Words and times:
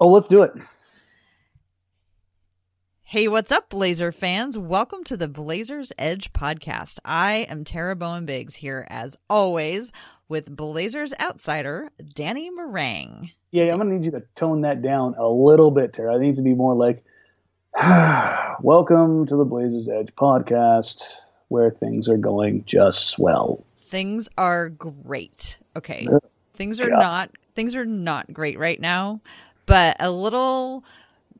Oh, 0.00 0.08
let's 0.08 0.28
do 0.28 0.42
it. 0.42 0.52
Hey, 3.02 3.28
what's 3.28 3.52
up, 3.52 3.68
Blazer 3.70 4.10
fans? 4.10 4.58
Welcome 4.58 5.04
to 5.04 5.16
the 5.16 5.28
Blazers 5.28 5.92
Edge 5.98 6.32
podcast. 6.32 6.98
I 7.04 7.46
am 7.48 7.62
Tara 7.64 7.94
Bowen 7.94 8.26
Biggs 8.26 8.56
here, 8.56 8.86
as 8.90 9.16
always, 9.30 9.92
with 10.28 10.54
Blazers 10.56 11.14
outsider 11.20 11.90
Danny 12.14 12.50
Marang. 12.50 13.30
Yeah, 13.52 13.64
I'm 13.70 13.78
gonna 13.78 13.94
need 13.94 14.04
you 14.04 14.10
to 14.12 14.22
tone 14.34 14.62
that 14.62 14.82
down 14.82 15.14
a 15.16 15.28
little 15.28 15.70
bit, 15.70 15.92
Tara. 15.92 16.16
I 16.16 16.18
need 16.18 16.34
to 16.36 16.42
be 16.42 16.54
more 16.54 16.74
like, 16.74 17.04
"Welcome 18.62 19.26
to 19.26 19.36
the 19.36 19.44
Blazers 19.44 19.88
Edge 19.88 20.12
podcast, 20.16 21.02
where 21.48 21.70
things 21.70 22.08
are 22.08 22.16
going 22.16 22.64
just 22.66 23.06
swell." 23.06 23.64
Things 23.90 24.28
are 24.38 24.70
great. 24.70 25.60
Okay, 25.76 26.08
things 26.56 26.80
are 26.80 26.88
Yeah. 26.88 26.96
not 26.96 27.30
things 27.54 27.76
are 27.76 27.84
not 27.86 28.32
great 28.32 28.58
right 28.58 28.80
now, 28.80 29.20
but 29.66 29.96
a 30.00 30.10
little 30.10 30.84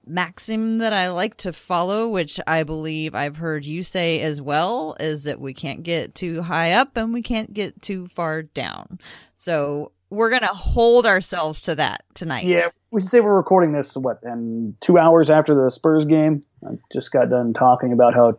maxim 0.06 0.78
that 0.78 0.92
I 0.92 1.10
like 1.10 1.36
to 1.38 1.52
follow, 1.52 2.08
which 2.08 2.40
I 2.46 2.62
believe 2.62 3.14
I've 3.14 3.36
heard 3.36 3.64
you 3.64 3.82
say 3.82 4.20
as 4.20 4.42
well, 4.42 4.96
is 5.00 5.24
that 5.24 5.40
we 5.40 5.54
can't 5.54 5.82
get 5.82 6.14
too 6.14 6.42
high 6.42 6.72
up 6.72 6.96
and 6.96 7.12
we 7.12 7.22
can't 7.22 7.52
get 7.52 7.80
too 7.80 8.06
far 8.08 8.42
down. 8.42 8.98
So 9.34 9.92
we're 10.10 10.30
gonna 10.30 10.46
hold 10.46 11.06
ourselves 11.06 11.62
to 11.62 11.74
that 11.76 12.04
tonight. 12.14 12.46
Yeah, 12.46 12.68
we 12.90 13.00
should 13.00 13.10
say 13.10 13.20
we're 13.20 13.34
recording 13.34 13.72
this 13.72 13.96
what, 13.96 14.22
and 14.22 14.78
two 14.80 14.98
hours 14.98 15.30
after 15.30 15.54
the 15.54 15.70
Spurs 15.70 16.04
game. 16.04 16.42
I 16.66 16.78
just 16.92 17.10
got 17.10 17.30
done 17.30 17.52
talking 17.52 17.92
about 17.92 18.14
how 18.14 18.38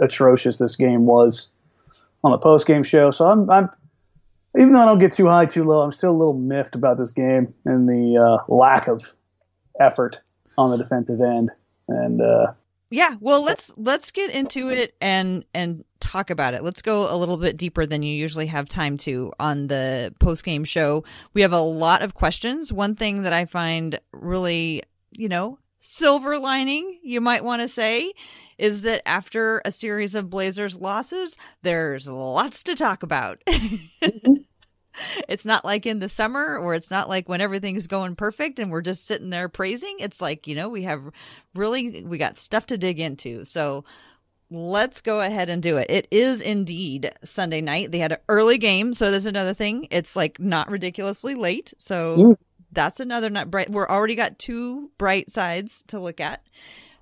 atrocious 0.00 0.58
this 0.58 0.76
game 0.76 1.06
was 1.06 1.48
on 2.22 2.30
the 2.30 2.38
post 2.38 2.66
game 2.66 2.82
show. 2.82 3.10
So 3.10 3.28
I'm, 3.28 3.48
I'm, 3.50 3.70
even 4.56 4.72
though 4.72 4.82
I 4.82 4.86
don't 4.86 4.98
get 4.98 5.12
too 5.12 5.26
high, 5.26 5.46
too 5.46 5.64
low, 5.64 5.80
I'm 5.80 5.92
still 5.92 6.10
a 6.10 6.16
little 6.16 6.34
miffed 6.34 6.74
about 6.74 6.98
this 6.98 7.12
game 7.12 7.52
and 7.64 7.88
the 7.88 8.16
uh, 8.18 8.52
lack 8.52 8.88
of 8.88 9.02
effort 9.80 10.20
on 10.58 10.70
the 10.70 10.76
defensive 10.76 11.20
end. 11.20 11.50
And 11.88 12.20
uh, 12.20 12.52
Yeah, 12.90 13.16
well 13.20 13.42
let's 13.42 13.72
let's 13.76 14.10
get 14.10 14.30
into 14.30 14.68
it 14.68 14.94
and 15.00 15.44
and 15.54 15.84
talk 16.00 16.30
about 16.30 16.54
it. 16.54 16.62
Let's 16.62 16.82
go 16.82 17.12
a 17.12 17.16
little 17.16 17.36
bit 17.36 17.56
deeper 17.56 17.86
than 17.86 18.02
you 18.02 18.14
usually 18.14 18.46
have 18.46 18.68
time 18.68 18.96
to 18.98 19.32
on 19.38 19.66
the 19.66 20.14
post 20.20 20.44
game 20.44 20.64
show. 20.64 21.04
We 21.34 21.42
have 21.42 21.52
a 21.52 21.60
lot 21.60 22.02
of 22.02 22.14
questions. 22.14 22.72
One 22.72 22.94
thing 22.94 23.22
that 23.22 23.32
I 23.32 23.44
find 23.44 23.98
really, 24.12 24.82
you 25.10 25.28
know, 25.28 25.58
silver 25.80 26.38
lining, 26.38 26.98
you 27.02 27.20
might 27.20 27.44
want 27.44 27.62
to 27.62 27.68
say, 27.68 28.12
is 28.58 28.82
that 28.82 29.06
after 29.06 29.62
a 29.64 29.70
series 29.70 30.14
of 30.14 30.30
Blazers 30.30 30.78
losses, 30.78 31.36
there's 31.62 32.08
lots 32.08 32.62
to 32.64 32.74
talk 32.74 33.02
about. 33.02 33.42
it's 35.28 35.44
not 35.44 35.64
like 35.64 35.86
in 35.86 35.98
the 35.98 36.08
summer 36.08 36.56
or 36.58 36.74
it's 36.74 36.90
not 36.90 37.08
like 37.08 37.28
when 37.28 37.40
everything's 37.40 37.86
going 37.86 38.16
perfect 38.16 38.58
and 38.58 38.70
we're 38.70 38.82
just 38.82 39.06
sitting 39.06 39.30
there 39.30 39.48
praising. 39.48 39.96
It's 39.98 40.20
like, 40.20 40.46
you 40.46 40.54
know, 40.54 40.68
we 40.68 40.82
have 40.82 41.02
really 41.54 42.02
we 42.04 42.18
got 42.18 42.38
stuff 42.38 42.66
to 42.66 42.78
dig 42.78 43.00
into. 43.00 43.44
So 43.44 43.84
let's 44.50 45.02
go 45.02 45.20
ahead 45.20 45.48
and 45.50 45.62
do 45.62 45.76
it. 45.76 45.86
It 45.90 46.08
is 46.10 46.40
indeed 46.40 47.10
Sunday 47.24 47.60
night. 47.60 47.90
They 47.90 47.98
had 47.98 48.12
an 48.12 48.18
early 48.28 48.58
game, 48.58 48.94
so 48.94 49.10
there's 49.10 49.26
another 49.26 49.54
thing. 49.54 49.88
It's 49.90 50.14
like 50.14 50.38
not 50.38 50.70
ridiculously 50.70 51.34
late. 51.34 51.74
So 51.78 52.16
Mm. 52.16 52.36
that's 52.72 53.00
another 53.00 53.28
not 53.30 53.50
bright. 53.50 53.70
We're 53.70 53.88
already 53.88 54.14
got 54.14 54.38
two 54.38 54.90
bright 54.98 55.30
sides 55.30 55.82
to 55.88 55.98
look 55.98 56.20
at. 56.20 56.42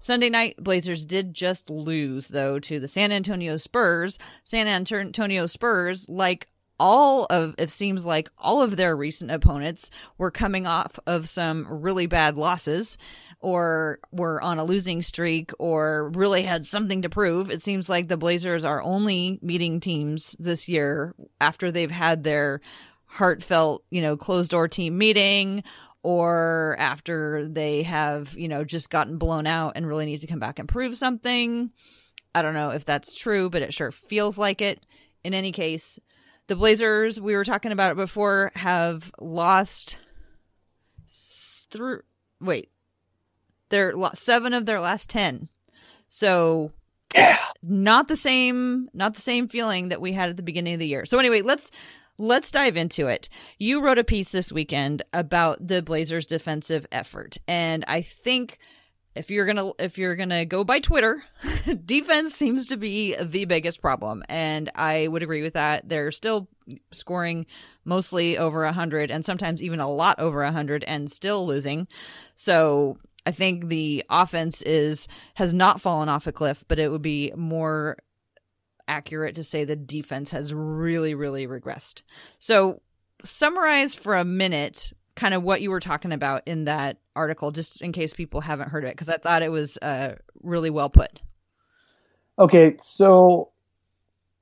Sunday 0.00 0.28
night, 0.28 0.56
Blazers 0.62 1.06
did 1.06 1.32
just 1.32 1.70
lose, 1.70 2.28
though, 2.28 2.58
to 2.58 2.78
the 2.78 2.88
San 2.88 3.10
Antonio 3.10 3.56
Spurs. 3.56 4.19
San 4.44 4.66
Antonio 4.66 5.46
Spurs, 5.46 6.06
like 6.10 6.46
all 6.78 7.26
of, 7.30 7.54
it 7.58 7.70
seems 7.70 8.04
like 8.04 8.30
all 8.38 8.62
of 8.62 8.76
their 8.76 8.96
recent 8.96 9.30
opponents 9.30 9.90
were 10.18 10.30
coming 10.30 10.66
off 10.66 10.98
of 11.06 11.28
some 11.28 11.66
really 11.68 12.06
bad 12.06 12.36
losses 12.36 12.98
or 13.40 13.98
were 14.10 14.40
on 14.42 14.58
a 14.58 14.64
losing 14.64 15.02
streak 15.02 15.52
or 15.58 16.10
really 16.10 16.42
had 16.42 16.64
something 16.64 17.02
to 17.02 17.10
prove. 17.10 17.50
It 17.50 17.62
seems 17.62 17.88
like 17.88 18.08
the 18.08 18.16
Blazers 18.16 18.64
are 18.64 18.82
only 18.82 19.38
meeting 19.42 19.80
teams 19.80 20.34
this 20.38 20.68
year 20.68 21.14
after 21.40 21.70
they've 21.70 21.90
had 21.90 22.24
their 22.24 22.60
heartfelt, 23.04 23.84
you 23.90 24.00
know, 24.02 24.16
closed 24.16 24.50
door 24.50 24.66
team 24.66 24.96
meeting 24.98 25.62
or 26.02 26.76
after 26.78 27.46
they 27.46 27.82
have, 27.82 28.34
you 28.36 28.48
know, 28.48 28.64
just 28.64 28.90
gotten 28.90 29.18
blown 29.18 29.46
out 29.46 29.72
and 29.76 29.86
really 29.86 30.06
need 30.06 30.20
to 30.22 30.26
come 30.26 30.40
back 30.40 30.58
and 30.58 30.68
prove 30.68 30.94
something. 30.94 31.70
I 32.34 32.42
don't 32.42 32.54
know 32.54 32.70
if 32.70 32.84
that's 32.84 33.14
true, 33.14 33.48
but 33.48 33.62
it 33.62 33.72
sure 33.72 33.92
feels 33.92 34.36
like 34.36 34.60
it. 34.60 34.84
In 35.22 35.32
any 35.32 35.52
case, 35.52 35.98
the 36.47 36.56
Blazers, 36.56 37.21
we 37.21 37.34
were 37.34 37.44
talking 37.44 37.72
about 37.72 37.93
it 37.93 37.97
before, 37.97 38.53
have 38.55 39.10
lost 39.21 39.99
through 41.71 42.03
wait. 42.41 42.71
They're 43.71 43.94
lo- 43.94 44.10
7 44.15 44.53
of 44.53 44.66
their 44.66 44.81
last 44.81 45.09
10. 45.10 45.49
So 46.09 46.72
yeah, 47.15 47.37
not 47.62 48.09
the 48.09 48.16
same 48.16 48.88
not 48.93 49.15
the 49.15 49.21
same 49.21 49.49
feeling 49.49 49.88
that 49.88 50.00
we 50.00 50.12
had 50.12 50.31
at 50.31 50.37
the 50.37 50.43
beginning 50.43 50.75
of 50.75 50.81
the 50.81 50.87
year. 50.87 51.05
So 51.05 51.19
anyway, 51.19 51.43
let's 51.43 51.71
let's 52.19 52.50
dive 52.50 52.76
into 52.76 53.06
it. 53.06 53.28
You 53.59 53.81
wrote 53.81 53.99
a 53.99 54.05
piece 54.05 54.31
this 54.31 54.53
weekend 54.53 55.03
about 55.12 55.66
the 55.66 55.82
Blazers 55.82 56.26
defensive 56.26 56.87
effort 56.93 57.38
and 57.49 57.84
I 57.88 58.03
think 58.03 58.59
if 59.14 59.30
you're 59.30 59.47
to 59.52 59.75
if 59.78 59.98
you're 59.98 60.16
to 60.16 60.44
go 60.44 60.64
by 60.64 60.80
Twitter, 60.80 61.22
defense 61.84 62.34
seems 62.34 62.69
to 62.69 62.76
be 62.76 63.16
the 63.20 63.44
biggest 63.44 63.80
problem 63.80 64.22
and 64.28 64.70
I 64.75 65.06
would 65.06 65.22
agree 65.22 65.42
with 65.42 65.54
that. 65.54 65.88
They're 65.88 66.10
still 66.10 66.48
scoring 66.92 67.47
mostly 67.84 68.38
over 68.38 68.64
100 68.64 69.10
and 69.10 69.25
sometimes 69.25 69.62
even 69.62 69.80
a 69.80 69.91
lot 69.91 70.19
over 70.19 70.42
100 70.42 70.84
and 70.84 71.10
still 71.10 71.47
losing. 71.47 71.86
So 72.34 72.98
I 73.26 73.30
think 73.30 73.69
the 73.69 74.04
offense 74.10 74.62
is 74.62 75.08
has 75.34 75.54
not 75.54 75.81
fallen 75.81 76.08
off 76.08 76.26
a 76.26 76.32
cliff, 76.32 76.64
but 76.69 76.78
it 76.78 76.91
would 76.91 77.02
be 77.02 77.32
more 77.36 77.98
accurate 78.86 79.36
to 79.36 79.42
say 79.42 79.64
the 79.64 79.76
defense 79.76 80.31
has 80.31 80.52
really, 80.52 81.14
really 81.14 81.46
regressed. 81.46 82.02
So, 82.38 82.82
summarize 83.22 83.94
for 83.94 84.16
a 84.16 84.25
minute 84.25 84.92
kind 85.16 85.34
of 85.34 85.42
what 85.42 85.60
you 85.60 85.70
were 85.70 85.80
talking 85.80 86.12
about 86.12 86.42
in 86.47 86.64
that 86.64 86.98
article, 87.14 87.50
just 87.50 87.80
in 87.80 87.92
case 87.92 88.14
people 88.14 88.41
haven't 88.41 88.70
heard 88.70 88.84
it, 88.84 88.92
because 88.92 89.08
I 89.08 89.16
thought 89.16 89.42
it 89.42 89.50
was 89.50 89.78
uh, 89.82 90.16
really 90.42 90.70
well 90.70 90.91
put. 90.91 91.20
Okay, 92.38 92.76
so 92.82 93.50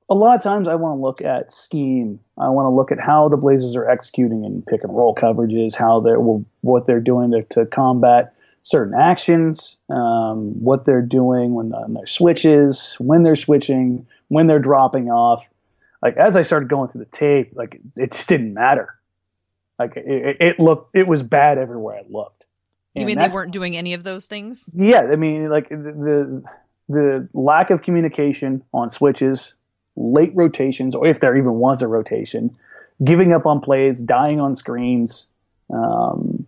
a 0.09 0.15
lot 0.15 0.35
of 0.35 0.41
times 0.41 0.67
I 0.67 0.75
want 0.75 0.97
to 0.97 1.01
look 1.01 1.21
at 1.21 1.53
scheme. 1.53 2.19
I 2.37 2.49
want 2.49 2.65
to 2.65 2.69
look 2.69 2.91
at 2.91 2.99
how 2.99 3.29
the 3.29 3.37
Blazers 3.37 3.75
are 3.75 3.89
executing 3.89 4.43
in 4.43 4.63
pick 4.63 4.83
and 4.83 4.95
roll 4.95 5.15
coverages, 5.15 5.75
how 5.75 5.99
they're 5.99 6.19
what 6.19 6.87
they're 6.87 6.99
doing 6.99 7.31
to, 7.31 7.43
to 7.53 7.65
combat 7.65 8.33
certain 8.63 8.93
actions, 8.93 9.77
um, 9.89 10.51
what 10.63 10.85
they're 10.85 11.01
doing 11.01 11.53
when 11.53 11.73
on 11.73 11.93
their 11.93 12.07
switches, 12.07 12.95
when 12.99 13.23
they're 13.23 13.35
switching, 13.35 14.05
when 14.29 14.47
they're 14.47 14.59
dropping 14.59 15.09
off. 15.09 15.47
Like 16.01 16.17
as 16.17 16.35
I 16.35 16.43
started 16.43 16.69
going 16.69 16.89
through 16.89 17.05
the 17.05 17.17
tape, 17.17 17.51
like 17.55 17.79
it 17.95 18.11
just 18.11 18.27
didn't 18.27 18.53
matter. 18.53 18.95
Like 19.79 19.97
it, 19.97 20.37
it, 20.39 20.59
looked, 20.59 20.95
it 20.95 21.07
was 21.07 21.23
bad 21.23 21.57
everywhere 21.57 21.97
I 21.97 22.03
looked. 22.09 22.45
You 22.93 23.01
And 23.01 23.07
mean 23.07 23.17
they 23.17 23.27
weren't 23.29 23.51
doing 23.51 23.75
any 23.75 23.93
of 23.93 24.03
those 24.03 24.27
things? 24.27 24.69
yeah, 24.73 25.01
I 25.01 25.15
mean, 25.15 25.49
like 25.49 25.69
the, 25.69 25.75
the 25.75 26.43
the 26.89 27.27
lack 27.33 27.69
of 27.69 27.81
communication 27.81 28.63
on 28.73 28.89
switches, 28.89 29.53
late 29.95 30.31
rotations, 30.35 30.95
or 30.95 31.07
if 31.07 31.19
there 31.19 31.35
even 31.35 31.53
was 31.53 31.81
a 31.81 31.87
rotation, 31.87 32.55
giving 33.03 33.33
up 33.33 33.45
on 33.45 33.61
plays, 33.61 33.99
dying 33.99 34.39
on 34.39 34.55
screens, 34.55 35.27
um, 35.73 36.45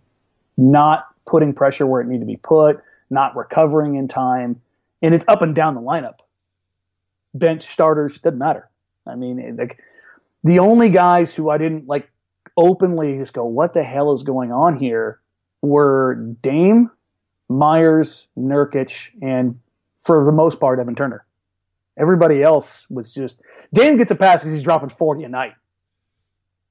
not 0.56 1.08
putting 1.26 1.52
pressure 1.52 1.86
where 1.86 2.00
it 2.00 2.06
needed 2.06 2.20
to 2.20 2.26
be 2.26 2.36
put, 2.36 2.80
not 3.10 3.34
recovering 3.36 3.96
in 3.96 4.08
time, 4.08 4.60
and 5.02 5.14
it's 5.14 5.24
up 5.26 5.42
and 5.42 5.54
down 5.54 5.74
the 5.74 5.80
lineup. 5.80 6.18
Bench 7.34 7.66
starters 7.66 8.18
doesn't 8.18 8.38
matter. 8.38 8.68
I 9.06 9.16
mean, 9.16 9.56
like 9.56 9.78
the 10.44 10.60
only 10.60 10.90
guys 10.90 11.34
who 11.34 11.50
I 11.50 11.58
didn't 11.58 11.86
like 11.86 12.08
openly 12.56 13.18
just 13.18 13.32
go, 13.32 13.44
"What 13.44 13.74
the 13.74 13.82
hell 13.82 14.12
is 14.14 14.22
going 14.22 14.52
on 14.52 14.78
here?" 14.78 15.20
were 15.62 16.14
Dame, 16.42 16.90
Meyers, 17.48 18.28
Nurkic, 18.38 19.08
and 19.22 19.58
for 19.96 20.24
the 20.24 20.32
most 20.32 20.60
part, 20.60 20.78
Evan 20.78 20.94
Turner. 20.94 21.24
Everybody 21.98 22.42
else 22.42 22.86
was 22.90 23.12
just 23.12 23.40
Dame 23.72 23.96
gets 23.96 24.10
a 24.10 24.14
pass 24.14 24.42
because 24.42 24.54
he's 24.54 24.62
dropping 24.62 24.90
40 24.90 25.24
a 25.24 25.28
night. 25.28 25.54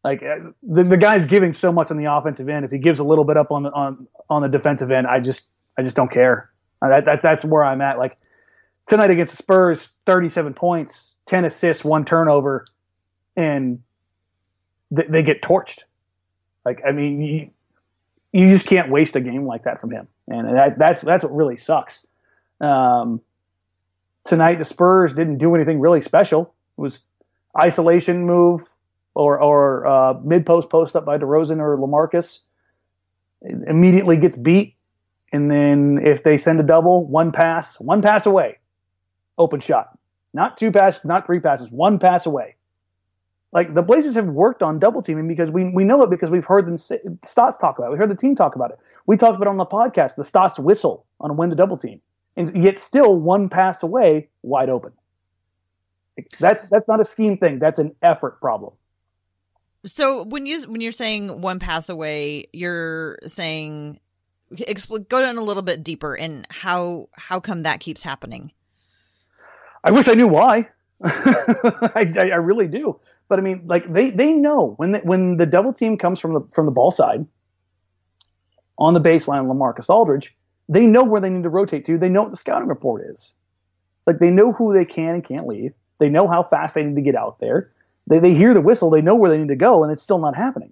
Like 0.04 0.22
uh, 0.22 0.52
the, 0.62 0.84
the 0.84 0.98
guy's 0.98 1.26
giving 1.26 1.54
so 1.54 1.72
much 1.72 1.90
on 1.90 1.98
the 1.98 2.12
offensive 2.12 2.48
end. 2.48 2.64
If 2.64 2.72
he 2.72 2.78
gives 2.78 3.00
a 3.00 3.04
little 3.04 3.24
bit 3.24 3.38
up 3.38 3.52
on 3.52 3.64
the 3.64 3.72
on 3.72 4.08
on 4.30 4.44
the 4.44 4.50
defensive 4.50 4.92
end, 4.92 5.08
I 5.08 5.20
just 5.20 5.44
I 5.78 5.81
just 5.81 5.96
don't 5.96 6.12
care. 6.12 6.52
Uh, 6.81 6.90
that, 6.90 7.06
that 7.06 7.22
that's 7.24 7.44
where 7.44 7.64
I'm 7.64 7.81
at. 7.81 7.98
Like 7.98 8.18
tonight 8.86 9.10
against 9.10 9.31
the 9.31 9.38
Spurs, 9.38 9.90
37 10.06 10.54
points, 10.54 11.16
10 11.26 11.46
assists, 11.46 11.84
one 11.84 12.06
turnover, 12.06 12.66
and 13.36 13.81
th- 14.94 15.08
they 15.10 15.24
get 15.24 15.42
torched. 15.42 15.84
Like 16.66 16.82
I 16.88 16.92
mean, 16.92 17.22
you, 17.22 17.50
you 18.32 18.48
just 18.50 18.66
can't 18.66 18.90
waste 18.90 19.16
a 19.16 19.22
game 19.22 19.46
like 19.46 19.64
that 19.64 19.80
from 19.80 19.92
him, 19.92 20.08
and 20.28 20.58
that, 20.58 20.78
that's 20.78 21.02
that's 21.02 21.24
what 21.24 21.36
really 21.36 21.58
sucks. 21.58 22.06
Um, 22.60 23.22
tonight, 24.26 24.58
the 24.60 24.66
Spurs 24.66 25.14
didn't 25.14 25.38
do 25.38 25.56
anything 25.56 25.80
really 25.80 26.02
special. 26.02 26.54
It 26.78 26.82
was 26.82 27.02
isolation 27.60 28.26
move 28.26 28.64
or 29.14 29.40
or 29.42 29.88
uh, 29.88 30.14
mid 30.24 30.46
post 30.46 30.70
post 30.70 30.96
up 30.96 31.06
by 31.06 31.18
DeRozan 31.18 31.60
or 31.60 31.78
LaMarcus. 31.78 32.42
Immediately 33.42 34.18
gets 34.18 34.36
beat, 34.36 34.76
and 35.31 35.52
then 35.52 36.00
if 36.04 36.24
they 36.24 36.38
send 36.38 36.60
a 36.60 36.64
double, 36.64 37.06
one 37.06 37.31
pass, 37.31 37.80
one 37.80 38.02
pass 38.02 38.26
away, 38.26 38.58
open 39.38 39.60
shot. 39.60 39.98
Not 40.34 40.58
two 40.58 40.72
passes, 40.72 41.06
not 41.06 41.26
three 41.26 41.40
passes, 41.40 41.70
one 41.72 42.00
pass 42.00 42.26
away. 42.26 42.56
Like 43.51 43.74
the 43.74 43.81
Blazers 43.81 44.15
have 44.15 44.27
worked 44.27 44.62
on 44.62 44.80
double 44.80 45.01
teaming 45.01 45.27
because 45.27 45.50
we 45.50 45.69
we 45.69 45.83
know 45.83 46.01
it 46.01 46.09
because 46.09 46.30
we've 46.30 46.45
heard 46.45 46.65
them 46.65 46.77
say, 46.77 47.00
Stotts 47.24 47.57
talk 47.57 47.77
about 47.77 47.88
it. 47.88 47.92
We 47.92 47.97
heard 47.97 48.09
the 48.09 48.15
team 48.15 48.36
talk 48.36 48.56
about 48.56 48.71
it. 48.71 48.80
We 49.06 49.15
talked 49.15 49.36
about 49.36 49.47
it 49.47 49.51
on 49.51 49.57
the 49.57 49.65
podcast, 49.65 50.15
the 50.15 50.24
Stotts 50.24 50.59
whistle 50.59 51.06
on 51.19 51.38
when 51.38 51.50
to 51.50 51.56
double 51.56 51.77
team, 51.77 52.01
and 52.36 52.63
yet 52.63 52.80
still 52.80 53.15
one 53.15 53.47
pass 53.47 53.81
away, 53.81 54.27
wide 54.42 54.69
open. 54.69 54.92
That's 56.39 56.65
that's 56.65 56.88
not 56.88 57.00
a 57.00 57.06
scheme 57.06 57.38
thing. 57.38 57.59
That's 57.59 57.80
an 57.80 57.95
effort 58.01 58.42
problem. 58.42 58.74
So 59.86 60.24
when 60.24 60.45
you 60.45 60.62
when 60.63 60.81
you're 60.81 60.92
saying 60.92 61.42
one 61.42 61.59
pass 61.59 61.89
away, 61.89 62.47
you're 62.51 63.19
saying 63.25 64.00
expl- 64.53 65.07
go 65.07 65.21
down 65.21 65.38
a 65.38 65.44
little 65.44 65.63
bit 65.63 65.83
deeper 65.83 66.15
and 66.15 66.47
how 66.50 67.09
how 67.13 67.39
come 67.39 67.63
that 67.63 67.80
keeps 67.80 68.03
happening? 68.03 68.51
I 69.83 69.92
wish 69.92 70.07
I 70.07 70.13
knew 70.13 70.27
why. 70.27 70.69
I, 71.03 72.12
I, 72.18 72.30
I, 72.30 72.36
really 72.36 72.68
do. 72.68 73.00
But 73.27 73.39
I 73.39 73.42
mean, 73.42 73.63
like 73.66 73.92
they 73.92 74.12
they 74.12 74.31
know 74.31 74.74
when 74.77 74.92
the, 74.94 75.00
when 75.00 75.38
the 75.38 75.45
double 75.45 75.74
team 75.74 75.98
comes 75.98 76.19
from 76.19 76.33
the 76.33 76.42
from 76.51 76.66
the 76.66 76.72
ball 76.72 76.92
side 76.92 77.25
on 78.77 78.94
the 78.94 79.01
baseline, 79.01 79.48
Lamarcus 79.48 79.89
Aldridge, 79.89 80.36
they 80.69 80.86
know 80.86 81.04
where 81.04 81.22
they 81.22 81.30
need 81.30 81.44
to 81.44 81.50
rotate 81.50 81.86
to. 81.86 81.98
They 81.98 82.10
know 82.10 82.24
what 82.24 82.31
the 82.31 82.38
scouting 82.38 82.68
report 82.68 83.04
is. 83.10 83.33
Like 84.06 84.19
they 84.19 84.30
know 84.30 84.51
who 84.51 84.74
they 84.74 84.86
can 84.86 85.16
and 85.16 85.24
can't 85.24 85.48
leave. 85.48 85.74
They 85.98 86.10
know 86.10 86.27
how 86.27 86.44
fast 86.44 86.75
they 86.75 86.83
need 86.83 86.95
to 86.95 87.01
get 87.01 87.16
out 87.16 87.39
there. 87.39 87.72
They 88.07 88.19
they 88.19 88.33
hear 88.33 88.54
the 88.54 88.62
whistle. 88.62 88.89
They 88.89 89.01
know 89.01 89.16
where 89.16 89.31
they 89.31 89.38
need 89.38 89.48
to 89.48 89.56
go, 89.56 89.83
and 89.83 89.92
it's 89.92 90.04
still 90.04 90.19
not 90.19 90.36
happening. 90.36 90.71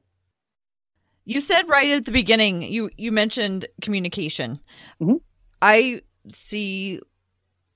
You 1.26 1.42
said 1.42 1.64
right 1.68 1.90
at 1.92 2.06
the 2.06 2.12
beginning. 2.12 2.62
You 2.62 2.92
you 2.98 3.12
mentioned 3.12 3.66
communication. 3.82 4.60
Mm-hmm. 5.02 5.16
I 5.62 6.02
see 6.28 7.00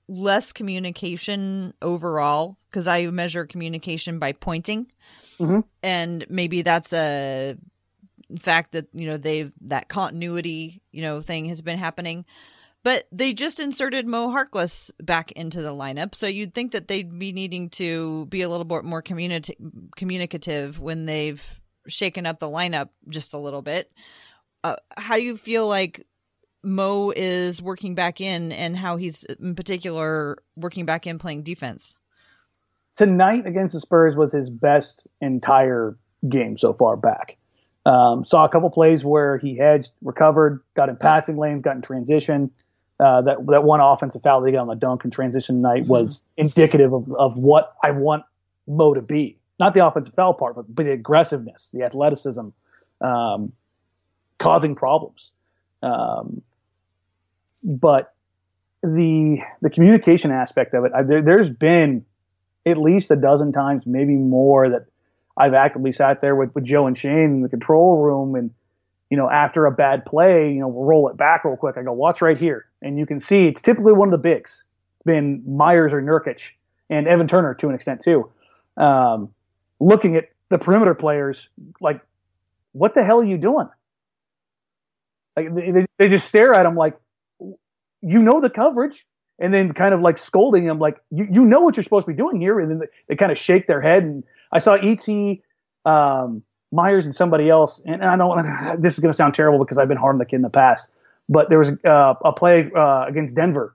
less 0.08 0.52
communication 0.52 1.74
overall 1.82 2.56
because 2.70 2.86
I 2.86 3.06
measure 3.06 3.46
communication 3.46 4.18
by 4.18 4.32
pointing, 4.32 4.90
mm-hmm. 5.38 5.60
and 5.82 6.26
maybe 6.28 6.62
that's 6.62 6.92
a 6.92 7.56
fact 8.38 8.72
that 8.72 8.88
you 8.92 9.06
know 9.06 9.16
they've 9.16 9.52
that 9.62 9.88
continuity 9.88 10.82
you 10.92 11.02
know 11.02 11.20
thing 11.20 11.46
has 11.46 11.62
been 11.62 11.78
happening. 11.78 12.24
But 12.84 13.06
they 13.10 13.34
just 13.34 13.58
inserted 13.58 14.06
Mo 14.06 14.28
Harkless 14.28 14.90
back 15.02 15.32
into 15.32 15.62
the 15.62 15.74
lineup, 15.74 16.14
so 16.14 16.26
you'd 16.26 16.54
think 16.54 16.72
that 16.72 16.88
they'd 16.88 17.18
be 17.18 17.32
needing 17.32 17.70
to 17.70 18.26
be 18.26 18.42
a 18.42 18.48
little 18.48 18.64
bit 18.64 18.84
more 18.84 19.02
communi- 19.02 19.56
communicative 19.96 20.80
when 20.80 21.04
they've 21.04 21.60
shaken 21.88 22.24
up 22.24 22.38
the 22.38 22.48
lineup 22.48 22.90
just 23.08 23.34
a 23.34 23.38
little 23.38 23.62
bit. 23.62 23.90
Uh, 24.62 24.76
how 24.96 25.16
do 25.16 25.22
you 25.22 25.36
feel 25.36 25.66
like 25.66 26.06
Mo 26.68 27.12
is 27.16 27.60
working 27.62 27.94
back 27.94 28.20
in 28.20 28.52
and 28.52 28.76
how 28.76 28.96
he's 28.96 29.24
in 29.24 29.54
particular 29.54 30.38
working 30.56 30.84
back 30.84 31.06
in 31.06 31.18
playing 31.18 31.42
defense. 31.42 31.96
Tonight 32.96 33.46
against 33.46 33.74
the 33.74 33.80
Spurs 33.80 34.16
was 34.16 34.32
his 34.32 34.50
best 34.50 35.06
entire 35.20 35.96
game 36.28 36.56
so 36.56 36.72
far 36.72 36.96
back. 36.96 37.36
Um, 37.86 38.24
saw 38.24 38.44
a 38.44 38.48
couple 38.48 38.68
plays 38.70 39.04
where 39.04 39.38
he 39.38 39.56
hedged, 39.56 39.92
recovered, 40.02 40.62
got 40.74 40.88
in 40.88 40.96
passing 40.96 41.38
lanes, 41.38 41.62
got 41.62 41.76
in 41.76 41.82
transition. 41.82 42.50
Uh, 43.00 43.22
that 43.22 43.46
that 43.46 43.62
one 43.62 43.80
offensive 43.80 44.22
foul 44.22 44.40
they 44.40 44.50
got 44.50 44.62
on 44.62 44.66
the 44.66 44.74
dunk 44.74 45.04
and 45.04 45.12
transition 45.12 45.56
tonight 45.56 45.82
mm-hmm. 45.82 45.92
was 45.92 46.24
indicative 46.36 46.92
of, 46.92 47.10
of 47.14 47.36
what 47.36 47.76
I 47.82 47.92
want 47.92 48.24
Mo 48.66 48.94
to 48.94 49.00
be. 49.00 49.38
Not 49.60 49.74
the 49.74 49.86
offensive 49.86 50.14
foul 50.14 50.34
part, 50.34 50.56
but, 50.56 50.72
but 50.74 50.84
the 50.84 50.92
aggressiveness, 50.92 51.70
the 51.72 51.84
athleticism, 51.84 52.48
um, 53.00 53.52
causing 54.38 54.74
problems. 54.74 55.32
Um, 55.82 56.42
but 57.62 58.14
the 58.82 59.38
the 59.60 59.70
communication 59.70 60.30
aspect 60.30 60.74
of 60.74 60.84
it, 60.84 60.92
I, 60.94 61.02
there, 61.02 61.22
there's 61.22 61.50
been 61.50 62.04
at 62.66 62.76
least 62.76 63.10
a 63.10 63.16
dozen 63.16 63.52
times, 63.52 63.84
maybe 63.86 64.14
more, 64.14 64.70
that 64.70 64.86
I've 65.36 65.54
actively 65.54 65.92
sat 65.92 66.20
there 66.20 66.36
with, 66.36 66.54
with 66.54 66.64
Joe 66.64 66.86
and 66.86 66.96
Shane 66.96 67.24
in 67.24 67.42
the 67.42 67.48
control 67.48 67.98
room, 68.02 68.34
and 68.34 68.50
you 69.10 69.16
know, 69.16 69.28
after 69.30 69.66
a 69.66 69.72
bad 69.72 70.04
play, 70.04 70.52
you 70.52 70.60
know, 70.60 70.68
we'll 70.68 70.84
roll 70.84 71.08
it 71.08 71.16
back 71.16 71.44
real 71.44 71.56
quick. 71.56 71.76
I 71.78 71.82
go, 71.82 71.92
watch 71.92 72.20
right 72.20 72.38
here, 72.38 72.66
and 72.82 72.98
you 72.98 73.06
can 73.06 73.20
see 73.20 73.46
it's 73.46 73.62
typically 73.62 73.92
one 73.92 74.08
of 74.08 74.12
the 74.12 74.18
bigs. 74.18 74.64
It's 74.96 75.02
been 75.04 75.42
Meyers 75.46 75.92
or 75.92 76.02
Nurkic 76.02 76.52
and 76.90 77.06
Evan 77.08 77.28
Turner 77.28 77.54
to 77.54 77.68
an 77.68 77.74
extent 77.74 78.02
too. 78.02 78.30
Um, 78.76 79.32
looking 79.80 80.16
at 80.16 80.30
the 80.50 80.58
perimeter 80.58 80.94
players, 80.94 81.48
like, 81.80 82.00
what 82.72 82.94
the 82.94 83.04
hell 83.04 83.20
are 83.20 83.24
you 83.24 83.38
doing? 83.38 83.68
Like 85.36 85.54
they, 85.54 85.86
they 85.98 86.08
just 86.08 86.28
stare 86.28 86.52
at 86.52 86.66
him 86.66 86.74
like, 86.74 86.98
you 88.02 88.20
know 88.20 88.40
the 88.40 88.50
coverage 88.50 89.06
and 89.38 89.54
then 89.54 89.72
kind 89.72 89.94
of 89.94 90.00
like 90.00 90.18
scolding 90.18 90.64
him 90.64 90.78
like 90.78 91.00
you, 91.10 91.26
you 91.30 91.44
know 91.44 91.60
what 91.60 91.76
you're 91.76 91.84
supposed 91.84 92.06
to 92.06 92.12
be 92.12 92.16
doing 92.16 92.40
here 92.40 92.58
and 92.60 92.70
then 92.70 92.78
they, 92.80 92.86
they 93.08 93.16
kind 93.16 93.32
of 93.32 93.38
shake 93.38 93.66
their 93.66 93.80
head 93.80 94.02
and 94.02 94.24
i 94.52 94.58
saw 94.58 94.74
et 94.74 95.08
um, 95.84 96.42
meyers 96.72 97.06
and 97.06 97.14
somebody 97.14 97.48
else 97.48 97.82
and 97.86 98.04
i 98.04 98.16
know 98.16 98.34
this 98.78 98.94
is 98.94 99.00
going 99.00 99.12
to 99.12 99.16
sound 99.16 99.34
terrible 99.34 99.58
because 99.58 99.78
i've 99.78 99.88
been 99.88 99.96
hard 99.96 100.14
on 100.14 100.18
the 100.18 100.26
kid 100.26 100.36
in 100.36 100.42
the 100.42 100.50
past 100.50 100.86
but 101.28 101.48
there 101.48 101.58
was 101.58 101.72
uh, 101.84 102.14
a 102.24 102.32
play 102.32 102.70
uh, 102.76 103.04
against 103.06 103.34
denver 103.34 103.74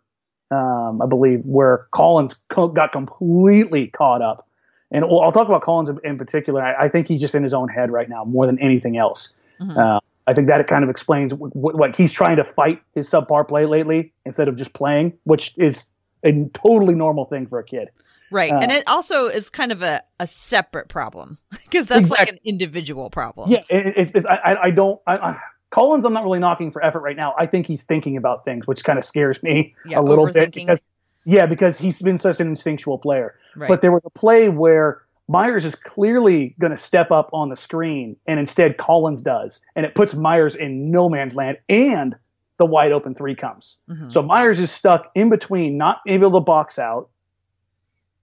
um, 0.51 1.01
i 1.01 1.05
believe 1.05 1.41
where 1.45 1.87
collins 1.91 2.39
co- 2.49 2.67
got 2.67 2.91
completely 2.91 3.87
caught 3.87 4.21
up 4.21 4.47
and 4.91 5.03
i'll 5.05 5.31
talk 5.31 5.47
about 5.47 5.61
collins 5.61 5.89
in, 5.89 5.99
in 6.03 6.17
particular 6.17 6.61
I, 6.61 6.85
I, 6.85 6.89
think 6.89 7.07
he's 7.07 7.21
just 7.21 7.35
in 7.35 7.43
his 7.43 7.53
own 7.53 7.69
head 7.69 7.89
right 7.91 8.09
now 8.09 8.23
more 8.23 8.45
than 8.45 8.59
anything 8.59 8.97
else 8.97 9.33
mm-hmm. 9.59 9.77
uh, 9.77 9.99
I 10.27 10.33
think 10.33 10.47
that 10.47 10.61
it 10.61 10.67
kind 10.67 10.83
of 10.83 10.89
explains 10.89 11.33
what, 11.33 11.75
what 11.75 11.95
he's 11.95 12.11
trying 12.11 12.37
to 12.37 12.43
fight 12.43 12.81
his 12.93 13.09
subpar 13.09 13.47
play 13.47 13.65
lately 13.65 14.13
instead 14.25 14.47
of 14.47 14.55
just 14.55 14.73
playing, 14.73 15.13
which 15.23 15.53
is 15.57 15.85
a 16.23 16.45
totally 16.53 16.95
normal 16.95 17.25
thing 17.25 17.47
for 17.47 17.59
a 17.59 17.63
kid. 17.63 17.89
Right. 18.31 18.51
Uh, 18.51 18.59
and 18.59 18.71
it 18.71 18.87
also 18.87 19.27
is 19.27 19.49
kind 19.49 19.71
of 19.71 19.83
a, 19.83 20.01
a 20.19 20.25
separate 20.25 20.87
problem 20.87 21.37
because 21.51 21.87
that's 21.87 22.01
exactly. 22.01 22.25
like 22.25 22.29
an 22.29 22.39
individual 22.43 23.09
problem. 23.09 23.51
Yeah. 23.51 23.63
It, 23.69 23.97
it, 23.97 24.15
it, 24.15 24.25
I, 24.25 24.57
I 24.63 24.71
don't, 24.71 24.99
I, 25.05 25.17
I, 25.17 25.39
Collins, 25.69 26.05
I'm 26.05 26.13
not 26.13 26.23
really 26.23 26.39
knocking 26.39 26.71
for 26.71 26.83
effort 26.83 27.01
right 27.01 27.17
now. 27.17 27.33
I 27.37 27.45
think 27.45 27.65
he's 27.65 27.83
thinking 27.83 28.17
about 28.17 28.45
things, 28.45 28.67
which 28.67 28.83
kind 28.83 28.99
of 28.99 29.05
scares 29.05 29.41
me 29.43 29.75
yeah, 29.85 29.99
a 29.99 30.01
little 30.01 30.31
bit 30.31 30.53
because, 30.53 30.81
yeah, 31.25 31.45
because 31.45 31.77
he's 31.77 32.01
been 32.01 32.17
such 32.17 32.39
an 32.39 32.47
instinctual 32.47 32.97
player. 32.99 33.35
Right. 33.55 33.67
But 33.67 33.81
there 33.81 33.91
was 33.91 34.03
a 34.05 34.09
play 34.09 34.49
where 34.49 35.02
Meyers 35.27 35.63
is 35.63 35.75
clearly 35.75 36.55
going 36.59 36.71
to 36.71 36.77
step 36.77 37.11
up 37.11 37.29
on 37.33 37.49
the 37.49 37.55
screen, 37.55 38.17
and 38.27 38.39
instead 38.39 38.77
Collins 38.77 39.21
does, 39.21 39.61
and 39.75 39.85
it 39.85 39.95
puts 39.95 40.13
Meyers 40.13 40.55
in 40.55 40.91
no 40.91 41.09
man's 41.09 41.35
land, 41.35 41.57
and 41.69 42.15
the 42.57 42.65
wide 42.65 42.91
open 42.91 43.15
three 43.15 43.35
comes. 43.35 43.77
Mm-hmm. 43.89 44.09
So 44.09 44.21
Meyers 44.21 44.59
is 44.59 44.71
stuck 44.71 45.11
in 45.15 45.29
between, 45.29 45.77
not 45.77 46.01
able 46.07 46.31
to 46.31 46.39
box 46.39 46.77
out. 46.77 47.09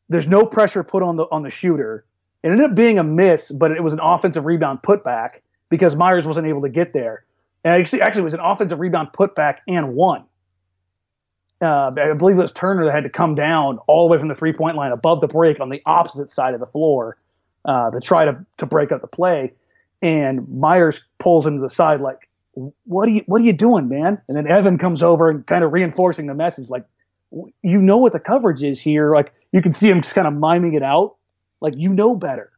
There's 0.08 0.26
no 0.26 0.44
pressure 0.44 0.82
put 0.82 1.02
on 1.02 1.16
the 1.16 1.24
on 1.30 1.42
the 1.42 1.50
shooter. 1.50 2.04
It 2.42 2.48
ended 2.48 2.64
up 2.64 2.74
being 2.74 2.98
a 2.98 3.04
miss, 3.04 3.50
but 3.50 3.70
it 3.70 3.82
was 3.82 3.92
an 3.92 4.00
offensive 4.02 4.44
rebound 4.44 4.80
putback 4.82 5.40
because 5.68 5.94
Meyers 5.94 6.26
wasn't 6.26 6.46
able 6.46 6.62
to 6.62 6.68
get 6.68 6.92
there. 6.92 7.24
And 7.64 7.74
actually, 7.74 8.02
actually, 8.02 8.22
it 8.22 8.24
was 8.24 8.34
an 8.34 8.40
offensive 8.40 8.80
rebound 8.80 9.08
putback 9.12 9.58
and 9.68 9.94
one 9.94 10.24
uh, 11.62 11.90
I 11.96 12.14
believe 12.14 12.38
it 12.38 12.42
was 12.42 12.52
Turner 12.52 12.86
that 12.86 12.92
had 12.92 13.04
to 13.04 13.10
come 13.10 13.34
down 13.34 13.78
all 13.86 14.06
the 14.06 14.12
way 14.12 14.18
from 14.18 14.28
the 14.28 14.34
three 14.34 14.52
point 14.52 14.76
line 14.76 14.92
above 14.92 15.20
the 15.20 15.28
break 15.28 15.60
on 15.60 15.68
the 15.68 15.82
opposite 15.84 16.30
side 16.30 16.54
of 16.54 16.60
the 16.60 16.66
floor 16.66 17.18
uh, 17.64 17.90
to 17.90 18.00
try 18.00 18.24
to, 18.24 18.44
to 18.58 18.66
break 18.66 18.92
up 18.92 19.00
the 19.00 19.06
play. 19.06 19.52
And 20.02 20.48
Meyers 20.48 21.02
pulls 21.18 21.46
him 21.46 21.56
to 21.56 21.62
the 21.62 21.68
side 21.68 22.00
like, 22.00 22.28
"What 22.84 23.08
are 23.08 23.12
you 23.12 23.22
What 23.26 23.42
are 23.42 23.44
you 23.44 23.52
doing, 23.52 23.88
man?" 23.88 24.20
And 24.28 24.36
then 24.36 24.50
Evan 24.50 24.78
comes 24.78 25.02
over 25.02 25.28
and 25.28 25.46
kind 25.46 25.62
of 25.62 25.72
reinforcing 25.72 26.26
the 26.26 26.34
message, 26.34 26.70
like, 26.70 26.84
"You 27.62 27.82
know 27.82 27.98
what 27.98 28.14
the 28.14 28.20
coverage 28.20 28.62
is 28.62 28.80
here. 28.80 29.14
Like 29.14 29.34
you 29.52 29.60
can 29.60 29.72
see 29.72 29.90
him 29.90 30.00
just 30.00 30.14
kind 30.14 30.26
of 30.26 30.32
miming 30.32 30.74
it 30.74 30.82
out. 30.82 31.16
Like 31.60 31.74
you 31.76 31.90
know 31.90 32.14
better. 32.14 32.50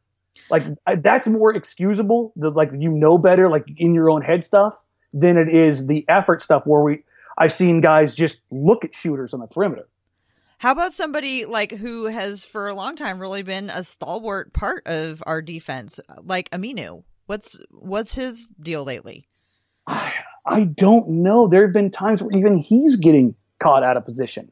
Like 0.49 0.63
I, 0.87 0.95
that's 0.95 1.27
more 1.27 1.53
excusable. 1.53 2.31
The 2.37 2.49
like 2.49 2.71
you 2.71 2.89
know 2.89 3.17
better, 3.17 3.49
like 3.49 3.65
in 3.75 3.93
your 3.93 4.09
own 4.09 4.21
head 4.21 4.45
stuff, 4.45 4.73
than 5.11 5.37
it 5.37 5.53
is 5.53 5.87
the 5.87 6.05
effort 6.07 6.41
stuff 6.41 6.65
where 6.65 6.81
we." 6.81 7.03
I've 7.37 7.53
seen 7.53 7.81
guys 7.81 8.13
just 8.13 8.37
look 8.51 8.85
at 8.85 8.93
shooters 8.93 9.33
on 9.33 9.39
the 9.39 9.47
perimeter. 9.47 9.87
How 10.57 10.71
about 10.71 10.93
somebody 10.93 11.45
like 11.45 11.71
who 11.71 12.05
has 12.05 12.45
for 12.45 12.69
a 12.69 12.75
long 12.75 12.95
time 12.95 13.19
really 13.19 13.43
been 13.43 13.69
a 13.69 13.83
stalwart 13.83 14.53
part 14.53 14.87
of 14.87 15.21
our 15.25 15.41
defense, 15.41 15.99
like 16.23 16.49
Aminu? 16.51 17.03
What's 17.25 17.59
what's 17.69 18.15
his 18.15 18.47
deal 18.61 18.83
lately? 18.83 19.27
I, 19.87 20.13
I 20.45 20.63
don't 20.63 21.09
know. 21.09 21.47
There 21.47 21.63
have 21.63 21.73
been 21.73 21.91
times 21.91 22.21
where 22.21 22.35
even 22.37 22.55
he's 22.55 22.95
getting 22.95 23.35
caught 23.59 23.83
out 23.83 23.97
of 23.97 24.05
position. 24.05 24.51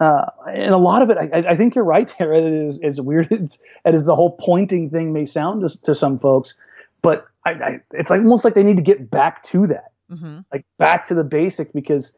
Uh, 0.00 0.26
and 0.48 0.74
a 0.74 0.78
lot 0.78 1.02
of 1.02 1.10
it, 1.10 1.18
I, 1.18 1.50
I 1.50 1.56
think 1.56 1.76
you're 1.76 1.84
right, 1.84 2.08
Tara. 2.08 2.38
It 2.38 2.52
is 2.52 2.80
as 2.80 3.00
weird 3.00 3.32
as, 3.32 3.58
as 3.84 4.04
the 4.04 4.16
whole 4.16 4.36
pointing 4.40 4.90
thing 4.90 5.12
may 5.12 5.26
sound 5.26 5.68
to, 5.68 5.82
to 5.82 5.94
some 5.94 6.18
folks, 6.18 6.54
but 7.02 7.26
I, 7.44 7.50
I, 7.50 7.80
it's 7.92 8.10
like 8.10 8.20
almost 8.20 8.44
like 8.44 8.54
they 8.54 8.64
need 8.64 8.76
to 8.78 8.82
get 8.82 9.10
back 9.10 9.44
to 9.44 9.68
that, 9.68 9.91
mm-hmm. 10.12 10.38
like 10.52 10.64
back 10.78 11.06
to 11.08 11.14
the 11.14 11.24
basic, 11.24 11.72
because 11.72 12.16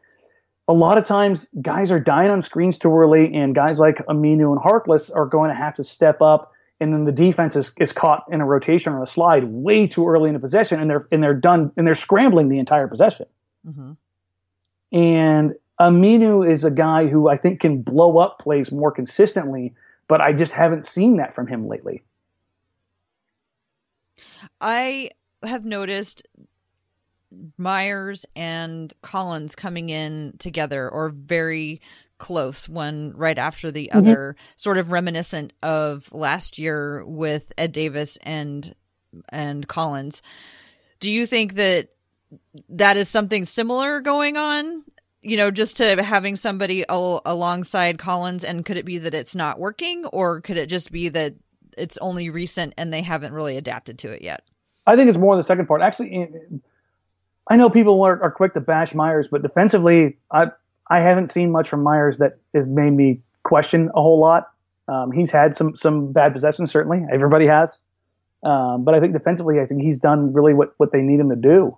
a 0.67 0.73
lot 0.73 0.97
of 0.97 1.05
times 1.05 1.47
guys 1.61 1.91
are 1.91 1.99
dying 1.99 2.31
on 2.31 2.41
screens 2.41 2.77
too 2.77 2.91
early, 2.91 3.33
and 3.33 3.55
guys 3.55 3.79
like 3.79 3.97
Aminu 4.07 4.51
and 4.51 4.59
Harkless 4.59 5.15
are 5.15 5.25
going 5.25 5.49
to 5.49 5.55
have 5.55 5.75
to 5.75 5.83
step 5.83 6.21
up, 6.21 6.51
and 6.79 6.93
then 6.93 7.05
the 7.05 7.11
defense 7.11 7.55
is, 7.55 7.71
is 7.79 7.93
caught 7.93 8.25
in 8.31 8.41
a 8.41 8.45
rotation 8.45 8.93
or 8.93 9.03
a 9.03 9.07
slide 9.07 9.45
way 9.45 9.87
too 9.87 10.07
early 10.07 10.29
in 10.29 10.35
a 10.35 10.39
possession, 10.39 10.79
and 10.79 10.89
they're 10.89 11.07
and 11.11 11.23
they're 11.23 11.33
done 11.33 11.71
and 11.77 11.85
they're 11.85 11.95
scrambling 11.95 12.49
the 12.49 12.59
entire 12.59 12.87
possession. 12.87 13.27
Mm-hmm. 13.67 13.91
And 14.91 15.55
Aminu 15.79 16.49
is 16.49 16.63
a 16.63 16.71
guy 16.71 17.07
who 17.07 17.27
I 17.27 17.35
think 17.35 17.59
can 17.59 17.81
blow 17.81 18.17
up 18.17 18.39
plays 18.39 18.71
more 18.71 18.91
consistently, 18.91 19.73
but 20.07 20.21
I 20.21 20.33
just 20.33 20.51
haven't 20.51 20.87
seen 20.87 21.17
that 21.17 21.35
from 21.35 21.47
him 21.47 21.67
lately. 21.67 22.03
I 24.61 25.09
have 25.43 25.65
noticed 25.65 26.25
Meyers 27.57 28.25
and 28.35 28.93
Collins 29.01 29.55
coming 29.55 29.89
in 29.89 30.35
together 30.39 30.89
or 30.89 31.09
very 31.09 31.81
close, 32.17 32.69
one 32.69 33.11
right 33.15 33.37
after 33.37 33.71
the 33.71 33.89
mm-hmm. 33.93 33.97
other, 33.97 34.35
sort 34.55 34.77
of 34.77 34.91
reminiscent 34.91 35.53
of 35.61 36.11
last 36.13 36.57
year 36.57 37.05
with 37.05 37.51
Ed 37.57 37.71
Davis 37.71 38.17
and 38.23 38.73
and 39.29 39.67
Collins. 39.67 40.21
Do 40.99 41.09
you 41.09 41.25
think 41.25 41.55
that 41.55 41.89
that 42.69 42.97
is 42.97 43.09
something 43.09 43.45
similar 43.45 44.01
going 44.01 44.37
on? 44.37 44.83
You 45.21 45.37
know, 45.37 45.51
just 45.51 45.77
to 45.77 46.01
having 46.03 46.35
somebody 46.35 46.87
al- 46.87 47.21
alongside 47.25 47.97
Collins, 47.97 48.43
and 48.43 48.63
could 48.63 48.77
it 48.77 48.85
be 48.85 48.99
that 48.99 49.13
it's 49.13 49.35
not 49.35 49.59
working, 49.59 50.05
or 50.05 50.41
could 50.41 50.57
it 50.57 50.67
just 50.67 50.91
be 50.91 51.09
that 51.09 51.33
it's 51.77 51.97
only 51.97 52.29
recent 52.29 52.73
and 52.77 52.93
they 52.93 53.01
haven't 53.01 53.33
really 53.33 53.57
adapted 53.57 53.97
to 53.99 54.11
it 54.11 54.21
yet? 54.21 54.43
I 54.87 54.95
think 54.95 55.09
it's 55.09 55.17
more 55.17 55.35
the 55.35 55.43
second 55.43 55.67
part. 55.67 55.81
Actually, 55.81 56.27
I 57.47 57.57
know 57.57 57.69
people 57.69 58.01
are, 58.03 58.21
are 58.21 58.31
quick 58.31 58.53
to 58.53 58.61
bash 58.61 58.95
Meyers, 58.95 59.27
but 59.27 59.41
defensively, 59.41 60.17
I 60.31 60.47
I 60.89 61.01
haven't 61.01 61.31
seen 61.31 61.51
much 61.51 61.69
from 61.69 61.83
Meyers 61.83 62.17
that 62.19 62.37
has 62.53 62.67
made 62.67 62.91
me 62.91 63.21
question 63.43 63.89
a 63.95 64.01
whole 64.01 64.19
lot. 64.19 64.51
Um, 64.87 65.11
he's 65.11 65.31
had 65.31 65.55
some 65.55 65.77
some 65.77 66.11
bad 66.11 66.33
possessions, 66.33 66.71
certainly. 66.71 67.05
Everybody 67.11 67.47
has, 67.47 67.79
um, 68.43 68.83
but 68.83 68.93
I 68.93 68.99
think 68.99 69.13
defensively, 69.13 69.59
I 69.59 69.65
think 69.65 69.81
he's 69.81 69.97
done 69.97 70.33
really 70.33 70.53
what 70.53 70.73
what 70.77 70.91
they 70.91 71.01
need 71.01 71.19
him 71.19 71.29
to 71.29 71.35
do. 71.35 71.77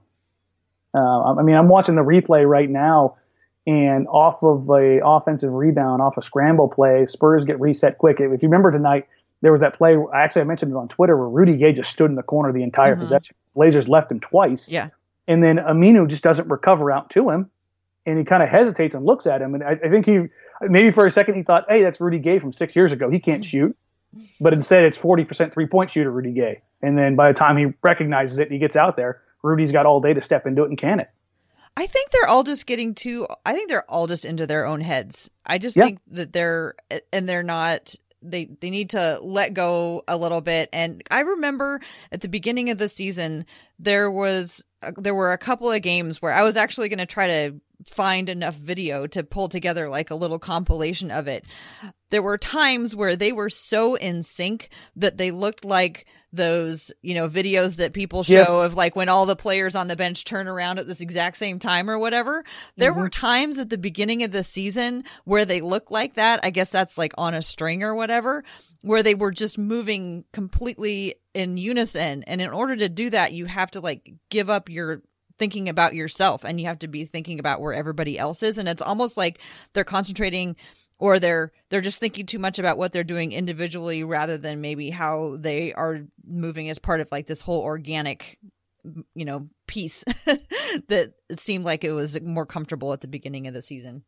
Uh, 0.93 1.33
I 1.35 1.43
mean, 1.43 1.55
I'm 1.55 1.67
watching 1.67 1.95
the 1.95 2.01
replay 2.01 2.47
right 2.47 2.69
now, 2.69 3.17
and 3.65 4.07
off 4.07 4.41
of 4.43 4.69
a 4.69 4.99
offensive 5.05 5.51
rebound, 5.51 6.01
off 6.01 6.17
a 6.17 6.21
scramble 6.21 6.69
play, 6.69 7.05
Spurs 7.05 7.45
get 7.45 7.59
reset 7.59 7.97
quick. 7.97 8.19
If 8.19 8.41
you 8.41 8.49
remember 8.49 8.71
tonight, 8.71 9.07
there 9.41 9.51
was 9.51 9.61
that 9.61 9.73
play. 9.73 9.97
Actually, 10.13 10.41
I 10.41 10.45
mentioned 10.45 10.71
it 10.71 10.75
on 10.75 10.87
Twitter 10.87 11.17
where 11.17 11.29
Rudy 11.29 11.57
Gay 11.57 11.73
just 11.73 11.91
stood 11.91 12.09
in 12.09 12.15
the 12.15 12.23
corner 12.23 12.51
the 12.51 12.63
entire 12.63 12.93
mm-hmm. 12.93 13.01
possession. 13.03 13.35
Blazers 13.55 13.87
left 13.87 14.11
him 14.11 14.19
twice. 14.19 14.69
Yeah. 14.69 14.89
And 15.27 15.43
then 15.43 15.57
Aminu 15.57 16.07
just 16.07 16.23
doesn't 16.23 16.47
recover 16.47 16.91
out 16.91 17.09
to 17.11 17.29
him, 17.29 17.49
and 18.05 18.17
he 18.17 18.23
kind 18.23 18.41
of 18.41 18.49
hesitates 18.49 18.95
and 18.95 19.05
looks 19.05 19.27
at 19.27 19.41
him. 19.41 19.55
And 19.55 19.63
I, 19.63 19.71
I, 19.83 19.89
think 19.89 20.05
he 20.05 20.23
maybe 20.61 20.91
for 20.91 21.05
a 21.05 21.11
second 21.11 21.35
he 21.35 21.43
thought, 21.43 21.65
"Hey, 21.67 21.83
that's 21.83 21.99
Rudy 21.99 22.19
Gay 22.19 22.39
from 22.39 22.53
six 22.53 22.75
years 22.75 22.91
ago. 22.91 23.09
He 23.09 23.19
can't 23.19 23.43
shoot." 23.43 23.75
But 24.39 24.53
instead, 24.53 24.83
it's 24.83 24.97
forty 24.97 25.25
percent 25.25 25.53
three 25.53 25.67
point 25.67 25.91
shooter 25.91 26.11
Rudy 26.11 26.31
Gay. 26.31 26.61
And 26.81 26.97
then 26.97 27.15
by 27.15 27.31
the 27.31 27.37
time 27.37 27.57
he 27.57 27.73
recognizes 27.81 28.39
it, 28.39 28.43
and 28.43 28.51
he 28.51 28.59
gets 28.59 28.75
out 28.75 28.95
there. 28.95 29.21
Rudy's 29.43 29.71
got 29.71 29.85
all 29.85 30.01
day 30.01 30.13
to 30.13 30.21
step 30.21 30.45
into 30.47 30.63
it 30.63 30.69
and 30.69 30.77
can 30.77 30.99
it. 30.99 31.09
I 31.77 31.85
think 31.85 32.09
they're 32.09 32.27
all 32.27 32.43
just 32.43 32.65
getting 32.65 32.95
too. 32.95 33.27
I 33.45 33.53
think 33.53 33.69
they're 33.69 33.89
all 33.89 34.07
just 34.07 34.25
into 34.25 34.47
their 34.47 34.65
own 34.65 34.81
heads. 34.81 35.29
I 35.45 35.59
just 35.59 35.77
yeah. 35.77 35.85
think 35.85 35.99
that 36.07 36.33
they're 36.33 36.73
and 37.13 37.29
they're 37.29 37.43
not 37.43 37.93
they 38.21 38.45
they 38.59 38.69
need 38.69 38.91
to 38.91 39.19
let 39.21 39.53
go 39.53 40.03
a 40.07 40.17
little 40.17 40.41
bit. 40.41 40.69
And 40.73 41.03
i 41.11 41.21
remember 41.21 41.81
at 42.11 42.21
the 42.21 42.27
beginning 42.27 42.69
of 42.69 42.77
the 42.77 42.89
season 42.89 43.45
there 43.79 44.09
was 44.09 44.65
uh, 44.81 44.91
there 44.97 45.15
were 45.15 45.33
a 45.33 45.37
couple 45.37 45.71
of 45.71 45.81
games 45.81 46.21
where 46.21 46.31
i 46.31 46.43
was 46.43 46.57
actually 46.57 46.89
going 46.89 46.99
to 46.99 47.05
try 47.05 47.27
to 47.27 47.59
find 47.91 48.29
enough 48.29 48.55
video 48.55 49.07
to 49.07 49.23
pull 49.23 49.49
together 49.49 49.89
like 49.89 50.09
a 50.09 50.15
little 50.15 50.39
compilation 50.39 51.11
of 51.11 51.27
it 51.27 51.45
there 52.09 52.21
were 52.21 52.37
times 52.37 52.95
where 52.95 53.15
they 53.15 53.31
were 53.31 53.49
so 53.49 53.95
in 53.95 54.23
sync 54.23 54.69
that 54.95 55.17
they 55.17 55.31
looked 55.31 55.65
like 55.65 56.05
those, 56.31 56.91
you 57.01 57.13
know, 57.13 57.27
videos 57.27 57.77
that 57.77 57.93
people 57.93 58.23
show 58.23 58.33
yes. 58.33 58.49
of 58.49 58.75
like 58.75 58.95
when 58.95 59.09
all 59.09 59.25
the 59.25 59.35
players 59.35 59.75
on 59.75 59.87
the 59.87 59.95
bench 59.95 60.23
turn 60.23 60.47
around 60.47 60.79
at 60.79 60.87
this 60.87 61.01
exact 61.01 61.37
same 61.37 61.59
time 61.59 61.89
or 61.89 61.99
whatever. 61.99 62.43
There 62.77 62.91
mm-hmm. 62.91 63.01
were 63.01 63.09
times 63.09 63.59
at 63.59 63.69
the 63.69 63.77
beginning 63.77 64.23
of 64.23 64.31
the 64.31 64.43
season 64.43 65.03
where 65.25 65.45
they 65.45 65.61
looked 65.61 65.91
like 65.91 66.15
that. 66.15 66.39
I 66.43 66.49
guess 66.49 66.71
that's 66.71 66.97
like 66.97 67.13
on 67.17 67.33
a 67.33 67.41
string 67.41 67.83
or 67.83 67.93
whatever, 67.93 68.43
where 68.81 69.03
they 69.03 69.15
were 69.15 69.31
just 69.31 69.57
moving 69.57 70.23
completely 70.31 71.15
in 71.33 71.57
unison. 71.57 72.23
And 72.23 72.41
in 72.41 72.49
order 72.49 72.75
to 72.77 72.89
do 72.89 73.09
that, 73.09 73.33
you 73.33 73.45
have 73.45 73.71
to 73.71 73.81
like 73.81 74.13
give 74.29 74.49
up 74.49 74.69
your 74.69 75.01
thinking 75.37 75.69
about 75.69 75.95
yourself 75.95 76.43
and 76.43 76.59
you 76.59 76.67
have 76.67 76.79
to 76.79 76.87
be 76.87 77.05
thinking 77.05 77.39
about 77.39 77.61
where 77.61 77.73
everybody 77.73 78.17
else 78.17 78.43
is. 78.43 78.57
And 78.57 78.67
it's 78.67 78.81
almost 78.81 79.17
like 79.17 79.39
they're 79.73 79.83
concentrating 79.83 80.55
or 80.99 81.19
they're 81.19 81.51
they're 81.69 81.81
just 81.81 81.99
thinking 81.99 82.25
too 82.25 82.39
much 82.39 82.59
about 82.59 82.77
what 82.77 82.91
they're 82.91 83.03
doing 83.03 83.31
individually 83.31 84.03
rather 84.03 84.37
than 84.37 84.61
maybe 84.61 84.89
how 84.89 85.35
they 85.39 85.73
are 85.73 86.01
moving 86.25 86.69
as 86.69 86.79
part 86.79 87.01
of 87.01 87.11
like 87.11 87.25
this 87.25 87.41
whole 87.41 87.61
organic 87.61 88.39
you 89.13 89.25
know 89.25 89.49
piece 89.67 90.03
that 90.87 91.13
it 91.29 91.39
seemed 91.39 91.65
like 91.65 91.83
it 91.83 91.91
was 91.91 92.19
more 92.21 92.45
comfortable 92.45 92.93
at 92.93 93.01
the 93.01 93.07
beginning 93.07 93.47
of 93.47 93.53
the 93.53 93.61
season 93.61 94.03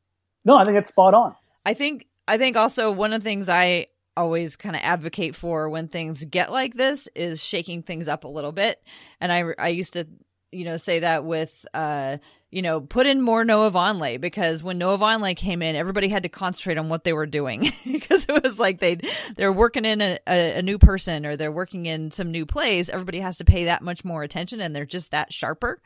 no 0.46 0.56
i 0.56 0.64
think 0.64 0.78
it's 0.78 0.90
spot 0.90 1.14
on 1.14 1.36
i 1.66 1.74
think 1.74 2.08
i 2.28 2.38
think 2.38 2.56
also 2.56 2.92
one 2.92 3.14
of 3.14 3.22
the 3.22 3.30
things 3.30 3.50
i 3.50 3.88
always 4.16 4.56
kind 4.56 4.76
of 4.76 4.82
advocate 4.84 5.36
for 5.36 5.70
when 5.70 5.88
things 5.88 6.24
get 6.26 6.52
like 6.52 6.74
this 6.74 7.08
is 7.16 7.42
shaking 7.42 7.84
things 7.84 8.08
up 8.08 8.24
a 8.24 8.28
little 8.28 8.52
bit 8.52 8.82
and 9.20 9.32
i 9.32 9.44
i 9.58 9.68
used 9.68 9.94
to 9.94 10.08
you 10.52 10.66
know, 10.66 10.78
say 10.78 11.00
that 11.00 11.24
with, 11.24 11.66
uh, 11.74 12.18
you 12.50 12.62
know, 12.62 12.82
put 12.82 13.06
in 13.06 13.22
more 13.22 13.46
Noah 13.46 13.72
Vonleh 13.72 14.20
because 14.20 14.64
when 14.64 14.78
Noah 14.78 14.98
Vonleh 14.98 15.36
came 15.36 15.62
in, 15.62 15.76
everybody 15.76 16.08
had 16.08 16.24
to 16.24 16.30
concentrate 16.30 16.78
on 16.78 16.90
what 16.90 17.04
they 17.04 17.14
were 17.14 17.28
doing 17.28 17.72
because 17.86 18.26
it 18.28 18.44
was 18.44 18.58
like 18.58 18.80
they 18.80 19.00
they're 19.36 19.54
working 19.54 19.86
in 19.86 20.02
a, 20.02 20.20
a, 20.28 20.58
a, 20.58 20.62
new 20.62 20.80
person 20.80 21.26
or 21.26 21.36
they're 21.36 21.52
working 21.52 21.86
in 21.86 22.10
some 22.12 22.32
new 22.32 22.46
plays. 22.46 22.90
Everybody 22.90 23.20
has 23.20 23.38
to 23.38 23.46
pay 23.46 23.66
that 23.66 23.84
much 23.84 24.04
more 24.04 24.24
attention 24.24 24.62
and 24.62 24.76
they're 24.76 24.86
just 24.86 25.12
that 25.12 25.32
sharper. 25.32 25.82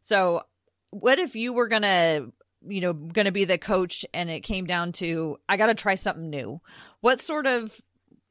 So, 0.00 0.42
what 0.90 1.18
if 1.18 1.34
you 1.34 1.52
were 1.52 1.66
gonna, 1.66 2.28
you 2.66 2.80
know, 2.80 2.92
gonna 2.92 3.32
be 3.32 3.44
the 3.44 3.58
coach 3.58 4.04
and 4.14 4.30
it 4.30 4.40
came 4.40 4.66
down 4.66 4.92
to 4.92 5.38
I 5.48 5.56
got 5.56 5.66
to 5.66 5.74
try 5.74 5.96
something 5.96 6.30
new? 6.30 6.60
What 7.00 7.20
sort 7.20 7.46
of 7.46 7.80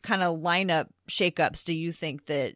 kind 0.03 0.23
of 0.23 0.39
lineup 0.39 0.87
shakeups 1.09 1.65
do 1.65 1.73
you 1.73 1.91
think 1.91 2.27
that 2.27 2.55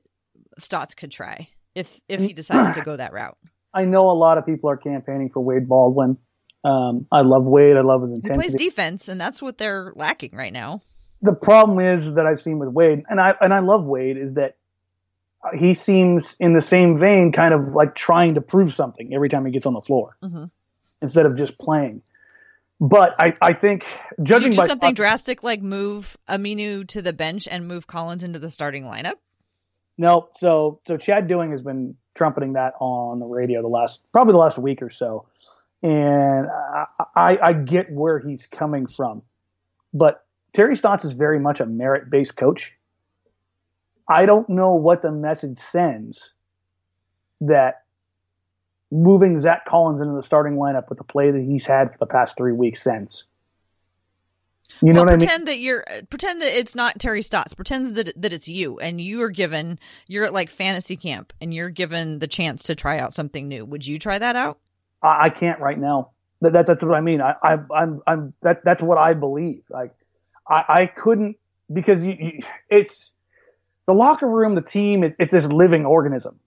Stotts 0.58 0.94
could 0.94 1.12
try? 1.12 1.50
If 1.76 2.00
if 2.08 2.20
he 2.20 2.34
decided 2.34 2.74
to 2.76 2.82
go 2.82 2.96
that 2.96 3.14
route. 3.14 3.38
I 3.74 3.86
know 3.86 4.10
a 4.10 4.14
lot 4.14 4.38
of 4.38 4.46
people 4.46 4.70
are 4.70 4.78
campaigning 4.78 5.30
for 5.30 5.42
Wade 5.42 5.68
Baldwin. 5.68 6.18
Um, 6.64 7.06
I 7.12 7.22
love 7.22 7.44
Wade. 7.44 7.78
I 7.78 7.82
love 7.82 8.02
his 8.02 8.12
intensity. 8.12 8.34
He 8.34 8.40
plays 8.40 8.54
defense, 8.54 9.08
and 9.08 9.22
that's 9.22 9.42
what 9.42 9.58
they're 9.58 9.94
lacking 9.96 10.36
right 10.36 10.52
now. 10.52 10.82
The 11.22 11.34
problem 11.34 11.80
is 11.80 12.14
that 12.14 12.26
I've 12.26 12.42
seen 12.42 12.60
with 12.60 12.70
Wade, 12.70 13.04
and 13.10 13.20
I 13.20 13.34
and 13.40 13.54
I 13.54 13.60
love 13.60 13.84
Wade, 13.84 14.18
is 14.18 14.34
that 14.34 14.58
he 15.54 15.74
seems 15.74 16.36
in 16.40 16.54
the 16.54 16.62
same 16.62 17.00
vein, 17.00 17.32
kind 17.32 17.54
of 17.54 17.74
like 17.74 17.96
trying 17.96 18.36
to 18.36 18.42
prove 18.42 18.74
something 18.74 19.14
every 19.14 19.30
time 19.30 19.46
he 19.46 19.52
gets 19.52 19.66
on 19.66 19.74
the 19.74 19.82
floor, 19.82 20.18
mm-hmm. 20.24 20.46
instead 21.02 21.26
of 21.26 21.36
just 21.36 21.58
playing. 21.58 22.02
But 22.82 23.16
I, 23.20 23.34
I 23.42 23.54
think 23.54 23.84
judging 24.24 24.56
by 24.56 24.66
something 24.66 24.94
drastic 24.94 25.44
like 25.44 25.62
move 25.62 26.18
Aminu 26.30 26.88
to 26.88 27.02
the 27.02 27.12
bench 27.12 27.48
and 27.50 27.68
move 27.68 27.88
Collins 27.88 28.24
into 28.24 28.40
the 28.40 28.50
starting 28.50 28.86
lineup. 28.86 29.16
No, 30.00 30.30
so 30.32 30.80
so 30.88 30.96
Chad 30.96 31.28
Doing 31.28 31.52
has 31.52 31.62
been 31.62 31.94
trumpeting 32.16 32.54
that 32.54 32.74
on 32.80 33.20
the 33.20 33.26
radio 33.26 33.62
the 33.62 33.68
last 33.68 34.10
probably 34.14 34.32
the 34.32 34.38
last 34.38 34.58
week 34.58 34.82
or 34.82 34.90
so, 34.90 35.26
and 35.84 36.48
I, 36.48 36.86
I, 37.18 37.40
I 37.44 37.54
get 37.54 37.92
where 37.92 38.18
he's 38.18 38.48
coming 38.48 38.88
from, 38.88 39.22
but 39.94 40.26
Terry 40.54 40.78
Stotts 40.78 41.04
is 41.04 41.12
very 41.12 41.38
much 41.38 41.60
a 41.60 41.66
merit 41.66 42.10
based 42.10 42.38
coach. 42.38 42.72
I 44.08 44.26
don't 44.26 44.48
know 44.48 44.74
what 44.74 45.02
the 45.02 45.12
message 45.12 45.58
sends 45.58 46.32
that 47.42 47.84
moving 48.92 49.38
Zach 49.38 49.66
Collins 49.66 50.00
into 50.00 50.14
the 50.14 50.24
starting 50.24 50.54
lineup 50.54 50.88
with 50.88 50.98
the 50.98 51.04
play 51.04 51.30
that 51.30 51.42
he's 51.42 51.66
had 51.66 51.92
for 51.92 51.98
the 52.00 52.06
past 52.06 52.38
three 52.38 52.54
weeks 52.54 52.82
since. 52.82 53.26
You 54.82 54.94
know 54.94 55.00
well, 55.00 55.06
what 55.06 55.20
pretend 55.20 55.32
I 55.32 55.38
mean? 55.38 55.46
that 55.46 55.60
you're 55.60 55.84
uh, 55.90 56.02
pretend 56.10 56.42
that 56.42 56.58
it's 56.58 56.76
not 56.76 57.00
Terry 57.00 57.22
Stotts. 57.22 57.54
Pretend 57.54 57.88
that 57.96 58.22
that 58.22 58.32
it's 58.32 58.48
you, 58.48 58.80
and 58.80 59.02
you 59.02 59.22
are 59.22 59.30
given 59.30 59.80
you're 60.08 60.26
at 60.26 60.34
like 60.34 60.50
fantasy 60.50 60.96
camp, 60.96 61.34
and 61.42 61.54
you're 61.54 61.70
given 61.70 62.20
the 62.20 62.28
chance 62.28 62.64
to 62.64 62.76
try 62.76 63.00
out 63.00 63.14
something 63.14 63.48
new. 63.48 63.66
Would 63.66 63.86
you 63.86 64.00
try 64.00 64.18
that 64.20 64.36
out? 64.36 64.60
I 65.02 65.30
can't 65.30 65.60
right 65.60 65.78
now. 65.78 66.12
That, 66.42 66.54
that's 66.54 66.68
that's 66.68 66.84
what 66.84 66.96
I 66.96 67.02
mean. 67.02 67.22
I, 67.22 67.36
I 67.42 67.58
I'm 67.74 68.02
I'm 68.08 68.34
that 68.42 68.64
that's 68.64 68.82
what 68.82 68.98
I 68.98 69.14
believe. 69.14 69.64
Like 69.70 69.94
I 70.48 70.64
I 70.68 70.86
couldn't 70.86 71.38
because 71.72 72.06
you, 72.06 72.16
you 72.20 72.44
it's 72.70 73.12
the 73.86 73.94
locker 73.94 74.28
room, 74.28 74.56
the 74.56 74.62
team. 74.62 75.04
It, 75.04 75.16
it's 75.20 75.34
this 75.34 75.46
living 75.46 75.86
organism, 75.86 76.40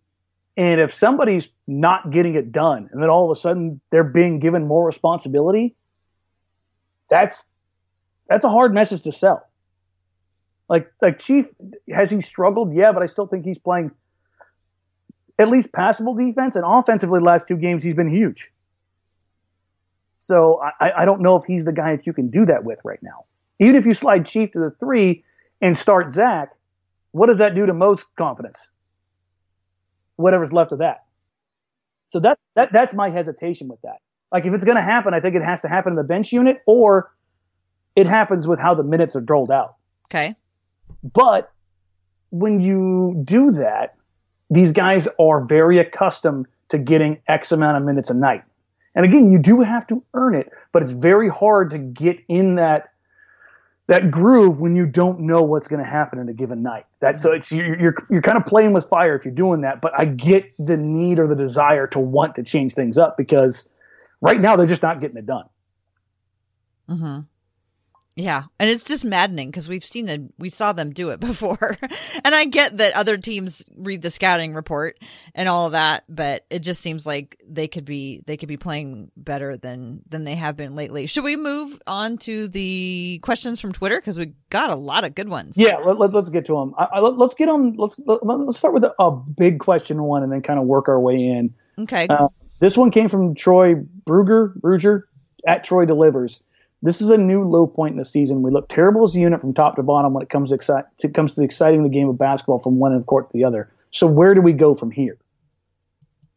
and 0.57 0.81
if 0.81 0.95
somebody's 0.95 1.49
not 1.67 2.11
getting 2.11 2.35
it 2.35 2.53
done, 2.53 2.89
and 2.93 3.03
then 3.03 3.11
all 3.11 3.31
of 3.31 3.37
a 3.37 3.41
sudden 3.41 3.81
they're 3.91 4.05
being 4.05 4.39
given 4.39 4.67
more 4.67 4.87
responsibility, 4.87 5.75
that's 7.11 7.45
that's 8.29 8.45
a 8.45 8.49
hard 8.49 8.73
message 8.73 9.03
to 9.03 9.13
sell. 9.13 9.47
Like 10.69 10.91
like 11.01 11.19
Chief 11.19 11.47
has 11.91 12.11
he 12.11 12.21
struggled? 12.21 12.75
Yeah, 12.75 12.93
but 12.93 13.03
I 13.03 13.07
still 13.07 13.27
think 13.27 13.45
he's 13.45 13.59
playing 13.59 13.91
at 15.39 15.49
least 15.49 15.73
passable 15.73 16.15
defense 16.15 16.57
and 16.57 16.65
offensively. 16.67 17.21
Last 17.21 17.49
two 17.49 17.57
games 17.57 17.83
he's 17.83 17.95
been 17.95 18.09
huge. 18.09 18.51
So 20.17 20.63
I, 20.81 21.03
I 21.03 21.05
don't 21.05 21.21
know 21.21 21.37
if 21.37 21.45
he's 21.45 21.65
the 21.65 21.73
guy 21.73 21.97
that 21.97 22.07
you 22.07 22.13
can 22.13 22.31
do 22.31 22.47
that 22.47 22.65
with 22.65 22.79
right 22.85 23.03
now. 23.03 23.25
Even 23.59 23.75
if 23.77 23.85
you 23.85 23.93
slide 23.93 24.27
Chief 24.27 24.53
to 24.53 24.61
the 24.61 24.71
three 24.79 25.25
and 25.61 25.79
start 25.79 26.15
Zach, 26.15 26.51
what 27.11 27.27
does 27.27 27.39
that 27.39 27.55
do 27.55 27.67
to 27.67 27.75
most 27.75 28.05
confidence? 28.17 28.69
Whatever's 30.17 30.53
left 30.53 30.73
of 30.73 30.79
that. 30.79 31.05
So 32.07 32.21
that, 32.21 32.39
that 32.55 32.73
that's 32.73 32.95
my 32.95 33.11
hesitation 33.11 33.69
with 33.69 33.81
that. 33.83 33.97
Like 34.31 34.47
if 34.47 34.55
it's 34.55 34.65
going 34.65 34.77
to 34.77 34.83
happen, 34.83 35.13
I 35.13 35.21
think 35.21 35.35
it 35.35 35.43
has 35.43 35.61
to 35.63 35.69
happen 35.69 35.93
in 35.93 35.97
the 35.97 36.05
bench 36.05 36.33
unit, 36.33 36.63
or 36.67 37.11
it 37.97 38.07
happens 38.07 38.47
with 38.47 38.59
how 38.59 38.75
the 38.75 38.83
minutes 38.83 39.17
are 39.17 39.21
doled 39.21 39.51
out. 39.51 39.77
Okay. 40.07 40.35
But 41.03 41.51
when 42.31 42.61
you 42.61 43.23
do 43.25 43.53
that, 43.53 43.97
these 44.51 44.73
guys 44.73 45.09
are 45.19 45.45
very 45.45 45.79
accustomed 45.79 46.47
to 46.69 46.79
getting 46.79 47.21
X 47.27 47.53
amount 47.53 47.77
of 47.77 47.85
minutes 47.85 48.11
a 48.11 48.15
night. 48.15 48.45
And 48.95 49.05
again, 49.05 49.31
you 49.31 49.39
do 49.39 49.61
have 49.61 49.87
to 49.89 50.03
earn 50.15 50.35
it, 50.35 50.51
but 50.73 50.83
it's 50.83 50.93
very 50.93 51.29
hard 51.29 51.71
to 51.71 51.79
get 51.79 52.19
in 52.29 52.57
that 52.57 52.91
that 53.89 54.11
groove 54.11 54.61
when 54.61 54.77
you 54.77 54.87
don't 54.87 55.21
know 55.21 55.43
what's 55.43 55.69
going 55.69 55.83
to 55.83 55.89
happen 55.89 56.19
in 56.19 56.29
a 56.29 56.33
given 56.33 56.63
night. 56.63 56.87
That 57.01 57.21
so 57.21 57.33
it's 57.33 57.51
you're, 57.51 57.79
you're 57.79 57.95
you're 58.11 58.23
kind 58.23 58.39
of 58.39 58.47
playing 58.47 58.73
with 58.73 58.89
fire 58.89 59.17
if 59.17 59.25
you're 59.25 59.35
doing 59.35 59.63
that. 59.63 59.81
But 59.81 59.99
I 59.99 60.05
get 60.05 60.53
the 60.59 60.77
need 60.77 61.19
or 61.19 61.27
the 61.27 61.35
desire 61.35 61.87
to 61.89 61.99
want 61.99 62.37
to 62.37 62.43
change 62.43 62.75
things 62.75 62.97
up 62.97 63.17
because 63.17 63.69
right 64.21 64.41
now 64.41 64.57
they're 64.57 64.67
just 64.67 64.83
not 64.83 65.01
getting 65.01 65.17
it 65.17 65.27
done. 65.27 65.47
Mm-hmm. 66.89 67.21
Yeah, 68.15 68.45
and 68.59 68.69
it's 68.69 68.85
just 68.85 69.07
maddening 69.07 69.51
because 69.51 69.71
we've 69.71 69.85
seen 69.85 70.05
them, 70.05 70.33
we 70.39 70.51
saw 70.51 70.73
them 70.73 70.91
do 70.91 71.11
it 71.11 71.21
before, 71.21 71.79
and 72.25 72.35
I 72.35 72.45
get 72.45 72.77
that 72.79 72.93
other 72.95 73.17
teams 73.17 73.65
read 73.75 74.03
the 74.03 74.11
scouting 74.11 74.55
report 74.55 74.99
and 75.35 75.49
all 75.49 75.67
of 75.67 75.73
that, 75.73 76.05
but 76.09 76.45
it 76.51 76.59
just 76.59 76.83
seems 76.83 77.07
like 77.07 77.41
they 77.49 77.69
could 77.69 77.87
be 77.87 78.23
they 78.27 78.37
could 78.37 78.49
be 78.49 78.59
playing 78.59 79.11
better 79.17 79.57
than 79.57 80.03
than 80.09 80.25
they 80.25 80.35
have 80.35 80.57
been 80.57 80.77
lately. 80.77 81.07
Should 81.07 81.25
we 81.25 81.37
move 81.37 81.81
on 81.87 82.19
to 82.19 82.49
the 82.49 83.19
questions 83.23 83.61
from 83.61 83.73
Twitter 83.73 83.99
because 83.99 84.19
we 84.19 84.33
got 84.51 84.71
a 84.71 84.75
lot 84.75 85.05
of 85.05 85.15
good 85.15 85.29
ones? 85.29 85.57
Yeah, 85.57 85.77
let, 85.77 85.97
us 85.97 86.27
let, 86.27 86.33
get 86.33 86.45
to 86.47 86.55
them. 86.55 86.75
I, 86.77 86.85
I, 86.85 87.01
let's 87.01 87.35
get 87.35 87.49
on. 87.49 87.77
Let's 87.77 87.99
let, 88.05 88.21
us 88.23 88.59
start 88.59 88.75
with 88.75 88.85
a, 88.85 88.95
a, 88.99 89.11
big 89.11 89.61
question 89.61 90.03
one 90.03 90.23
and 90.23 90.31
then 90.31 90.43
kind 90.43 90.59
of 90.59 90.67
work 90.67 90.89
our 90.89 91.01
way 91.01 91.15
in. 91.15 91.55
Okay. 91.79 92.07
Uh, 92.09 92.29
this 92.61 92.77
one 92.77 92.91
came 92.91 93.09
from 93.09 93.35
Troy 93.35 93.75
Bruger 94.07 94.55
Bruger 94.61 95.05
at 95.47 95.65
Troy 95.65 95.87
Delivers 95.87 96.41
this 96.83 97.01
is 97.01 97.11
a 97.11 97.17
new 97.17 97.45
low 97.49 97.67
point 97.67 97.93
in 97.93 97.99
the 97.99 98.05
season. 98.05 98.43
We 98.43 98.51
look 98.51 98.69
terrible 98.69 99.05
as 99.05 99.15
a 99.15 99.21
unit 99.21 99.41
from 99.41 99.55
top 99.55 99.77
to 99.77 99.83
bottom 99.83 100.13
when 100.13 100.23
it 100.23 100.29
comes 100.29 100.51
to, 100.51 100.59
exci- 100.59 101.15
comes 101.15 101.35
to 101.35 101.43
exciting 101.43 101.85
the 101.85 101.89
game 101.89 102.09
of 102.09 102.19
basketball 102.19 102.59
from 102.59 102.79
one 102.79 102.93
end 102.93 103.01
of 103.01 103.07
court 103.07 103.31
to 103.31 103.33
the 103.33 103.45
other. 103.45 103.73
So 103.93 104.07
where 104.07 104.35
do 104.35 104.43
we 104.43 104.53
go 104.53 104.75
from 104.75 104.91
here? 104.91 105.17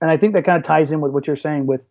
And 0.01 0.11
I 0.11 0.17
think 0.17 0.33
that 0.33 0.43
kind 0.43 0.57
of 0.57 0.63
ties 0.63 0.91
in 0.91 1.01
with 1.01 1.11
what 1.11 1.25
you're 1.25 1.35
saying 1.35 1.65
with, 1.65 1.83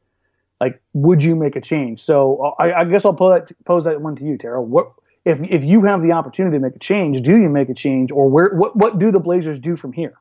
like, 0.61 0.80
would 0.92 1.25
you 1.25 1.34
make 1.34 1.56
a 1.56 1.61
change? 1.61 2.02
So 2.02 2.54
uh, 2.58 2.62
I, 2.62 2.80
I 2.80 2.84
guess 2.84 3.04
I'll 3.04 3.12
pose 3.14 3.40
that, 3.40 3.64
pose 3.64 3.84
that 3.84 4.00
one 4.00 4.14
to 4.16 4.25
you, 4.25 4.38
Tara. 4.38 4.62
What 4.62 4.92
if 5.25 5.40
if 5.42 5.64
you 5.64 5.82
have 5.82 6.02
the 6.02 6.12
opportunity 6.12 6.56
to 6.56 6.61
make 6.61 6.76
a 6.76 6.78
change? 6.78 7.20
Do 7.23 7.32
you 7.32 7.49
make 7.49 7.70
a 7.70 7.75
change, 7.75 8.12
or 8.12 8.28
where 8.28 8.50
what 8.54 8.76
what 8.76 8.99
do 8.99 9.11
the 9.11 9.18
Blazers 9.18 9.58
do 9.58 9.75
from 9.75 9.92
here? 9.92 10.14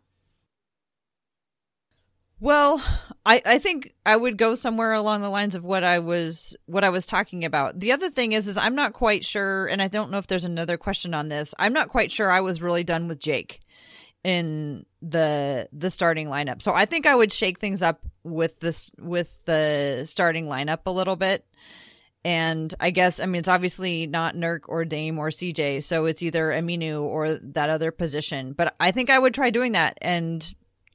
Well, 2.39 2.83
I, 3.25 3.42
I 3.46 3.60
think 3.60 3.94
I 4.06 4.15
would 4.15 4.38
go 4.38 4.53
somewhere 4.53 4.92
along 4.94 5.22
the 5.22 5.30
lines 5.30 5.56
of 5.56 5.63
what 5.63 5.84
I 5.84 6.00
was 6.00 6.58
what 6.65 6.84
I 6.84 6.89
was 6.89 7.06
talking 7.06 7.46
about. 7.46 7.80
The 7.80 7.94
other 7.94 8.10
thing 8.10 8.34
is 8.34 8.48
is 8.48 8.57
I'm 8.57 8.75
not 8.75 8.94
quite 8.94 9.24
sure 9.24 9.66
and 9.68 9.81
I 9.81 9.88
don't 9.88 10.12
know 10.12 10.18
if 10.18 10.27
there's 10.27 10.46
another 10.46 10.77
question 10.77 11.14
on 11.14 11.29
this. 11.29 11.55
I'm 11.57 11.74
not 11.74 11.90
quite 11.90 12.12
sure 12.12 12.29
I 12.29 12.42
was 12.42 12.62
really 12.62 12.83
done 12.83 13.07
with 13.07 13.20
Jake 13.20 13.62
in 14.24 14.86
the 15.01 15.70
the 15.72 15.90
starting 15.90 16.27
lineup. 16.27 16.62
So 16.62 16.74
I 16.74 16.86
think 16.86 17.05
I 17.05 17.16
would 17.16 17.31
shake 17.31 17.59
things 17.59 17.81
up 17.81 18.01
with 18.24 18.59
this 18.59 18.92
with 19.00 19.44
the 19.46 20.05
starting 20.05 20.48
lineup 20.48 20.79
a 20.86 20.92
little 20.92 21.16
bit. 21.16 21.46
And 22.25 22.74
I 22.81 22.92
guess 22.92 23.22
I 23.22 23.25
mean 23.25 23.40
it's 23.40 23.50
obviously 23.50 24.05
not 24.05 24.36
Nurk 24.36 24.62
or 24.68 24.83
Dame 24.83 25.18
or 25.18 25.29
CJ, 25.29 25.83
so 25.83 26.05
it's 26.05 26.22
either 26.22 26.50
Aminu 26.50 27.03
or 27.03 27.36
that 27.36 27.70
other 27.70 27.92
position. 27.92 28.51
But 28.51 28.75
I 28.81 28.92
think 28.92 29.09
I 29.09 29.20
would 29.20 29.33
try 29.33 29.50
doing 29.50 29.74
that 29.74 29.98
and 30.01 30.46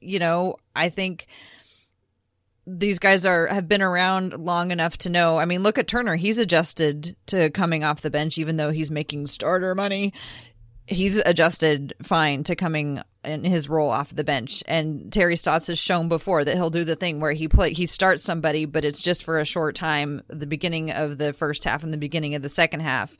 you 0.01 0.19
know, 0.19 0.55
I 0.75 0.89
think 0.89 1.27
these 2.77 2.99
guys 2.99 3.25
are 3.25 3.47
have 3.47 3.67
been 3.67 3.81
around 3.81 4.33
long 4.33 4.71
enough 4.71 4.97
to 4.99 5.09
know. 5.09 5.37
I 5.37 5.45
mean, 5.45 5.63
look 5.63 5.77
at 5.77 5.87
Turner; 5.87 6.15
he's 6.15 6.37
adjusted 6.37 7.15
to 7.27 7.49
coming 7.49 7.83
off 7.83 8.01
the 8.01 8.11
bench, 8.11 8.37
even 8.37 8.57
though 8.57 8.71
he's 8.71 8.91
making 8.91 9.27
starter 9.27 9.73
money. 9.75 10.13
He's 10.87 11.17
adjusted 11.17 11.93
fine 12.01 12.43
to 12.45 12.55
coming 12.55 13.01
in 13.23 13.43
his 13.43 13.69
role 13.69 13.89
off 13.89 14.15
the 14.15 14.23
bench. 14.23 14.63
And 14.65 15.11
Terry 15.11 15.35
Stotts 15.35 15.67
has 15.67 15.77
shown 15.77 16.07
before 16.09 16.43
that 16.45 16.55
he'll 16.55 16.69
do 16.69 16.83
the 16.83 16.95
thing 16.95 17.19
where 17.19 17.33
he 17.33 17.47
play 17.47 17.73
he 17.73 17.85
starts 17.85 18.23
somebody, 18.23 18.65
but 18.65 18.85
it's 18.85 19.01
just 19.01 19.23
for 19.23 19.39
a 19.39 19.45
short 19.45 19.75
time, 19.75 20.23
the 20.27 20.47
beginning 20.47 20.91
of 20.91 21.17
the 21.17 21.33
first 21.33 21.63
half 21.63 21.83
and 21.83 21.93
the 21.93 21.97
beginning 21.97 22.35
of 22.35 22.41
the 22.41 22.49
second 22.49 22.79
half, 22.81 23.15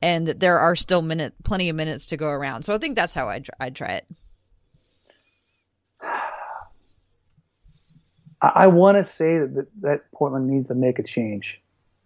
and 0.00 0.26
there 0.26 0.58
are 0.58 0.76
still 0.76 1.02
minute 1.02 1.34
plenty 1.44 1.68
of 1.68 1.76
minutes 1.76 2.06
to 2.06 2.16
go 2.16 2.28
around. 2.28 2.64
So 2.64 2.74
I 2.74 2.78
think 2.78 2.96
that's 2.96 3.14
how 3.14 3.28
I'd, 3.28 3.48
I'd 3.60 3.76
try 3.76 3.94
it. 3.94 4.06
I, 8.42 8.48
I 8.54 8.66
want 8.66 8.98
to 8.98 9.04
say 9.04 9.38
that, 9.38 9.66
that 9.80 10.00
Portland 10.12 10.50
needs 10.50 10.68
to 10.68 10.74
make 10.74 10.98
a 10.98 11.02
change. 11.02 11.60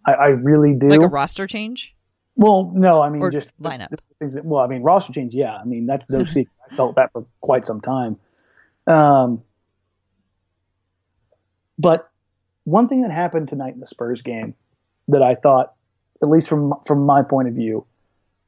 I, 0.05 0.13
I, 0.13 0.27
really 0.27 0.73
do. 0.73 0.87
Like 0.87 1.01
a 1.01 1.07
roster 1.07 1.47
change? 1.47 1.93
Well, 2.35 2.71
no, 2.73 3.01
I 3.01 3.09
mean 3.09 3.21
or 3.21 3.31
just 3.31 3.49
lineup. 3.61 3.97
Things 4.19 4.35
that, 4.35 4.45
well, 4.45 4.63
I 4.63 4.67
mean 4.67 4.83
roster 4.83 5.11
change. 5.11 5.33
Yeah, 5.33 5.57
I 5.57 5.65
mean 5.65 5.85
that's 5.87 6.09
no 6.09 6.19
secret. 6.23 6.49
I 6.69 6.75
felt 6.75 6.95
that 6.95 7.11
for 7.11 7.25
quite 7.41 7.65
some 7.65 7.81
time. 7.81 8.17
Um, 8.85 9.43
but 11.77 12.09
one 12.63 12.87
thing 12.87 13.01
that 13.01 13.11
happened 13.11 13.49
tonight 13.49 13.73
in 13.73 13.79
the 13.79 13.87
Spurs 13.87 14.21
game 14.21 14.53
that 15.07 15.21
I 15.21 15.35
thought, 15.35 15.73
at 16.21 16.29
least 16.29 16.47
from 16.47 16.75
from 16.85 17.05
my 17.05 17.23
point 17.23 17.47
of 17.47 17.55
view, 17.55 17.85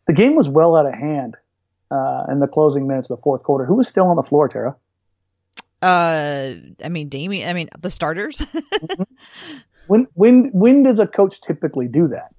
the 0.07 0.13
game 0.13 0.35
was 0.35 0.47
well 0.47 0.75
out 0.75 0.85
of 0.85 0.93
hand 0.93 1.35
uh, 1.91 2.25
in 2.31 2.39
the 2.39 2.47
closing 2.47 2.87
minutes 2.87 3.09
of 3.09 3.17
the 3.17 3.23
fourth 3.23 3.43
quarter. 3.43 3.65
Who 3.65 3.75
was 3.75 3.87
still 3.87 4.05
on 4.05 4.15
the 4.15 4.23
floor, 4.23 4.47
Tara? 4.47 4.75
Uh, 5.81 6.53
I 6.83 6.89
mean, 6.89 7.09
Damian. 7.09 7.49
I 7.49 7.53
mean, 7.53 7.69
the 7.79 7.91
starters. 7.91 8.37
mm-hmm. 8.37 9.03
When 9.87 10.07
when 10.13 10.49
when 10.53 10.83
does 10.83 10.99
a 10.99 11.07
coach 11.07 11.41
typically 11.41 11.87
do 11.87 12.09
that? 12.09 12.35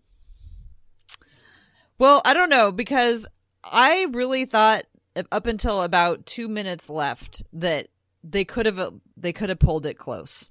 Well, 1.98 2.22
I 2.24 2.33
don't 2.33 2.50
know 2.50 2.70
because 2.70 3.26
I 3.64 4.07
really 4.12 4.44
thought 4.44 4.85
up 5.33 5.46
until 5.46 5.83
about 5.83 6.26
two 6.26 6.48
minutes 6.48 6.88
left 6.88 7.42
that 7.53 7.88
they 8.22 8.44
could 8.44 8.66
have 8.66 8.94
they 9.16 9.33
could 9.33 9.48
have 9.48 9.59
pulled 9.59 9.87
it 9.87 9.98
close, 9.98 10.50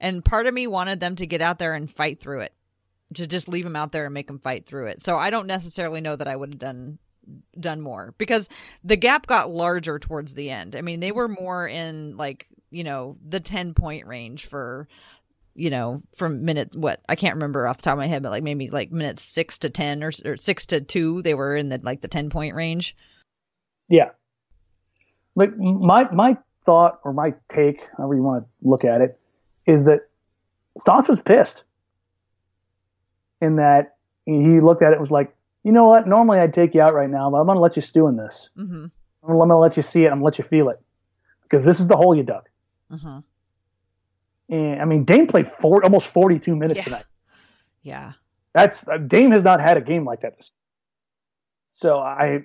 and 0.00 0.24
part 0.24 0.46
of 0.46 0.54
me 0.54 0.66
wanted 0.66 1.00
them 1.00 1.14
to 1.16 1.26
get 1.26 1.40
out 1.40 1.58
there 1.58 1.74
and 1.74 1.90
fight 1.90 2.20
through 2.20 2.40
it, 2.40 2.54
to 3.14 3.26
just 3.26 3.48
leave 3.48 3.64
them 3.64 3.76
out 3.76 3.92
there 3.92 4.06
and 4.06 4.14
make 4.14 4.26
them 4.26 4.40
fight 4.40 4.66
through 4.66 4.86
it. 4.86 5.02
So 5.02 5.16
I 5.16 5.30
don't 5.30 5.46
necessarily 5.46 6.00
know 6.00 6.16
that 6.16 6.28
I 6.28 6.36
would 6.36 6.54
have 6.54 6.58
done 6.58 6.98
done 7.58 7.80
more 7.80 8.14
because 8.18 8.48
the 8.84 8.96
gap 8.96 9.26
got 9.26 9.50
larger 9.50 9.98
towards 9.98 10.34
the 10.34 10.50
end. 10.50 10.76
I 10.76 10.82
mean, 10.82 11.00
they 11.00 11.12
were 11.12 11.28
more 11.28 11.66
in 11.66 12.16
like, 12.16 12.46
you 12.70 12.84
know, 12.84 13.16
the 13.26 13.40
10 13.40 13.74
point 13.74 14.06
range 14.06 14.46
for 14.46 14.88
you 15.54 15.68
know, 15.68 16.02
from 16.16 16.44
minute 16.44 16.74
what 16.74 17.02
I 17.08 17.16
can't 17.16 17.34
remember 17.34 17.66
off 17.66 17.78
the 17.78 17.82
top 17.82 17.94
of 17.94 17.98
my 17.98 18.06
head, 18.06 18.22
but 18.22 18.30
like 18.30 18.42
maybe 18.42 18.70
like 18.70 18.92
minutes 18.92 19.24
six 19.24 19.58
to 19.58 19.68
ten 19.68 20.02
or, 20.02 20.12
or 20.24 20.36
six 20.36 20.64
to 20.66 20.80
two, 20.80 21.22
they 21.22 21.34
were 21.34 21.56
in 21.56 21.68
the 21.68 21.80
like 21.82 22.00
the 22.00 22.08
ten 22.08 22.30
point 22.30 22.54
range. 22.54 22.96
Yeah, 23.88 24.10
like 25.34 25.56
my 25.56 26.10
my 26.12 26.38
thought 26.64 27.00
or 27.04 27.12
my 27.12 27.34
take, 27.48 27.86
however 27.96 28.14
you 28.14 28.22
want 28.22 28.44
to 28.44 28.68
look 28.68 28.84
at 28.84 29.00
it, 29.00 29.18
is 29.66 29.84
that 29.84 30.08
Stotts 30.78 31.08
was 31.08 31.20
pissed 31.20 31.64
in 33.40 33.56
that 33.56 33.96
he 34.26 34.60
looked 34.60 34.82
at 34.82 34.92
it 34.92 35.00
was 35.00 35.10
like, 35.10 35.34
you 35.64 35.72
know 35.72 35.86
what? 35.86 36.06
Normally 36.06 36.38
I'd 36.38 36.54
take 36.54 36.74
you 36.74 36.80
out 36.82 36.94
right 36.94 37.10
now, 37.10 37.30
but 37.30 37.38
I'm 37.38 37.46
going 37.46 37.56
to 37.56 37.60
let 37.60 37.76
you 37.76 37.82
stew 37.82 38.06
in 38.06 38.16
this. 38.16 38.50
Mm-hmm. 38.56 38.86
I'm 39.22 39.36
going 39.36 39.48
to 39.48 39.56
let 39.56 39.76
you 39.76 39.82
see 39.82 40.04
it. 40.04 40.06
I'm 40.06 40.20
going 40.20 40.20
to 40.20 40.24
let 40.24 40.38
you 40.38 40.44
feel 40.44 40.68
it 40.70 40.80
because 41.42 41.64
this 41.64 41.80
is 41.80 41.86
the 41.86 41.96
hole 41.96 42.14
you 42.14 42.22
dug. 42.22 42.48
Mm-hmm. 42.90 43.18
And 44.54 44.82
I 44.82 44.84
mean, 44.84 45.04
Dame 45.04 45.26
played 45.26 45.48
four, 45.48 45.84
almost 45.84 46.06
42 46.08 46.56
minutes 46.56 46.78
yeah. 46.78 46.84
tonight. 46.84 47.04
Yeah. 47.82 48.12
That's 48.52 48.86
uh, 48.88 48.96
Dame 48.96 49.30
has 49.32 49.42
not 49.42 49.60
had 49.60 49.76
a 49.76 49.80
game 49.80 50.04
like 50.04 50.22
that. 50.22 50.34
So 51.66 51.98
I, 51.98 52.40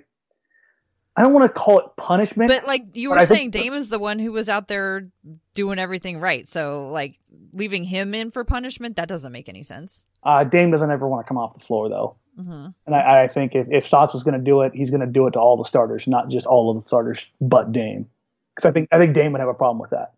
I 1.16 1.22
don't 1.22 1.32
want 1.32 1.46
to 1.46 1.60
call 1.60 1.80
it 1.80 1.86
punishment. 1.96 2.48
But 2.48 2.66
like 2.66 2.94
you 2.94 3.10
were 3.10 3.18
think- 3.18 3.28
saying, 3.28 3.50
Dame 3.50 3.72
is 3.74 3.88
the 3.88 3.98
one 3.98 4.18
who 4.18 4.30
was 4.32 4.48
out 4.48 4.68
there 4.68 5.08
doing 5.54 5.78
everything 5.78 6.20
right. 6.20 6.46
So 6.46 6.90
like 6.90 7.18
leaving 7.52 7.82
him 7.84 8.14
in 8.14 8.30
for 8.30 8.44
punishment, 8.44 8.96
that 8.96 9.08
doesn't 9.08 9.32
make 9.32 9.48
any 9.48 9.62
sense. 9.62 10.06
uh, 10.22 10.44
Dame 10.44 10.70
doesn't 10.70 10.90
ever 10.90 11.08
want 11.08 11.26
to 11.26 11.28
come 11.28 11.38
off 11.38 11.54
the 11.58 11.64
floor 11.64 11.88
though. 11.88 12.16
Hmm 12.36 12.66
And 12.86 12.94
I, 12.94 13.24
I 13.24 13.28
think 13.28 13.54
if, 13.54 13.66
if 13.70 13.86
is 13.86 14.24
going 14.24 14.38
to 14.38 14.44
do 14.44 14.62
it, 14.62 14.72
he's 14.74 14.90
going 14.90 15.00
to 15.00 15.06
do 15.06 15.26
it 15.26 15.32
to 15.32 15.40
all 15.40 15.56
the 15.56 15.64
starters, 15.64 16.06
not 16.06 16.28
just 16.28 16.46
all 16.46 16.70
of 16.70 16.82
the 16.82 16.86
starters, 16.86 17.24
but 17.40 17.72
Dame. 17.72 18.08
Because 18.54 18.68
I 18.68 18.72
think 18.72 18.88
I 18.92 18.98
think 18.98 19.14
Dame 19.14 19.32
would 19.32 19.40
have 19.40 19.48
a 19.48 19.54
problem 19.54 19.78
with 19.78 19.90
that. 19.90 20.12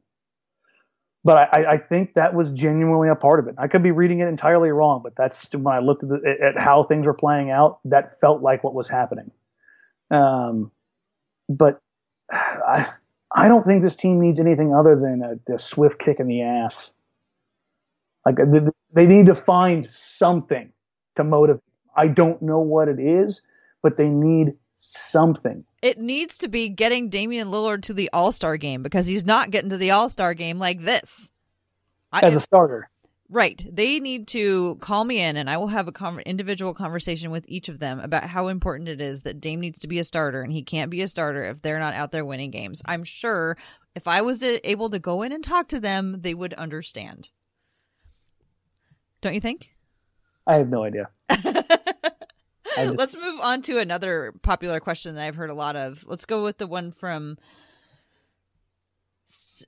But 1.25 1.49
I, 1.53 1.73
I- 1.73 1.79
think 1.79 2.15
that 2.15 2.35
was 2.35 2.51
genuinely 2.53 3.09
a 3.09 3.15
part 3.15 3.41
of 3.41 3.49
it. 3.49 3.55
I 3.59 3.69
could 3.69 3.83
be 3.83 3.91
reading 3.91 4.21
it 4.21 4.29
entirely 4.29 4.71
wrong, 4.71 5.01
but 5.03 5.15
that's 5.17 5.47
when 5.53 5.75
I 5.75 5.81
looked 5.81 6.03
at, 6.03 6.09
the, 6.09 6.37
at 6.43 6.59
how 6.59 6.85
things 6.85 7.07
were 7.07 7.15
playing 7.15 7.51
out. 7.51 7.81
That 7.85 8.19
felt 8.19 8.43
like 8.43 8.65
what 8.65 8.75
was 8.75 8.89
happening. 8.89 9.31
Um, 10.11 10.71
but 11.49 11.81
I 12.31 12.87
I 13.35 13.49
don't 13.49 13.65
think 13.65 13.83
this 13.83 13.97
team 13.97 14.21
needs 14.21 14.41
anything 14.41 14.75
other 14.75 14.97
than 14.97 15.23
a, 15.49 15.55
a 15.55 15.59
swift 15.59 15.99
kick 15.99 16.21
in 16.21 16.29
the 16.29 16.43
ass. 16.43 16.93
Like 18.25 18.37
they 18.93 19.07
need 19.07 19.27
to 19.27 19.35
find 19.35 19.89
something 19.91 20.73
to 21.17 21.25
motivate. 21.25 21.63
I 21.99 22.07
don't 22.07 22.41
know 22.41 22.61
what 22.61 22.89
it 22.89 23.01
is, 23.01 23.43
but 23.83 23.97
they 23.97 24.09
need 24.09 24.55
something. 24.77 25.65
It 25.83 25.99
needs 25.99 26.39
to 26.39 26.49
be 26.49 26.69
getting 26.69 27.09
Damian 27.09 27.49
Lillard 27.49 27.83
to 27.83 27.95
the 27.95 28.09
All 28.13 28.31
Star 28.31 28.57
game 28.57 28.85
because 28.85 29.09
he's 29.09 29.27
not 29.27 29.51
getting 29.51 29.71
to 29.71 29.77
the 29.77 29.91
All 29.91 30.09
Star 30.09 30.33
game 30.33 30.61
like 30.61 30.81
this. 30.81 31.33
I, 32.13 32.21
as 32.21 32.37
a 32.37 32.41
starter. 32.41 32.89
Right. 33.29 33.63
They 33.71 33.99
need 33.99 34.29
to 34.29 34.77
call 34.77 35.05
me 35.05 35.21
in 35.21 35.37
and 35.37 35.51
I 35.51 35.57
will 35.57 35.67
have 35.67 35.89
a 35.89 35.93
con- 35.93 36.21
individual 36.21 36.73
conversation 36.73 37.33
with 37.33 37.45
each 37.49 37.69
of 37.69 37.81
them 37.81 37.99
about 37.99 38.25
how 38.25 38.47
important 38.47 38.89
it 38.89 39.01
is 39.01 39.23
that 39.23 39.41
Dame 39.41 39.61
needs 39.61 39.81
to 39.81 39.89
be 39.89 39.99
a 39.99 40.05
starter 40.05 40.41
and 40.41 40.53
he 40.53 40.63
can't 40.63 40.91
be 40.91 41.03
a 41.03 41.09
starter 41.09 41.45
if 41.45 41.61
they're 41.61 41.81
not 41.81 41.95
out 41.95 42.13
there 42.13 42.25
winning 42.25 42.51
games. 42.51 42.81
I'm 42.87 43.05
sure 43.05 43.59
if 43.95 44.07
I 44.09 44.23
was 44.23 44.43
able 44.43 44.89
to 44.89 44.99
go 44.99 45.23
in 45.23 45.33
and 45.33 45.45
talk 45.45 45.69
to 45.69 45.81
them, 45.81 46.21
they 46.21 46.33
would 46.33 46.55
understand. 46.55 47.31
Don't 49.21 49.35
you 49.35 49.41
think? 49.41 49.73
I 50.47 50.55
have 50.55 50.71
no 50.71 50.85
idea. 50.85 51.11
Let's 52.79 53.15
move 53.15 53.41
on 53.41 53.63
to 53.63 53.79
another 53.79 54.33
popular 54.43 54.81
question 54.81 55.15
that 55.15 55.27
I've 55.27 55.37
heard 55.37 55.51
a 55.51 55.55
lot 55.55 55.77
of. 55.77 56.05
Let's 56.07 56.25
go 56.25 56.45
with 56.45 56.59
the 56.59 56.67
one 56.67 56.93
from. 56.93 57.39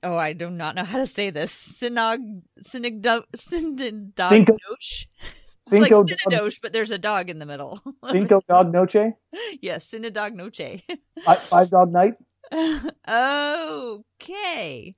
Oh, 0.03 0.15
I 0.15 0.33
do 0.33 0.49
not 0.49 0.75
know 0.75 0.83
how 0.83 0.97
to 0.97 1.07
say 1.07 1.29
this. 1.29 1.53
Synog, 1.53 2.41
synagdo, 2.61 3.23
synagdosh. 3.35 5.05
Cinco- 5.67 6.03
like 6.03 6.07
synadosh, 6.07 6.59
but 6.61 6.73
there's 6.73 6.91
a 6.91 6.97
dog 6.97 7.29
in 7.29 7.39
the 7.39 7.45
middle. 7.45 7.79
Cinco 8.09 8.41
dog 8.49 8.71
noche, 8.71 9.13
yes, 9.61 9.89
synadog 9.89 10.33
noche. 10.33 10.81
Fi- 11.23 11.35
five 11.35 11.69
dog 11.69 11.91
night. 11.91 12.15
okay. 13.07 14.95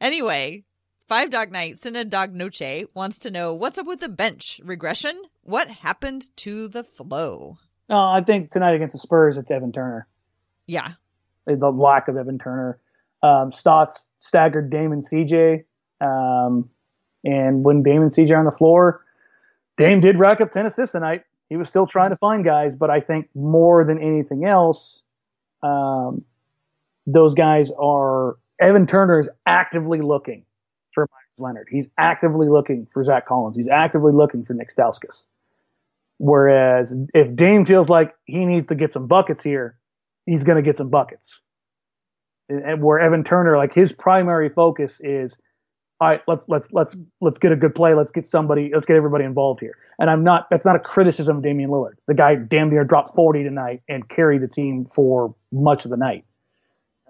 Anyway, 0.00 0.64
Five 1.06 1.30
Dog 1.30 1.52
Night, 1.52 1.76
Synadog 1.76 2.32
Noche 2.32 2.88
wants 2.92 3.20
to 3.20 3.30
know 3.30 3.54
what's 3.54 3.78
up 3.78 3.86
with 3.86 4.00
the 4.00 4.08
bench 4.08 4.60
regression. 4.64 5.16
What 5.44 5.70
happened 5.70 6.28
to 6.38 6.66
the 6.66 6.82
flow? 6.82 7.58
No, 7.88 7.96
I 7.96 8.22
think 8.22 8.50
tonight 8.50 8.72
against 8.72 8.92
the 8.94 8.98
Spurs, 8.98 9.36
it's 9.36 9.48
Evan 9.52 9.70
Turner. 9.70 10.08
Yeah, 10.66 10.94
The 11.46 11.70
lack 11.70 12.08
of 12.08 12.16
Evan 12.16 12.40
Turner. 12.40 12.80
Um, 13.22 13.52
Stotts 13.52 14.04
staggered 14.18 14.68
Damon 14.68 15.00
CJ. 15.02 15.62
Um, 16.00 16.70
and 17.24 17.62
when 17.62 17.84
Damon 17.84 18.08
CJ 18.10 18.32
are 18.32 18.38
on 18.38 18.44
the 18.44 18.50
floor, 18.50 19.04
Dame 19.76 20.00
did 20.00 20.18
rack 20.18 20.40
up 20.40 20.50
10 20.50 20.66
assists 20.66 20.90
tonight. 20.90 21.22
He 21.48 21.56
was 21.56 21.68
still 21.68 21.86
trying 21.86 22.10
to 22.10 22.16
find 22.16 22.44
guys, 22.44 22.74
but 22.74 22.90
I 22.90 22.98
think 22.98 23.28
more 23.32 23.84
than 23.84 24.02
anything 24.02 24.44
else, 24.44 25.02
um, 25.62 26.24
those 27.06 27.34
guys 27.34 27.70
are. 27.78 28.38
Evan 28.58 28.86
Turner 28.88 29.20
is 29.20 29.28
actively 29.46 30.00
looking 30.00 30.44
Leonard. 31.38 31.68
He's 31.70 31.88
actively 31.98 32.48
looking 32.48 32.86
for 32.92 33.02
Zach 33.02 33.26
Collins. 33.26 33.56
He's 33.56 33.68
actively 33.68 34.12
looking 34.12 34.44
for 34.44 34.54
Nick 34.54 34.74
Stauskas. 34.74 35.24
Whereas 36.18 36.94
if 37.14 37.34
Dame 37.36 37.66
feels 37.66 37.88
like 37.88 38.14
he 38.24 38.44
needs 38.44 38.68
to 38.68 38.74
get 38.74 38.92
some 38.92 39.06
buckets 39.06 39.42
here, 39.42 39.76
he's 40.24 40.44
going 40.44 40.56
to 40.56 40.62
get 40.62 40.78
some 40.78 40.88
buckets. 40.88 41.40
And- 42.48 42.82
where 42.82 42.98
Evan 42.98 43.24
Turner, 43.24 43.56
like 43.56 43.74
his 43.74 43.92
primary 43.92 44.48
focus 44.48 45.00
is, 45.00 45.38
all 46.00 46.08
right, 46.08 46.20
let's 46.28 46.46
let's 46.46 46.68
let's 46.72 46.94
let's 47.22 47.38
get 47.38 47.52
a 47.52 47.56
good 47.56 47.74
play. 47.74 47.94
Let's 47.94 48.10
get 48.12 48.28
somebody. 48.28 48.70
Let's 48.72 48.84
get 48.84 48.96
everybody 48.96 49.24
involved 49.24 49.60
here. 49.60 49.76
And 49.98 50.10
I'm 50.10 50.22
not. 50.24 50.46
That's 50.50 50.64
not 50.64 50.76
a 50.76 50.78
criticism 50.78 51.38
of 51.38 51.42
Damian 51.42 51.70
Lillard. 51.70 51.94
The 52.06 52.12
guy 52.12 52.34
damn 52.34 52.68
near 52.68 52.84
dropped 52.84 53.14
40 53.14 53.44
tonight 53.44 53.80
and 53.88 54.06
carried 54.06 54.42
the 54.42 54.48
team 54.48 54.86
for 54.92 55.34
much 55.50 55.86
of 55.86 55.90
the 55.90 55.96
night. 55.96 56.26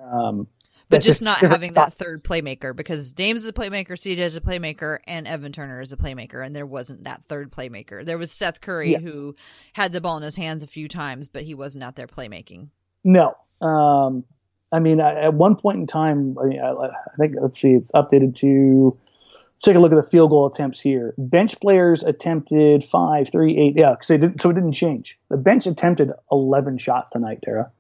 Um, 0.01 0.47
but 0.89 1.03
just 1.03 1.21
not 1.23 1.39
having 1.39 1.75
that 1.75 1.95
third 1.95 2.23
playmaker 2.23 2.75
because 2.75 3.13
Dame's 3.13 3.43
is 3.43 3.49
a 3.49 3.53
playmaker, 3.53 3.91
CJ 3.93 4.19
is 4.19 4.37
a 4.37 4.41
playmaker, 4.41 4.99
and 5.07 5.27
Evan 5.27 5.53
Turner 5.53 5.81
is 5.81 5.93
a 5.93 5.97
playmaker, 5.97 6.45
and 6.45 6.55
there 6.55 6.67
wasn't 6.67 7.05
that 7.05 7.25
third 7.25 7.51
playmaker. 7.51 8.05
There 8.05 8.19
was 8.19 8.31
Seth 8.33 8.61
Curry 8.61 8.93
Yeah. 8.93 8.99
who 8.99 9.35
had 9.73 9.93
the 9.93 10.01
ball 10.01 10.17
in 10.17 10.23
his 10.23 10.37
hands 10.37 10.63
a 10.63 10.67
few 10.69 10.87
times, 10.89 11.29
but 11.29 11.43
he 11.43 11.55
wasn't 11.55 11.83
out 11.85 11.97
there 11.97 12.07
playmaking. 12.07 12.69
No. 13.05 13.35
Um, 13.61 14.25
I 14.73 14.79
mean, 14.81 15.01
I- 15.01 15.23
at 15.23 15.35
one 15.35 15.57
point 15.57 15.79
in 15.79 15.87
time, 15.87 16.37
I, 16.41 16.45
mean, 16.47 16.61
I, 16.61 16.71
I 16.71 16.91
think, 17.19 17.35
let's 17.41 17.61
see, 17.61 17.73
it's 17.75 17.93
updated 17.93 18.37
to 18.37 18.97
let's 19.55 19.65
take 19.65 19.77
a 19.77 19.79
look 19.79 19.93
at 19.93 19.97
the 20.05 20.11
field 20.11 20.31
goal 20.31 20.47
attempts 20.47 20.81
here. 20.81 21.15
Bench 21.17 21.59
players 21.61 22.03
attempted 22.03 22.85
five, 22.85 23.31
three, 23.33 23.57
eight. 23.59 23.75
Yeah, 23.77 23.95
'cause 23.97 24.09
they 24.09 24.19
did, 24.19 24.41
so 24.41 24.51
it 24.51 24.55
didn't 24.55 24.73
change. 24.75 25.19
The 25.31 25.37
bench 25.39 25.67
attempted 25.67 26.11
11 26.31 26.79
shots 26.79 27.09
tonight, 27.13 27.41
Tara. 27.43 27.71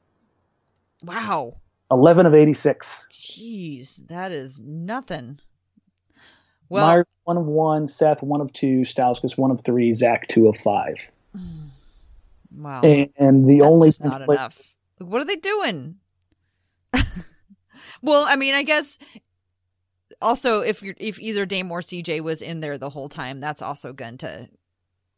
Wow. 1.03 1.57
11 1.91 2.27
of 2.27 2.35
86. 2.35 3.07
Jeez, 3.13 4.07
that 4.09 4.33
is 4.33 4.59
nothing. 4.59 5.39
Well, 6.69 6.87
Meyers, 6.87 7.07
one 7.25 7.37
of 7.37 7.47
one. 7.47 7.89
Seth, 7.89 8.23
one 8.23 8.41
of 8.41 8.53
two. 8.53 8.81
Stauskas, 8.81 9.39
one 9.39 9.51
of 9.51 9.63
three. 9.63 9.95
Zach, 9.95 10.27
two 10.29 10.49
of 10.49 10.57
five. 10.57 10.97
wow. 12.57 12.81
And, 12.83 13.11
and 13.17 13.49
the 13.49 13.61
That's 13.61 13.73
only 13.73 13.93
not 14.01 14.25
play- 14.25 14.37
enough. 14.37 14.61
What 14.99 15.21
are 15.21 15.27
they 15.27 15.37
doing? 15.37 15.97
well, 18.03 18.25
I 18.27 18.37
mean, 18.37 18.55
I 18.55 18.63
guess 18.63 18.99
also 20.23 20.61
if 20.61 20.83
you're 20.83 20.95
if 20.99 21.21
either 21.21 21.45
Dame 21.45 21.71
or 21.71 21.81
CJ 21.83 22.23
was 22.23 22.41
in 22.43 22.61
there 22.61 22.79
the 22.79 22.89
whole 22.89 23.09
time, 23.09 23.41
that's 23.41 23.61
also 23.63 23.93
going 23.93 24.19
to 24.19 24.49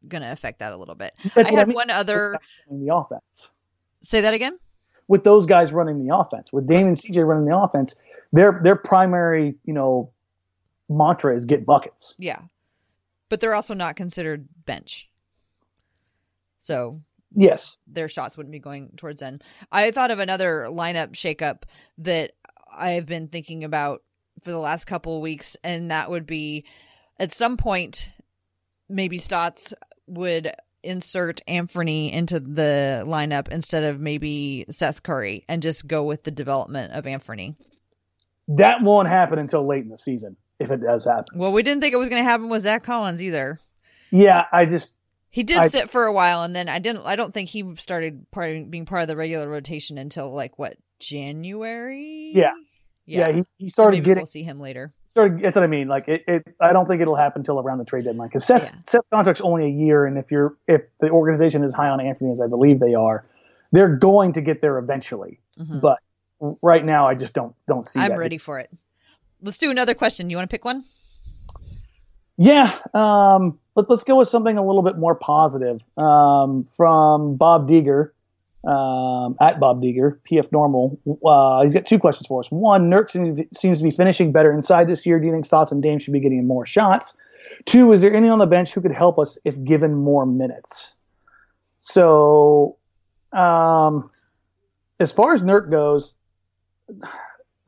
going 0.06 0.22
to 0.22 0.30
affect 0.30 0.58
that 0.58 0.72
a 0.72 0.76
little 0.76 0.94
bit. 0.94 1.14
That's 1.34 1.50
I 1.50 1.54
had 1.54 1.68
mean. 1.68 1.74
one 1.76 1.90
other. 1.90 2.38
running 2.68 2.86
the 2.86 2.94
offense. 2.94 3.50
Say 4.02 4.20
that 4.22 4.34
again. 4.34 4.58
With 5.08 5.24
those 5.24 5.46
guys 5.46 5.72
running 5.72 6.06
the 6.06 6.14
offense, 6.14 6.52
with 6.52 6.66
Dame 6.66 6.88
and 6.88 6.96
CJ 6.96 7.26
running 7.26 7.46
the 7.46 7.56
offense, 7.56 7.96
their 8.32 8.60
their 8.62 8.76
primary, 8.76 9.56
you 9.64 9.72
know, 9.72 10.12
mantra 10.88 11.34
is 11.34 11.44
get 11.44 11.66
buckets. 11.66 12.14
Yeah, 12.18 12.40
but 13.28 13.40
they're 13.40 13.54
also 13.54 13.74
not 13.74 13.96
considered 13.96 14.48
bench, 14.66 15.08
so 16.58 17.00
Yes. 17.34 17.76
their 17.86 18.08
shots 18.08 18.36
wouldn't 18.36 18.52
be 18.52 18.58
going 18.58 18.90
towards 18.96 19.20
end. 19.22 19.42
I 19.70 19.90
thought 19.90 20.10
of 20.10 20.18
another 20.18 20.66
lineup 20.70 21.12
shakeup 21.12 21.64
that 21.98 22.32
I've 22.74 23.06
been 23.06 23.28
thinking 23.28 23.64
about 23.64 24.02
for 24.42 24.50
the 24.50 24.58
last 24.58 24.86
couple 24.86 25.16
of 25.16 25.22
weeks, 25.22 25.56
and 25.64 25.90
that 25.90 26.10
would 26.10 26.26
be 26.26 26.64
at 27.18 27.32
some 27.32 27.56
point 27.56 28.12
maybe 28.88 29.18
Stotts 29.18 29.74
would 30.06 30.52
insert 30.82 31.40
Anfernee 31.48 32.12
into 32.12 32.40
the 32.40 33.04
lineup 33.06 33.48
instead 33.48 33.84
of 33.84 34.00
maybe 34.00 34.64
Seth 34.70 35.02
Curry 35.02 35.44
and 35.48 35.62
just 35.62 35.86
go 35.86 36.04
with 36.04 36.22
the 36.24 36.30
development 36.30 36.92
of 36.92 37.04
Anfernee. 37.04 37.56
That 38.48 38.82
won't 38.82 39.08
happen 39.08 39.38
until 39.38 39.66
late 39.66 39.82
in 39.84 39.90
the 39.90 39.98
season, 39.98 40.36
if 40.58 40.70
it 40.70 40.80
does 40.82 41.04
happen. 41.04 41.38
Well, 41.38 41.52
we 41.52 41.62
didn't 41.62 41.80
think 41.82 41.92
it 41.92 41.98
was 41.98 42.08
going 42.08 42.22
to 42.22 42.28
happen 42.28 42.48
with 42.48 42.62
Zach 42.62 42.82
Collins 42.82 43.20
either. 43.22 43.58
Yeah, 44.10 44.44
I 44.52 44.64
just 44.64 44.90
He 45.30 45.42
did 45.42 45.58
I- 45.58 45.68
sit 45.68 45.90
for 45.90 46.04
a 46.04 46.12
while, 46.12 46.42
and 46.42 46.56
then 46.56 46.68
I 46.68 46.78
didn't. 46.78 47.04
I 47.04 47.14
don't 47.16 47.34
think 47.34 47.50
he 47.50 47.74
started 47.76 48.30
part, 48.30 48.70
being 48.70 48.86
part 48.86 49.02
of 49.02 49.08
the 49.08 49.16
regular 49.16 49.48
rotation 49.48 49.98
until 49.98 50.34
like 50.34 50.58
what 50.58 50.76
January. 50.98 52.32
Yeah. 52.34 52.52
yeah, 53.04 53.28
yeah. 53.28 53.32
he, 53.36 53.44
he 53.58 53.68
So 53.68 53.82
started 53.82 53.96
maybe 53.98 54.04
getting 54.06 54.20
We'll 54.20 54.26
see 54.26 54.42
him 54.44 54.60
later. 54.60 54.94
Started 55.08 55.42
that's 55.42 55.56
what 55.56 55.64
I 55.64 55.68
mean. 55.68 55.88
Like 55.88 56.06
it, 56.06 56.24
it 56.28 56.54
I 56.60 56.72
don't 56.72 56.86
think 56.86 57.00
it'll 57.00 57.16
happen 57.16 57.40
until 57.40 57.58
around 57.58 57.78
the 57.78 57.84
trade 57.84 58.04
deadline 58.04 58.28
because 58.28 58.44
Seth's, 58.44 58.70
Yeah. 58.70 58.78
Seth's 58.86 59.06
contract's 59.10 59.40
only 59.40 59.64
a 59.64 59.70
year, 59.70 60.04
and 60.04 60.18
if 60.18 60.30
you're 60.30 60.56
if 60.66 60.82
the 61.00 61.08
organization 61.10 61.64
is 61.64 61.74
high 61.74 61.88
on 61.88 61.98
Anfernee 61.98 62.32
as 62.32 62.40
I 62.40 62.46
believe 62.46 62.78
they 62.78 62.94
are, 62.94 63.24
they're 63.72 63.96
going 63.96 64.34
to 64.34 64.42
get 64.42 64.60
there 64.60 64.78
eventually. 64.78 65.40
Mhm. 65.58 65.80
But 65.80 65.98
right 66.62 66.84
now, 66.84 67.08
I 67.08 67.14
just 67.14 67.32
don't 67.32 67.54
don't 67.66 67.86
see. 67.86 68.00
I'm 68.00 68.16
ready 68.16 68.38
for 68.38 68.58
it. 68.58 68.70
Let's 69.40 69.58
do 69.58 69.70
another 69.70 69.94
question. 69.94 70.28
You 70.30 70.36
want 70.36 70.50
to 70.50 70.54
pick 70.54 70.64
one? 70.64 70.84
Yeah, 72.36 72.72
um, 72.94 73.58
let, 73.74 73.90
let's 73.90 74.04
go 74.04 74.16
with 74.16 74.28
something 74.28 74.58
a 74.58 74.64
little 74.64 74.82
bit 74.82 74.96
more 74.96 75.14
positive 75.14 75.82
um, 75.96 76.68
from 76.76 77.36
Bob 77.36 77.68
Deeger 77.68 78.10
um, 78.64 79.36
at 79.40 79.60
Bob 79.60 79.80
Deeger, 79.82 80.18
PF 80.30 80.50
Normal. 80.52 80.98
Uh, 81.24 81.62
he's 81.62 81.74
got 81.74 81.86
two 81.86 81.98
questions 81.98 82.26
for 82.26 82.40
us. 82.40 82.48
One, 82.50 82.90
Nurk 82.90 83.10
seems, 83.10 83.40
seems 83.56 83.78
to 83.78 83.84
be 83.84 83.90
finishing 83.90 84.32
better 84.32 84.52
inside 84.52 84.88
this 84.88 85.06
year. 85.06 85.18
Do 85.20 85.26
you 85.26 85.32
think 85.32 85.46
Stotts 85.46 85.70
and 85.72 85.82
Dame 85.82 85.98
should 85.98 86.12
be 86.12 86.20
getting 86.20 86.46
more 86.46 86.66
shots? 86.66 87.16
Two, 87.66 87.92
is 87.92 88.00
there 88.00 88.12
any 88.14 88.28
on 88.28 88.38
the 88.38 88.46
bench 88.46 88.72
who 88.72 88.80
could 88.80 88.92
help 88.92 89.18
us 89.18 89.38
if 89.44 89.54
given 89.64 89.94
more 89.94 90.26
minutes? 90.26 90.94
So, 91.78 92.76
um, 93.32 94.10
as 95.00 95.12
far 95.12 95.32
as 95.32 95.42
Nurk 95.42 95.70
goes, 95.70 96.14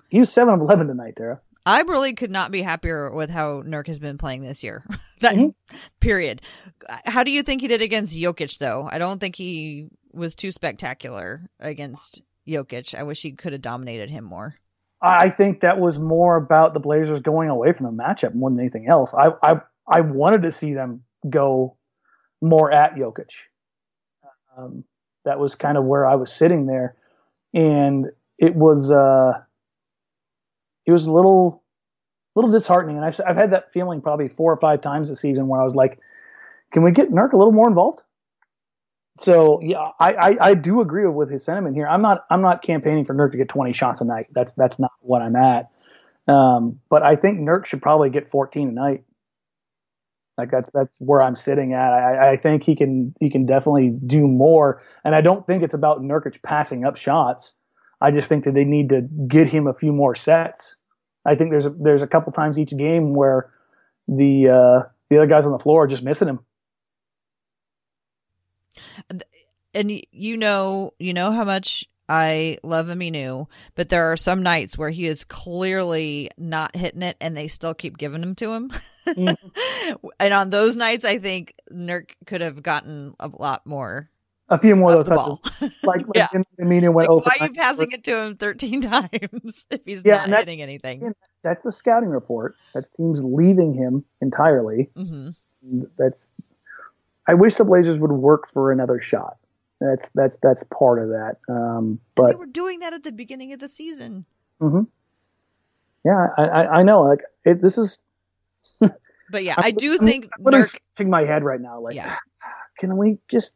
he 0.09 0.19
was 0.19 0.33
seven 0.33 0.55
of 0.55 0.61
eleven 0.61 0.89
tonight, 0.89 1.15
Tara. 1.17 1.41
I 1.67 1.83
really 1.83 2.15
could 2.15 2.31
not 2.31 2.51
be 2.51 2.63
happier 2.63 3.13
with 3.13 3.31
how 3.31 3.63
Nurk 3.63 3.87
has 3.87 3.99
been 3.99 4.19
playing 4.19 4.41
this 4.43 4.65
year. 4.65 4.83
that 5.21 5.35
Mhm. 5.37 5.55
period. 6.01 6.43
How 7.05 7.23
do 7.23 7.31
you 7.31 7.43
think 7.43 7.61
he 7.61 7.69
did 7.69 7.83
against 7.83 8.17
Jokic 8.17 8.59
though? 8.59 8.89
I 8.91 8.99
don't 8.99 9.21
think 9.21 9.37
he 9.37 9.89
was 10.13 10.35
too 10.35 10.51
spectacular 10.51 11.49
against 11.59 12.23
Jokic. 12.47 12.95
I 12.95 13.03
wish 13.03 13.23
he 13.23 13.33
could 13.33 13.53
have 13.53 13.63
dominated 13.63 14.11
him 14.11 14.25
more. 14.25 14.57
I 15.03 15.31
think 15.31 15.61
that 15.61 15.79
was 15.79 15.99
more 15.99 16.37
about 16.37 16.75
the 16.75 16.81
Blazers 16.81 17.21
going 17.21 17.49
away 17.49 17.73
from 17.73 17.87
the 17.87 18.03
matchup 18.03 18.35
more 18.35 18.51
than 18.51 18.61
anything 18.61 18.87
else. 18.89 19.15
I 19.15 19.31
I, 19.43 19.61
I 19.87 20.01
wanted 20.03 20.43
to 20.43 20.53
see 20.53 20.75
them 20.75 21.03
go 21.29 21.77
more 22.41 22.71
at 22.71 22.95
Jokic. 22.95 23.31
Um, 24.57 24.85
that 25.25 25.39
was 25.39 25.55
kind 25.55 25.79
of 25.79 25.85
where 25.85 26.07
I 26.07 26.17
was 26.17 26.33
sitting 26.33 26.67
there, 26.67 26.97
and 27.55 28.07
it 28.39 28.55
was 28.55 28.91
uh, 28.91 29.41
it 30.87 30.93
was 30.93 31.07
a 31.07 31.13
little 31.13 31.63
little 32.35 32.51
disheartening. 32.51 32.97
And 32.97 33.05
I've, 33.05 33.21
I've 33.27 33.37
had 33.37 33.53
that 33.53 33.73
feeling 33.73 34.01
probably 34.01 34.29
four 34.29 34.53
or 34.53 34.57
five 34.59 34.81
times 34.81 35.09
this 35.09 35.21
season 35.21 35.49
where 35.49 35.61
I 35.61 35.65
was 35.65 35.75
like, 35.75 35.99
can 36.73 36.83
we 36.83 36.93
get 36.93 37.11
Nurk 37.11 37.33
a 37.33 37.37
little 37.37 37.53
more 37.53 37.69
involved? 37.69 38.03
So 39.19 39.61
yeah, 39.63 39.91
I, 39.99 40.13
I, 40.13 40.37
I 40.41 40.55
do 40.55 40.81
agree 40.81 41.07
with 41.07 41.31
his 41.31 41.45
sentiment 41.45 41.77
here. 41.77 41.87
I'm 41.87 42.03
not 42.03 42.25
I'm 42.31 42.41
not 42.41 42.63
campaigning 42.63 43.05
for 43.05 43.15
Nurk 43.15 43.33
to 43.33 43.37
get 43.37 43.49
20 43.49 43.73
shots 43.73 44.01
a 44.01 44.05
night. 44.05 44.29
That's 44.33 44.53
that's 44.55 44.79
not 44.79 44.93
what 45.01 45.21
I'm 45.21 45.37
at. 45.37 45.71
Um, 46.27 46.81
but 46.89 47.03
I 47.03 47.17
think 47.17 47.41
Nurk 47.41 47.67
should 47.67 47.83
probably 47.83 48.11
get 48.11 48.31
14 48.31 48.69
a 48.69 48.73
night. 48.73 49.05
Like 50.39 50.51
that's 50.51 50.71
that's 50.73 50.99
where 51.01 51.21
I'm 51.21 51.37
sitting 51.37 51.75
at. 51.75 51.93
I, 51.93 52.33
I 52.33 52.37
think 52.37 52.63
he 52.63 52.75
can 52.75 53.15
he 53.21 53.29
can 53.29 53.45
definitely 53.45 53.91
do 54.07 54.27
more, 54.27 54.81
and 55.05 55.15
I 55.15 55.21
don't 55.21 55.47
think 55.47 55.63
it's 55.63 55.75
about 55.75 56.01
Nurkic 56.01 56.43
passing 56.43 56.85
up 56.87 56.97
shots. 56.97 57.53
I 58.01 58.11
just 58.11 58.29
think 58.29 58.45
that 58.45 58.55
they 58.55 58.65
need 58.65 58.89
to 58.89 59.03
get 59.29 59.49
him 59.49 59.67
a 59.67 59.75
few 59.75 59.93
more 59.93 60.15
sets. 60.15 60.77
I 61.27 61.35
think 61.35 61.51
there's 61.51 61.67
a, 61.67 61.71
there's 61.71 62.01
a 62.01 62.07
couple 62.07 62.33
times 62.33 62.59
each 62.59 62.75
game 62.75 63.13
where 63.13 63.53
the 64.09 64.49
uh, 64.49 64.89
the 65.11 65.19
other 65.19 65.27
guys 65.27 65.45
on 65.45 65.53
the 65.53 65.59
floor 65.59 65.85
are 65.85 65.87
just 65.87 66.03
missing 66.03 66.29
him. 66.29 66.41
And 69.75 70.03
you 70.13 70.37
know 70.37 70.93
you 70.99 71.13
know 71.15 71.33
how 71.33 71.45
much 71.45 71.85
I 72.09 72.59
love 72.65 72.87
Aminu, 72.87 73.47
but 73.77 73.89
there 73.89 74.11
are 74.11 74.17
some 74.17 74.43
nights 74.43 74.77
where 74.77 74.91
he 74.91 75.07
is 75.07 75.23
clearly 75.23 76.29
not 76.37 76.75
hitting 76.75 77.03
it 77.03 77.17
and 77.21 77.37
they 77.37 77.47
still 77.47 77.73
keep 77.73 77.99
giving 77.99 78.23
him 78.23 78.35
to 78.37 78.53
him. 78.53 78.71
and 80.19 80.35
on 80.35 80.51
those 80.51 80.77
nights 80.77 81.05
I 81.05 81.19
think 81.19 81.55
Nurk 81.73 82.11
could 82.27 82.41
have 82.41 82.63
gotten 82.63 83.15
a 83.21 83.29
lot 83.29 83.65
more 83.65 84.11
A 84.49 84.59
few 84.59 84.75
more 84.75 84.93
of 84.95 85.07
those 85.07 85.17
touches. 85.19 85.73
Like, 85.85 86.07
like 86.09 86.17
Yeah. 86.17 86.29
in 86.35 86.45
the 86.59 86.65
meeting 86.65 86.93
went 86.93 87.09
Like, 87.09 87.11
over. 87.11 87.25
why 87.27 87.37
are 87.39 87.47
you 87.47 87.53
passing 87.55 87.93
it 87.93 88.03
to 88.05 88.19
him 88.19 88.37
13 88.37 88.81
times 88.83 89.67
if 89.71 89.81
he's 89.85 90.05
Yeah, 90.05 90.27
not 90.27 90.41
hitting 90.41 90.63
anything? 90.63 91.15
That's 91.43 91.63
the 91.63 91.73
scouting 91.73 92.09
report. 92.09 92.57
That's 92.75 92.89
teams 92.91 93.23
leaving 93.25 93.73
him 93.73 94.05
entirely. 94.21 94.91
hmm 94.97 95.31
That's. 95.97 96.33
I 97.31 97.35
wish 97.35 97.55
the 97.55 97.65
Blazers 97.65 97.99
would 97.99 98.11
work 98.13 98.51
for 98.53 98.73
another 98.73 99.01
shot. 99.01 99.37
That's 99.81 100.09
that's 100.15 100.37
that's 100.43 100.65
part 100.65 100.99
of 100.99 101.09
that. 101.11 101.37
Um, 101.49 102.01
they 102.17 102.35
were 102.35 102.47
doing 102.47 102.81
that 102.81 102.93
at 102.93 103.05
the 103.05 103.13
beginning 103.13 103.53
of 103.53 103.61
the 103.61 103.69
season. 103.69 104.25
mhm. 104.61 104.89
yeah, 106.05 106.27
I, 106.37 106.43
I 106.43 106.79
I 106.81 106.83
know. 106.83 107.03
Like 107.03 107.21
it, 107.45 107.63
this 107.63 107.79
is. 107.79 107.99
But 109.33 109.45
yeah, 109.45 109.53
I'm- 109.59 109.65
I 109.67 109.71
do 109.71 109.93
I'm- 109.93 110.05
think 110.05 110.29
I'm 110.37 110.45
Nurk. 110.53 110.65
scratching 110.67 111.09
my 111.09 111.25
head 111.25 111.45
right 111.45 111.61
now. 111.61 111.79
Like, 111.79 111.95
Yeah. 111.95 112.17
can 112.81 112.97
we 112.97 113.19
just 113.29 113.55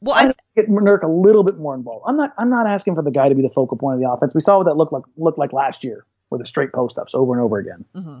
Well, 0.00 0.16
I 0.16 0.30
I, 0.30 0.34
get 0.56 0.68
Nurk 0.68 1.02
a 1.04 1.06
little 1.06 1.44
bit 1.44 1.56
more 1.56 1.76
involved? 1.76 2.04
I'm 2.08 2.16
not. 2.16 2.34
I'm 2.36 2.50
not 2.50 2.66
asking 2.66 2.96
for 2.96 3.02
the 3.02 3.12
guy 3.12 3.28
to 3.28 3.34
be 3.36 3.42
the 3.42 3.50
focal 3.50 3.76
point 3.78 3.94
of 3.94 4.00
the 4.00 4.10
offense. 4.10 4.34
We 4.34 4.40
saw 4.40 4.56
what 4.58 4.64
that 4.64 4.76
looked 4.76 4.92
like 4.92 5.04
looked 5.16 5.38
like 5.38 5.52
last 5.52 5.84
year 5.84 6.04
with 6.30 6.40
the 6.40 6.44
straight 6.46 6.72
post 6.72 6.98
ups 6.98 7.14
over 7.14 7.32
and 7.32 7.40
over 7.40 7.58
again. 7.58 7.84
hmm 7.94 8.18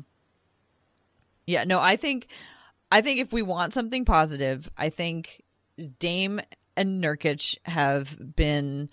Yeah, 1.48 1.64
no, 1.64 1.80
I 1.80 1.96
think 1.96 2.28
I 2.90 3.00
think 3.00 3.20
if 3.20 3.32
we 3.32 3.42
want 3.42 3.74
something 3.74 4.04
positive, 4.04 4.70
I 4.76 4.88
think 4.90 5.42
Dame 5.98 6.40
and 6.76 7.02
Nurkic 7.02 7.56
have 7.64 8.16
been 8.36 8.90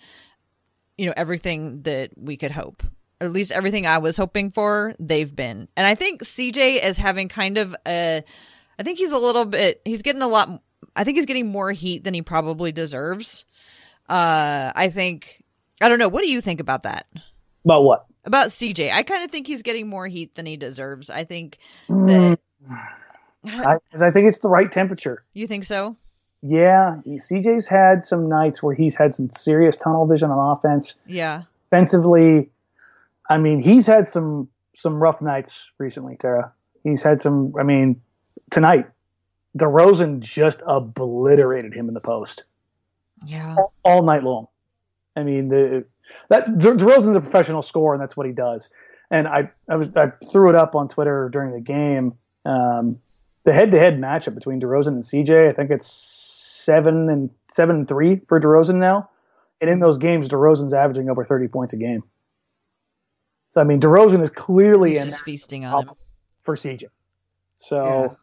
you 0.96 1.06
know 1.06 1.14
everything 1.16 1.82
that 1.82 2.10
we 2.16 2.36
could 2.36 2.50
hope. 2.50 2.82
Or 3.20 3.26
at 3.28 3.32
least 3.32 3.52
everything 3.52 3.86
I 3.86 3.98
was 3.98 4.16
hoping 4.16 4.50
for, 4.50 4.92
they've 4.98 5.34
been. 5.34 5.68
And 5.76 5.86
I 5.86 5.94
think 5.94 6.22
CJ 6.24 6.82
is 6.84 6.98
having 6.98 7.28
kind 7.28 7.58
of 7.58 7.74
a 7.86 8.24
I 8.78 8.82
think 8.82 8.98
he's 8.98 9.12
a 9.12 9.18
little 9.18 9.44
bit 9.44 9.80
he's 9.84 10.02
getting 10.02 10.22
a 10.22 10.28
lot 10.28 10.62
I 10.96 11.04
think 11.04 11.16
he's 11.16 11.26
getting 11.26 11.48
more 11.48 11.70
heat 11.72 12.04
than 12.04 12.14
he 12.14 12.22
probably 12.22 12.72
deserves. 12.72 13.44
Uh 14.08 14.72
I 14.74 14.88
think 14.88 15.42
I 15.80 15.88
don't 15.88 15.98
know, 15.98 16.08
what 16.08 16.22
do 16.22 16.30
you 16.30 16.40
think 16.40 16.60
about 16.60 16.82
that? 16.82 17.06
About 17.64 17.84
what? 17.84 18.06
About 18.24 18.48
CJ, 18.48 18.90
I 18.92 19.02
kind 19.02 19.22
of 19.22 19.30
think 19.30 19.46
he's 19.46 19.62
getting 19.62 19.88
more 19.88 20.06
heat 20.08 20.34
than 20.34 20.46
he 20.46 20.56
deserves. 20.56 21.10
I 21.10 21.24
think 21.24 21.58
Mm, 21.88 22.06
that 22.08 22.38
I, 23.46 23.76
I 24.00 24.10
think 24.10 24.28
it's 24.28 24.38
the 24.38 24.48
right 24.48 24.70
temperature. 24.70 25.24
you 25.34 25.46
think 25.46 25.64
so. 25.64 25.96
Yeah, 26.42 27.00
CJ's 27.06 27.66
had 27.66 28.04
some 28.04 28.28
nights 28.28 28.62
where 28.62 28.74
he's 28.74 28.94
had 28.94 29.14
some 29.14 29.30
serious 29.30 29.78
tunnel 29.78 30.06
vision 30.06 30.30
on 30.30 30.56
offense. 30.58 30.96
Yeah, 31.06 31.42
Offensively, 31.70 32.50
I 33.30 33.38
mean, 33.38 33.60
he's 33.60 33.86
had 33.86 34.06
some 34.08 34.48
some 34.74 35.02
rough 35.02 35.22
nights 35.22 35.58
recently, 35.78 36.16
Tara. 36.16 36.52
He's 36.82 37.02
had 37.02 37.20
some. 37.20 37.54
I 37.58 37.62
mean, 37.62 38.00
tonight, 38.50 38.86
DeRozan 39.56 40.20
just 40.20 40.62
obliterated 40.66 41.72
him 41.72 41.88
in 41.88 41.94
the 41.94 42.00
post 42.00 42.44
yeah, 43.26 43.54
all, 43.56 43.72
all 43.84 44.02
night 44.02 44.22
long. 44.22 44.48
I 45.16 45.22
mean, 45.22 45.48
the 45.48 45.84
that 46.28 46.46
DeRozan's 46.46 47.16
a 47.16 47.20
professional 47.20 47.62
scorer, 47.62 47.94
and 47.94 48.02
that's 48.02 48.16
what 48.16 48.26
he 48.26 48.32
does. 48.32 48.70
And 49.10 49.28
I, 49.28 49.50
I 49.68 49.76
was 49.76 49.88
I 49.96 50.12
threw 50.30 50.48
it 50.48 50.54
up 50.56 50.74
on 50.74 50.88
Twitter 50.88 51.28
during 51.32 51.52
the 51.52 51.60
game. 51.60 52.14
Um, 52.44 52.98
the 53.44 53.52
head-to-head 53.52 53.98
matchup 53.98 54.34
between 54.34 54.60
DeRozan 54.60 54.88
and 54.88 55.02
CJ, 55.02 55.50
I 55.50 55.52
think 55.52 55.70
it's 55.70 55.86
seven 55.86 57.08
and 57.08 57.30
seven 57.50 57.76
and 57.76 57.88
three 57.88 58.20
for 58.28 58.40
DeRozan 58.40 58.76
now. 58.76 59.10
And 59.60 59.70
in 59.70 59.78
those 59.78 59.98
games, 59.98 60.28
DeRozan's 60.28 60.74
averaging 60.74 61.08
over 61.08 61.24
thirty 61.24 61.48
points 61.48 61.72
a 61.72 61.76
game. 61.76 62.02
So 63.50 63.60
I 63.60 63.64
mean, 63.64 63.80
DeRozan 63.80 64.22
is 64.22 64.30
clearly 64.30 64.90
he's 64.90 65.02
in 65.02 65.10
just 65.10 65.22
feasting 65.22 65.64
on 65.64 65.88
him. 65.88 65.94
for 66.42 66.56
CJ. 66.56 66.84
So 67.56 68.16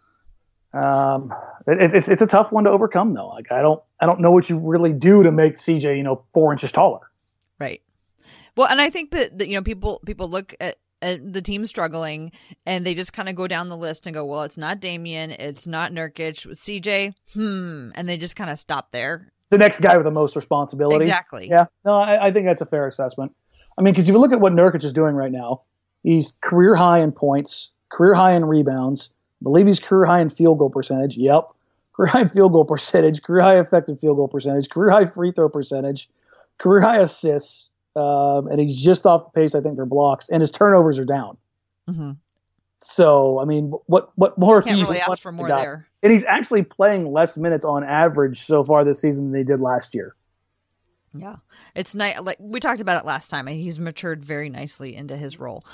um, 0.73 1.33
it, 1.67 1.95
it's 1.95 2.07
it's 2.07 2.21
a 2.21 2.27
tough 2.27 2.51
one 2.51 2.65
to 2.65 2.69
overcome 2.69 3.13
though. 3.13 3.29
Like 3.29 3.51
I 3.51 3.61
don't 3.61 3.81
I 3.99 4.05
don't 4.05 4.19
know 4.19 4.31
what 4.31 4.49
you 4.49 4.57
really 4.57 4.93
do 4.93 5.23
to 5.23 5.31
make 5.31 5.55
CJ 5.55 5.97
you 5.97 6.03
know 6.03 6.23
four 6.33 6.51
inches 6.51 6.71
taller. 6.71 7.09
Right. 7.59 7.81
Well, 8.57 8.67
and 8.67 8.81
I 8.81 8.89
think 8.89 9.11
that, 9.11 9.37
that 9.37 9.47
you 9.47 9.55
know 9.55 9.61
people 9.61 10.01
people 10.05 10.27
look 10.29 10.53
at, 10.59 10.77
at 11.01 11.33
the 11.33 11.41
team's 11.41 11.69
struggling 11.69 12.31
and 12.65 12.85
they 12.85 12.93
just 12.93 13.13
kind 13.13 13.29
of 13.29 13.35
go 13.35 13.47
down 13.47 13.69
the 13.69 13.77
list 13.77 14.07
and 14.07 14.13
go, 14.13 14.25
well, 14.25 14.43
it's 14.43 14.57
not 14.57 14.79
Damian, 14.79 15.31
it's 15.31 15.67
not 15.67 15.91
Nurkic, 15.91 16.47
CJ, 16.47 17.13
hmm, 17.33 17.89
and 17.95 18.07
they 18.07 18.17
just 18.17 18.35
kind 18.35 18.49
of 18.49 18.59
stop 18.59 18.91
there. 18.91 19.31
The 19.49 19.57
next 19.57 19.81
guy 19.81 19.97
with 19.97 20.05
the 20.05 20.11
most 20.11 20.35
responsibility. 20.35 21.05
Exactly. 21.05 21.49
Yeah. 21.49 21.65
No, 21.83 21.95
I, 21.95 22.27
I 22.27 22.31
think 22.31 22.45
that's 22.45 22.61
a 22.61 22.65
fair 22.65 22.87
assessment. 22.87 23.33
I 23.77 23.81
mean, 23.81 23.93
because 23.93 24.07
if 24.07 24.13
you 24.13 24.19
look 24.19 24.31
at 24.31 24.39
what 24.39 24.53
Nurkic 24.53 24.83
is 24.83 24.93
doing 24.93 25.15
right 25.15 25.31
now, 25.31 25.63
he's 26.03 26.33
career 26.41 26.75
high 26.75 26.99
in 26.99 27.11
points, 27.11 27.69
career 27.89 28.13
high 28.13 28.33
in 28.33 28.45
rebounds. 28.45 29.09
I 29.41 29.43
believe 29.43 29.65
he's 29.65 29.79
career 29.79 30.05
high 30.05 30.21
in 30.21 30.29
field 30.29 30.59
goal 30.59 30.69
percentage. 30.69 31.17
Yep. 31.17 31.49
Career 31.93 32.07
high 32.07 32.27
field 32.27 32.53
goal 32.53 32.63
percentage, 32.63 33.23
career 33.23 33.41
high 33.41 33.59
effective 33.59 33.99
field 33.99 34.17
goal 34.17 34.27
percentage, 34.27 34.69
career 34.69 34.91
high 34.91 35.05
free 35.05 35.31
throw 35.31 35.49
percentage, 35.49 36.09
career 36.57 36.81
high 36.81 36.99
assists. 36.99 37.70
Um, 37.95 38.47
and 38.47 38.59
he's 38.59 38.81
just 38.81 39.05
off 39.05 39.33
the 39.33 39.41
pace, 39.41 39.53
I 39.55 39.61
think, 39.61 39.75
for 39.75 39.85
blocks, 39.85 40.29
and 40.29 40.41
his 40.41 40.51
turnovers 40.51 40.97
are 40.99 41.05
down. 41.05 41.37
hmm 41.87 42.11
So, 42.81 43.39
I 43.39 43.45
mean, 43.45 43.71
what 43.87 44.11
what 44.15 44.37
more? 44.37 44.61
Can't 44.61 44.77
you 44.77 44.85
really 44.85 44.99
ask 45.01 45.21
for 45.21 45.31
more 45.31 45.47
there. 45.47 45.87
And 46.03 46.11
he's 46.11 46.23
actually 46.23 46.63
playing 46.63 47.11
less 47.11 47.37
minutes 47.37 47.65
on 47.65 47.83
average 47.83 48.45
so 48.45 48.63
far 48.63 48.83
this 48.83 49.01
season 49.01 49.31
than 49.31 49.39
he 49.39 49.43
did 49.45 49.59
last 49.59 49.93
year. 49.93 50.15
Yeah, 51.13 51.35
it's 51.75 51.93
nice. 51.93 52.19
Like 52.21 52.37
we 52.39 52.59
talked 52.59 52.79
about 52.81 52.97
it 53.01 53.05
last 53.05 53.29
time. 53.29 53.47
and 53.47 53.57
He's 53.57 53.79
matured 53.79 54.23
very 54.23 54.49
nicely 54.49 54.95
into 54.95 55.17
his 55.17 55.37
role. 55.37 55.65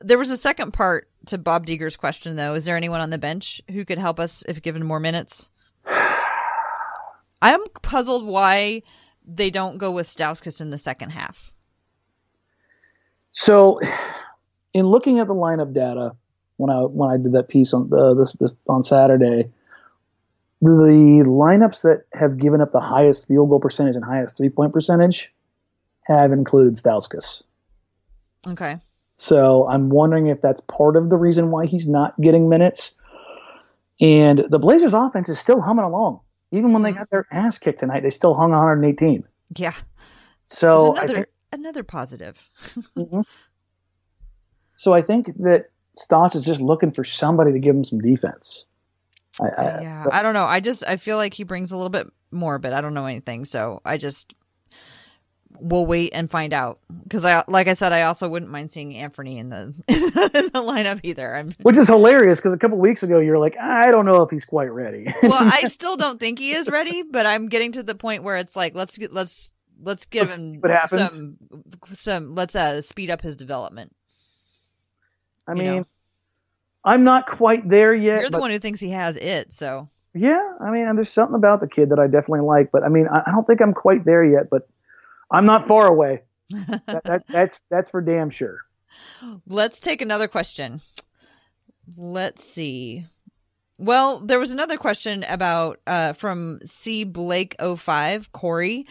There 0.00 0.18
was 0.18 0.30
a 0.30 0.36
second 0.36 0.72
part 0.72 1.08
to 1.26 1.38
Bob 1.38 1.66
Deeger's 1.66 1.96
question, 1.96 2.36
though. 2.36 2.54
Is 2.54 2.64
there 2.64 2.76
anyone 2.76 3.00
on 3.00 3.10
the 3.10 3.18
bench 3.18 3.60
who 3.70 3.84
could 3.84 3.98
help 3.98 4.20
us 4.20 4.44
if 4.48 4.62
given 4.62 4.84
more 4.86 5.00
minutes? 5.00 5.50
I'm 7.42 7.60
puzzled 7.82 8.24
why 8.24 8.82
they 9.28 9.50
don't 9.50 9.78
go 9.78 9.90
with 9.90 10.08
Stauskas 10.08 10.60
in 10.60 10.70
the 10.70 10.78
second 10.78 11.10
half. 11.10 11.52
So, 13.30 13.78
in 14.72 14.86
looking 14.86 15.20
at 15.20 15.28
the 15.28 15.34
lineup 15.34 15.74
data, 15.74 16.16
when 16.56 16.70
I 16.70 16.80
when 16.80 17.10
I 17.10 17.18
did 17.18 17.32
that 17.32 17.48
piece 17.48 17.74
on 17.74 17.92
uh, 17.92 18.14
this 18.14 18.32
this 18.34 18.56
on 18.66 18.82
Saturday, 18.82 19.50
the 20.62 21.24
lineups 21.26 21.82
that 21.82 22.04
have 22.18 22.38
given 22.38 22.60
up 22.60 22.72
the 22.72 22.80
highest 22.80 23.28
field 23.28 23.50
goal 23.50 23.60
percentage 23.60 23.96
and 23.96 24.04
highest 24.04 24.36
three 24.36 24.48
point 24.48 24.72
percentage 24.72 25.32
have 26.02 26.32
included 26.32 26.74
Stauskas. 26.76 27.42
Okay. 28.46 28.78
So 29.18 29.68
I'm 29.68 29.90
wondering 29.90 30.28
if 30.28 30.40
that's 30.40 30.60
part 30.62 30.96
of 30.96 31.10
the 31.10 31.16
reason 31.16 31.50
why 31.50 31.66
he's 31.66 31.86
not 31.86 32.18
getting 32.20 32.48
minutes. 32.48 32.92
And 34.00 34.44
the 34.48 34.60
Blazers 34.60 34.94
offense 34.94 35.28
is 35.28 35.40
still 35.40 35.60
humming 35.60 35.84
along. 35.84 36.20
Even 36.50 36.72
when 36.72 36.82
they 36.82 36.92
Mhm. 36.92 36.96
got 36.98 37.10
their 37.10 37.26
ass 37.30 37.58
kicked 37.58 37.80
tonight, 37.80 38.02
they 38.02 38.10
still 38.10 38.34
hung 38.34 38.52
118. 38.52 39.24
Yeah. 39.56 39.74
So 40.46 40.92
another 40.96 41.14
think, 41.14 41.28
another 41.52 41.82
positive. 41.82 42.48
Mhm. 42.96 43.24
so 44.76 44.94
I 44.94 45.02
think 45.02 45.26
that 45.38 45.68
Stotts 45.94 46.34
is 46.36 46.44
just 46.44 46.60
looking 46.60 46.92
for 46.92 47.04
somebody 47.04 47.52
to 47.52 47.58
give 47.58 47.74
him 47.74 47.84
some 47.84 47.98
defense. 47.98 48.64
I, 49.40 49.48
I, 49.48 49.80
yeah, 49.80 50.06
I 50.10 50.22
don't 50.22 50.34
know. 50.34 50.44
I 50.46 50.60
just 50.60 50.86
I 50.88 50.96
feel 50.96 51.16
like 51.16 51.34
he 51.34 51.44
brings 51.44 51.70
a 51.72 51.76
little 51.76 51.90
bit 51.90 52.08
more, 52.30 52.58
but 52.58 52.72
I 52.72 52.80
don't 52.80 52.94
know 52.94 53.06
anything. 53.06 53.44
So 53.44 53.80
I 53.84 53.96
just 53.96 54.34
we'll 55.60 55.86
wait 55.86 56.12
and 56.14 56.30
find 56.30 56.52
out 56.52 56.80
because 57.02 57.24
I 57.24 57.42
like 57.48 57.68
I 57.68 57.74
said 57.74 57.92
I 57.92 58.02
also 58.02 58.28
wouldn't 58.28 58.50
mind 58.50 58.72
seeing 58.72 58.92
Anfernee 58.92 59.38
in 59.38 59.48
the 59.48 59.74
in 59.88 60.46
the 60.52 60.62
lineup 60.62 61.00
either. 61.02 61.34
I'm 61.34 61.54
which 61.62 61.76
is 61.76 61.88
hilarious 61.88 62.38
because 62.38 62.52
a 62.52 62.58
couple 62.58 62.78
weeks 62.78 63.02
ago 63.02 63.18
you 63.18 63.30
were 63.32 63.38
like, 63.38 63.56
I 63.58 63.90
don't 63.90 64.06
know 64.06 64.22
if 64.22 64.30
he's 64.30 64.44
quite 64.44 64.72
ready. 64.72 65.06
well, 65.22 65.34
I 65.34 65.68
still 65.68 65.96
don't 65.96 66.20
think 66.20 66.38
he 66.38 66.52
is 66.52 66.68
ready, 66.68 67.02
but 67.02 67.26
I'm 67.26 67.48
getting 67.48 67.72
to 67.72 67.82
the 67.82 67.94
point 67.94 68.22
where 68.22 68.36
it's 68.36 68.56
like 68.56 68.74
let's 68.74 68.96
get 68.98 69.12
let's 69.12 69.52
let's 69.82 70.06
give 70.06 70.30
him 70.30 70.54
see 70.54 70.58
what 70.58 70.70
happens. 70.70 71.10
some 71.10 71.36
some 71.92 72.34
let's 72.34 72.56
uh 72.56 72.80
speed 72.80 73.10
up 73.10 73.20
his 73.20 73.36
development. 73.36 73.94
I 75.46 75.54
mean, 75.54 75.64
know. 75.64 75.86
I'm 76.84 77.04
not 77.04 77.26
quite 77.26 77.68
there 77.68 77.94
yet. 77.94 78.20
You're 78.20 78.30
the 78.30 78.32
but- 78.32 78.40
one 78.40 78.50
who 78.50 78.58
thinks 78.58 78.80
he 78.80 78.90
has 78.90 79.16
it, 79.16 79.52
so 79.54 79.88
Yeah, 80.14 80.52
I 80.60 80.70
mean, 80.70 80.94
there's 80.96 81.10
something 81.12 81.36
about 81.36 81.60
the 81.60 81.68
kid 81.68 81.90
that 81.90 81.98
I 81.98 82.06
definitely 82.06 82.40
like, 82.40 82.70
but 82.70 82.82
I 82.82 82.88
mean, 82.88 83.08
I 83.08 83.30
don't 83.30 83.46
think 83.46 83.60
I'm 83.60 83.74
quite 83.74 84.04
there 84.04 84.24
yet, 84.24 84.50
but 84.50 84.68
I'm 85.30 85.46
not 85.46 85.68
far 85.68 85.86
away. 85.86 86.22
That, 86.86 87.04
that, 87.04 87.24
that's 87.28 87.60
that's 87.70 87.90
for 87.90 88.00
damn 88.00 88.30
sure. 88.30 88.60
Let's 89.46 89.80
take 89.80 90.00
another 90.00 90.28
question. 90.28 90.80
Let's 91.94 92.44
see. 92.44 93.04
Well, 93.80 94.18
there 94.18 94.40
was 94.40 94.50
another 94.50 94.76
question 94.76 95.24
about 95.28 95.80
uh, 95.86 96.12
from 96.12 96.58
C 96.64 97.04
Blake 97.04 97.54
05 97.60 98.32
Corey, 98.32 98.86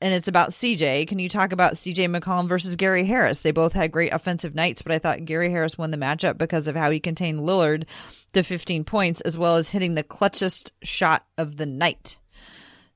and 0.00 0.14
it's 0.14 0.28
about 0.28 0.50
CJ. 0.50 1.06
Can 1.06 1.18
you 1.18 1.28
talk 1.28 1.52
about 1.52 1.74
CJ 1.74 2.18
McCollum 2.18 2.48
versus 2.48 2.76
Gary 2.76 3.04
Harris? 3.04 3.42
They 3.42 3.50
both 3.50 3.74
had 3.74 3.92
great 3.92 4.14
offensive 4.14 4.54
nights, 4.54 4.80
but 4.80 4.92
I 4.92 4.98
thought 4.98 5.26
Gary 5.26 5.50
Harris 5.50 5.76
won 5.76 5.90
the 5.90 5.98
matchup 5.98 6.38
because 6.38 6.66
of 6.66 6.74
how 6.74 6.90
he 6.90 6.98
contained 6.98 7.40
Lillard 7.40 7.84
to 8.32 8.42
15 8.42 8.84
points, 8.84 9.20
as 9.20 9.36
well 9.36 9.56
as 9.56 9.68
hitting 9.68 9.96
the 9.96 10.02
clutchest 10.02 10.72
shot 10.82 11.26
of 11.36 11.56
the 11.56 11.66
night. 11.66 12.16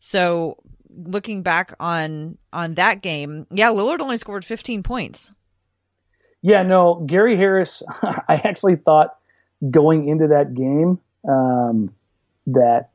So, 0.01 0.57
looking 0.97 1.43
back 1.43 1.75
on 1.79 2.39
on 2.53 2.75
that 2.75 3.03
game, 3.03 3.47
yeah, 3.51 3.69
Lillard 3.69 4.01
only 4.01 4.17
scored 4.17 4.45
15 4.45 4.83
points. 4.83 5.31
Yeah, 6.43 6.63
no, 6.63 7.05
Gary 7.07 7.37
Harris. 7.37 7.83
I 8.03 8.41
actually 8.45 8.77
thought 8.77 9.17
going 9.71 10.09
into 10.09 10.29
that 10.29 10.55
game 10.55 11.01
um, 11.29 11.95
that 12.47 12.91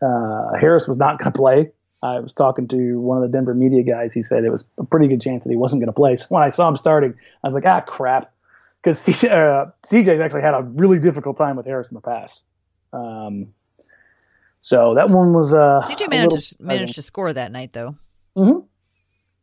uh, 0.00 0.58
Harris 0.58 0.86
was 0.86 0.96
not 0.96 1.18
going 1.18 1.32
to 1.32 1.36
play. 1.38 1.72
I 2.02 2.18
was 2.18 2.32
talking 2.32 2.66
to 2.68 3.00
one 3.00 3.22
of 3.22 3.22
the 3.22 3.36
Denver 3.36 3.54
media 3.54 3.82
guys. 3.82 4.12
He 4.12 4.22
said 4.22 4.44
it 4.44 4.50
was 4.50 4.64
a 4.76 4.84
pretty 4.84 5.06
good 5.06 5.20
chance 5.20 5.44
that 5.44 5.50
he 5.50 5.56
wasn't 5.56 5.80
going 5.80 5.88
to 5.88 5.92
play. 5.92 6.16
So 6.16 6.26
when 6.30 6.42
I 6.42 6.50
saw 6.50 6.68
him 6.68 6.76
starting, 6.76 7.14
I 7.42 7.46
was 7.46 7.54
like, 7.54 7.64
ah, 7.64 7.80
crap. 7.80 8.32
Because 8.82 8.98
CJ, 8.98 9.30
uh, 9.30 9.70
CJ's 9.86 10.20
actually 10.20 10.42
had 10.42 10.54
a 10.54 10.62
really 10.62 10.98
difficult 10.98 11.38
time 11.38 11.56
with 11.56 11.66
Harris 11.66 11.90
in 11.90 11.94
the 11.94 12.00
past. 12.00 12.42
Um, 12.92 13.54
so 14.64 14.94
that 14.94 15.10
one 15.10 15.32
was 15.32 15.52
uh, 15.52 15.80
CJ 15.82 16.08
managed 16.08 16.12
little 16.12 16.38
to, 16.38 16.56
managed 16.60 16.94
to 16.94 17.02
score 17.02 17.32
that 17.32 17.50
night, 17.50 17.72
though. 17.72 17.96
hmm 18.36 18.60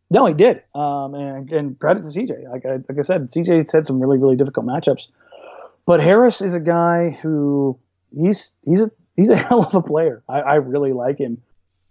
No, 0.10 0.26
he 0.26 0.34
did. 0.34 0.64
Um, 0.74 1.14
and, 1.14 1.52
and 1.52 1.78
credit 1.78 2.04
to 2.04 2.08
CJ. 2.08 2.50
Like 2.50 2.66
I, 2.66 2.76
like 2.88 2.98
I 2.98 3.02
said, 3.02 3.30
CJ's 3.30 3.70
had 3.70 3.86
some 3.86 4.00
really, 4.00 4.18
really 4.18 4.38
difficult 4.38 4.66
matchups. 4.66 5.10
But 5.86 6.00
Harris 6.00 6.42
is 6.42 6.54
a 6.54 6.60
guy 6.62 7.10
who 7.22 7.78
he's 8.18 8.52
he's 8.64 8.80
a, 8.80 8.92
he's 9.18 9.28
a 9.28 9.36
hell 9.48 9.62
of 9.66 9.76
a 9.76 9.82
player. 9.82 10.24
I, 10.30 10.40
I 10.40 10.56
really 10.56 10.94
like 10.94 11.18
him. 11.18 11.42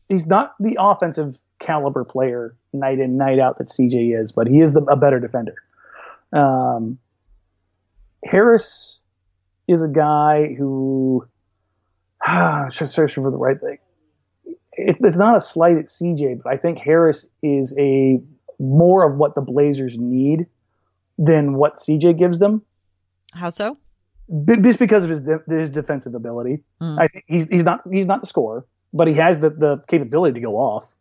He's 0.09 0.27
not 0.27 0.55
the 0.59 0.79
offensive 0.81 1.37
caliber 1.59 2.05
player 2.05 2.57
night 2.73 2.99
in 2.99 3.19
night 3.19 3.39
out 3.39 3.59
that 3.59 3.69
CJ 3.69 4.19
is, 4.19 4.33
but 4.33 4.47
he 4.47 4.61
is 4.63 4.73
the, 4.73 4.81
a 4.85 4.97
better 4.97 5.21
defender. 5.21 5.55
Um, 6.33 6.99
Harris 8.25 8.99
is 9.67 9.83
a 9.83 9.89
guy 9.89 10.55
who 10.55 11.27
ah, 12.67 12.69
should 12.71 12.91
search 12.91 13.15
for 13.15 13.31
the 13.31 13.37
right 13.37 13.61
thing 13.61 13.79
it, 14.79 14.97
it's 15.01 15.17
not 15.17 15.37
a 15.37 15.41
slight 15.41 15.77
at 15.77 15.87
CJ, 15.87 16.43
but 16.43 16.53
I 16.53 16.57
think 16.57 16.79
Harris 16.79 17.27
is 17.43 17.75
a 17.79 18.21
more 18.59 19.09
of 19.09 19.17
what 19.17 19.35
the 19.35 19.41
Blazers 19.41 19.97
need 19.99 20.47
than 21.19 21.55
what 21.55 21.77
CJ 21.77 22.19
gives 22.19 22.39
them, 22.39 22.63
How 23.35 23.51
so? 23.51 23.77
Just 24.63 24.79
because 24.79 25.05
of 25.05 25.11
his 25.11 25.23
de- 25.23 25.43
his 25.49 25.71
defensive 25.71 26.15
ability. 26.15 26.63
Mm. 26.81 26.99
I 27.01 27.09
think 27.09 27.25
he's 27.27 27.47
he's 27.47 27.65
not 27.65 27.81
he's 27.91 28.07
not 28.07 28.21
the 28.21 28.27
scorer, 28.27 28.67
but 28.93 29.09
he 29.09 29.15
has 29.15 29.39
the 29.39 29.51
the 29.51 29.83
capability 29.89 30.35
to 30.35 30.41
go 30.41 30.57
off. 30.57 30.95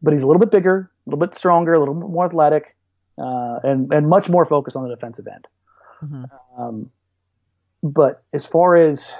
But 0.00 0.12
he's 0.12 0.22
a 0.22 0.26
little 0.26 0.40
bit 0.40 0.50
bigger, 0.50 0.90
a 1.06 1.10
little 1.10 1.24
bit 1.24 1.36
stronger, 1.36 1.74
a 1.74 1.78
little 1.78 1.94
bit 1.94 2.08
more 2.08 2.24
athletic, 2.24 2.76
uh, 3.18 3.58
and 3.64 3.92
and 3.92 4.08
much 4.08 4.28
more 4.28 4.46
focused 4.46 4.76
on 4.76 4.84
the 4.88 4.94
defensive 4.94 5.26
end. 5.26 5.46
Mhm. 6.02 6.30
Um, 6.56 6.90
but 7.82 8.22
as 8.32 8.46
far 8.46 8.76
as 8.76 9.12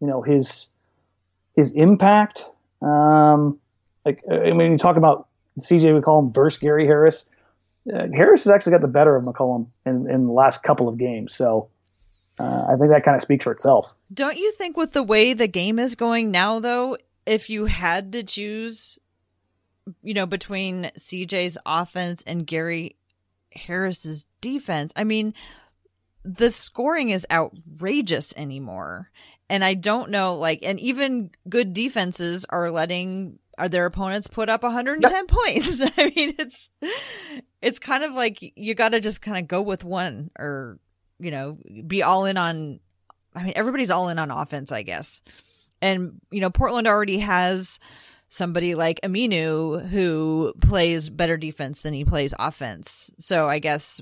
you 0.00 0.06
know, 0.06 0.22
his 0.22 0.68
his 1.54 1.72
impact, 1.72 2.44
um, 2.82 3.58
like 4.04 4.22
I 4.30 4.52
mean, 4.52 4.72
you 4.72 4.78
talk 4.78 4.96
about 4.96 5.28
CJ, 5.60 5.84
him 5.84 6.32
versus 6.32 6.58
Gary 6.58 6.86
Harris. 6.86 7.28
Uh, 7.92 8.08
Harris 8.12 8.44
has 8.44 8.52
actually 8.52 8.72
got 8.72 8.80
the 8.80 8.88
better 8.88 9.16
of 9.16 9.24
McCollum 9.24 9.68
in 9.84 10.10
in 10.10 10.26
the 10.26 10.32
last 10.32 10.62
couple 10.62 10.88
of 10.88 10.98
games, 10.98 11.34
so 11.34 11.68
uh, 12.38 12.66
I 12.68 12.76
think 12.76 12.90
that 12.90 13.04
kind 13.04 13.16
of 13.16 13.22
speaks 13.22 13.44
for 13.44 13.52
itself. 13.52 13.94
Don't 14.12 14.36
you 14.36 14.52
think 14.52 14.76
with 14.76 14.92
the 14.92 15.02
way 15.02 15.32
the 15.32 15.48
game 15.48 15.78
is 15.78 15.94
going 15.94 16.30
now, 16.30 16.60
though, 16.60 16.98
if 17.24 17.48
you 17.48 17.66
had 17.66 18.12
to 18.12 18.22
choose, 18.22 18.98
you 20.02 20.14
know, 20.14 20.26
between 20.26 20.90
CJ's 20.98 21.56
offense 21.64 22.22
and 22.26 22.46
Gary 22.46 22.96
Harris's 23.52 24.26
defense, 24.40 24.92
I 24.96 25.04
mean, 25.04 25.32
the 26.24 26.50
scoring 26.50 27.10
is 27.10 27.26
outrageous 27.30 28.34
anymore. 28.36 29.10
And 29.48 29.64
I 29.64 29.74
don't 29.74 30.10
know, 30.10 30.34
like, 30.36 30.60
and 30.62 30.80
even 30.80 31.30
good 31.48 31.72
defenses 31.72 32.44
are 32.48 32.70
letting 32.70 33.38
are 33.58 33.68
their 33.68 33.86
opponents 33.86 34.26
put 34.26 34.48
up 34.48 34.62
110 34.62 35.26
points. 35.26 35.80
I 35.96 36.12
mean, 36.14 36.34
it's 36.38 36.70
it's 37.62 37.78
kind 37.78 38.04
of 38.04 38.12
like 38.12 38.38
you 38.40 38.74
got 38.74 38.90
to 38.90 39.00
just 39.00 39.22
kind 39.22 39.38
of 39.38 39.48
go 39.48 39.62
with 39.62 39.84
one 39.84 40.30
or 40.38 40.78
you 41.18 41.30
know 41.30 41.58
be 41.86 42.02
all 42.02 42.26
in 42.26 42.36
on. 42.36 42.80
I 43.34 43.42
mean, 43.42 43.52
everybody's 43.56 43.90
all 43.90 44.08
in 44.08 44.18
on 44.18 44.30
offense, 44.30 44.72
I 44.72 44.82
guess. 44.82 45.22
And 45.82 46.20
you 46.30 46.40
know, 46.40 46.50
Portland 46.50 46.86
already 46.86 47.18
has 47.18 47.80
somebody 48.28 48.74
like 48.74 49.00
Aminu 49.02 49.86
who 49.88 50.52
plays 50.60 51.08
better 51.10 51.36
defense 51.36 51.82
than 51.82 51.94
he 51.94 52.04
plays 52.04 52.34
offense. 52.38 53.10
So 53.18 53.48
I 53.48 53.58
guess 53.58 54.00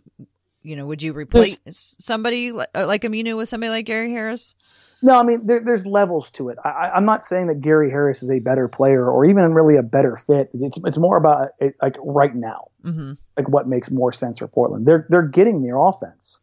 you 0.63 0.77
know, 0.77 0.87
would 0.87 1.03
you 1.03 1.13
replace 1.13 1.61
somebody 1.99 2.51
li- 2.53 2.65
uh, 2.75 2.87
like 2.87 3.03
Aminu 3.03 3.37
with 3.37 3.49
somebody 3.49 3.71
like 3.71 3.87
Gary 3.87 4.11
Harris? 4.11 4.57
No, 5.05 5.21
I 5.21 5.23
mean 5.23 5.45
there, 5.45 5.61
there's 5.61 5.85
levels 5.85 6.31
to 6.31 6.49
it. 6.49 6.57
I, 6.65 6.91
I'm 6.95 7.05
not 7.05 7.27
saying 7.27 7.49
that 7.49 7.61
Gary 7.61 7.91
Harris 7.91 8.23
is 8.23 8.31
a 8.31 8.39
better 8.39 8.69
player 8.69 9.07
or 9.07 9.27
even 9.27 9.53
really 9.53 9.77
a 9.77 9.83
better 9.83 10.17
fit. 10.17 10.49
It's 10.55 10.79
it's 10.83 10.97
more 10.97 11.19
about 11.19 11.51
it, 11.61 11.77
like 11.83 11.97
right 11.99 12.35
now, 12.35 12.69
hmm 12.83 13.13
like 13.37 13.47
what 13.51 13.69
makes 13.69 13.91
more 13.91 14.13
sense 14.13 14.39
for 14.39 14.49
Portland. 14.49 14.87
They're 14.87 15.07
they're 15.11 15.29
getting 15.29 15.63
their 15.63 15.77
offense, 15.77 16.41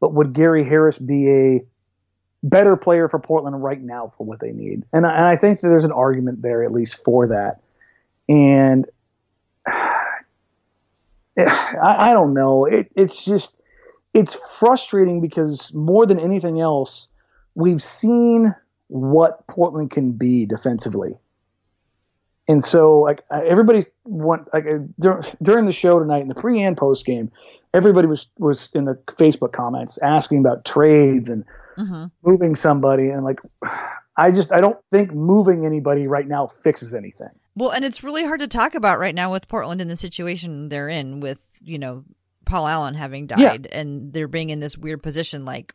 but 0.00 0.12
would 0.12 0.32
Gary 0.32 0.64
Harris 0.64 0.98
be 0.98 1.30
a 1.30 1.64
better 2.42 2.76
player 2.76 3.08
for 3.08 3.20
Portland 3.20 3.62
right 3.62 3.80
now 3.80 4.12
for 4.18 4.26
what 4.26 4.40
they 4.40 4.50
need? 4.50 4.82
And 4.92 5.06
I, 5.06 5.14
and 5.14 5.26
I 5.26 5.36
think 5.36 5.60
that 5.60 5.68
there's 5.68 5.84
an 5.84 5.92
argument 5.92 6.42
there 6.42 6.64
at 6.64 6.72
least 6.72 7.04
for 7.04 7.28
that. 7.28 7.60
And 8.28 8.86
I, 9.68 10.16
I 11.78 12.12
don't 12.12 12.34
know. 12.34 12.64
It, 12.64 12.90
it's 12.96 13.24
just 13.24 13.54
it's 14.12 14.34
frustrating 14.58 15.20
because 15.20 15.72
more 15.72 16.06
than 16.06 16.18
anything 16.18 16.60
else, 16.60 17.06
we've 17.54 17.82
seen 17.82 18.54
what 18.88 19.46
Portland 19.46 19.90
can 19.90 20.12
be 20.12 20.46
defensively. 20.46 21.16
And 22.48 22.64
so, 22.64 22.98
like 22.98 23.22
everybody's 23.30 23.88
want 24.04 24.52
like 24.52 24.66
uh, 24.66 24.78
dur- 24.98 25.22
during 25.40 25.66
the 25.66 25.72
show 25.72 26.00
tonight 26.00 26.22
in 26.22 26.28
the 26.28 26.34
pre 26.34 26.60
and 26.60 26.76
post 26.76 27.06
game, 27.06 27.30
everybody 27.72 28.08
was 28.08 28.26
was 28.38 28.68
in 28.72 28.86
the 28.86 28.94
Facebook 29.12 29.52
comments 29.52 29.98
asking 29.98 30.40
about 30.40 30.64
trades 30.64 31.28
and 31.28 31.44
hmm 31.76 32.06
moving 32.22 32.56
somebody, 32.56 33.08
and 33.08 33.24
like, 33.24 33.38
I 34.16 34.32
just 34.32 34.52
I 34.52 34.60
don't 34.60 34.78
think 34.90 35.12
moving 35.12 35.64
anybody 35.64 36.08
right 36.08 36.26
now 36.26 36.48
fixes 36.48 36.92
anything. 36.92 37.30
Well, 37.54 37.70
and 37.70 37.84
it's 37.84 38.02
really 38.02 38.24
hard 38.24 38.40
to 38.40 38.48
talk 38.48 38.74
about 38.74 38.98
right 38.98 39.14
now 39.14 39.30
with 39.30 39.46
Portland 39.48 39.80
in 39.80 39.88
the 39.88 39.96
situation 39.96 40.68
they're 40.68 40.88
in 40.88 41.20
with, 41.20 41.40
you 41.60 41.78
know, 41.78 42.04
Paul 42.44 42.66
Allen 42.66 42.94
having 42.94 43.26
died 43.26 43.68
and 43.70 44.12
they're 44.12 44.28
being 44.28 44.50
in 44.50 44.60
this 44.60 44.78
weird 44.78 45.02
position 45.02 45.44
like 45.44 45.74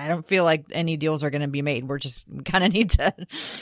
I 0.00 0.08
don't 0.08 0.24
feel 0.24 0.44
like 0.44 0.64
any 0.72 0.96
deals 0.96 1.22
are 1.24 1.30
going 1.30 1.42
to 1.42 1.48
be 1.48 1.62
made. 1.62 1.88
We're 1.88 1.98
just 1.98 2.26
kind 2.44 2.64
of 2.64 2.72
need 2.72 2.90
to 2.90 3.14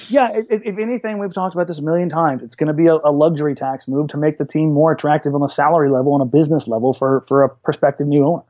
Yeah, 0.09 0.31
if, 0.35 0.47
if 0.51 0.79
anything, 0.79 1.19
we've 1.19 1.33
talked 1.33 1.55
about 1.55 1.67
this 1.67 1.79
a 1.79 1.83
million 1.83 2.09
times. 2.09 2.43
It's 2.43 2.55
going 2.55 2.69
to 2.69 2.73
be 2.73 2.87
a, 2.87 2.95
a 2.95 3.13
luxury 3.13 3.55
tax 3.55 3.89
move 3.89 4.09
to 4.09 4.17
make 4.17 4.39
the 4.39 4.45
team 4.45 4.73
more 4.73 4.93
attractive 4.93 5.35
on 5.35 5.43
a 5.43 5.49
salary 5.49 5.91
level 5.91 6.15
and 6.15 6.23
a 6.23 6.27
business 6.27 6.69
level 6.69 6.93
for 6.93 7.25
for 7.29 7.45
a 7.45 7.49
prospective 7.49 8.07
new 8.07 8.25
owner. 8.25 8.45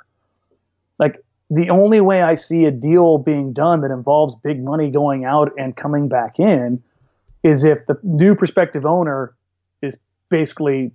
Like 0.98 1.24
the 1.50 1.70
only 1.70 2.00
way 2.00 2.22
I 2.22 2.34
see 2.34 2.64
a 2.64 2.70
deal 2.70 3.18
being 3.18 3.52
done 3.52 3.80
that 3.80 3.90
involves 3.90 4.34
big 4.36 4.62
money 4.62 4.90
going 4.90 5.24
out 5.24 5.52
and 5.58 5.74
coming 5.74 6.08
back 6.08 6.38
in 6.38 6.82
is 7.42 7.64
if 7.64 7.86
the 7.86 7.98
new 8.02 8.34
prospective 8.34 8.84
owner 8.84 9.34
is 9.80 9.96
basically 10.28 10.92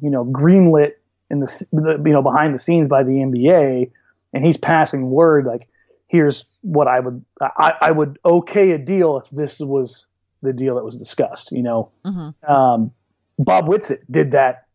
you 0.00 0.10
know, 0.10 0.24
greenlit 0.24 0.92
in 1.30 1.40
the, 1.40 1.66
the 1.72 2.02
you 2.04 2.12
know 2.12 2.22
behind 2.22 2.54
the 2.54 2.58
scenes 2.58 2.88
by 2.88 3.02
the 3.02 3.12
NBA, 3.12 3.90
and 4.32 4.44
he's 4.44 4.56
passing 4.56 5.10
word 5.10 5.46
like, 5.46 5.68
here's 6.06 6.44
what 6.62 6.88
I 6.88 7.00
would 7.00 7.24
I, 7.40 7.72
I 7.80 7.90
would 7.90 8.18
okay 8.24 8.72
a 8.72 8.78
deal 8.78 9.18
if 9.18 9.30
this 9.30 9.58
was 9.60 10.06
the 10.42 10.52
deal 10.52 10.76
that 10.76 10.84
was 10.84 10.96
discussed. 10.96 11.52
You 11.52 11.62
know, 11.62 11.90
Mm-hmm. 12.04 12.52
um, 12.52 12.92
Bob 13.38 13.66
Whitsitt 13.66 14.00
did 14.10 14.30
that 14.32 14.66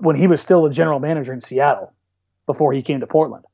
when 0.00 0.16
he 0.16 0.26
was 0.26 0.40
still 0.40 0.66
a 0.66 0.70
general 0.70 1.00
manager 1.00 1.32
in 1.32 1.40
Seattle 1.40 1.92
before 2.46 2.72
he 2.72 2.82
came 2.82 3.00
to 3.00 3.06
Portland 3.06 3.44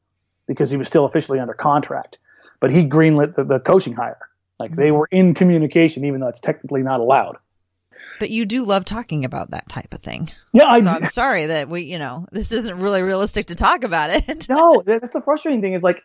because 0.46 0.70
he 0.70 0.76
was 0.76 0.86
still 0.86 1.04
officially 1.04 1.38
under 1.40 1.54
contract. 1.54 2.18
But 2.60 2.70
he 2.70 2.82
greenlit 2.84 3.34
the, 3.34 3.44
the 3.44 3.60
coaching 3.60 3.92
hire. 3.94 4.18
Like 4.58 4.74
they 4.76 4.90
were 4.92 5.08
in 5.10 5.34
communication, 5.34 6.04
even 6.04 6.20
though 6.20 6.28
it's 6.28 6.40
technically 6.40 6.82
not 6.82 7.00
allowed. 7.00 7.36
But 8.20 8.30
you 8.30 8.46
do 8.46 8.64
love 8.64 8.84
talking 8.84 9.24
about 9.24 9.50
that 9.50 9.68
type 9.68 9.92
of 9.92 10.00
thing. 10.00 10.30
Yeah, 10.52 10.66
I 10.66 10.80
So 10.80 10.90
I'm 10.90 11.06
sorry 11.06 11.46
that 11.46 11.68
we, 11.68 11.82
you 11.82 11.98
know, 11.98 12.26
this 12.30 12.52
isn't 12.52 12.78
really 12.78 13.02
realistic 13.02 13.46
to 13.46 13.54
talk 13.56 13.82
about 13.82 14.10
it. 14.10 14.48
no. 14.48 14.82
That's 14.86 15.12
the 15.12 15.20
frustrating 15.20 15.60
thing 15.60 15.72
is 15.74 15.82
like, 15.82 16.00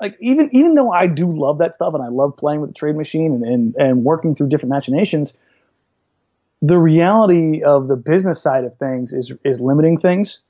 like 0.00 0.16
even 0.20 0.48
even 0.52 0.74
though 0.74 0.90
I 0.92 1.06
do 1.06 1.28
love 1.28 1.58
that 1.58 1.74
stuff 1.74 1.94
and 1.94 2.02
I 2.02 2.08
love 2.08 2.36
playing 2.36 2.60
with 2.60 2.70
the 2.70 2.74
trade 2.74 2.96
machine 2.96 3.32
and 3.32 3.44
and, 3.44 3.74
and 3.76 4.04
working 4.04 4.34
through 4.34 4.48
different 4.48 4.70
machinations, 4.70 5.38
the 6.62 6.78
reality 6.78 7.62
of 7.62 7.88
the 7.88 7.96
business 7.96 8.40
side 8.40 8.64
of 8.64 8.76
things 8.78 9.12
is 9.12 9.32
is 9.44 9.60
limiting 9.60 9.98
things. 9.98 10.40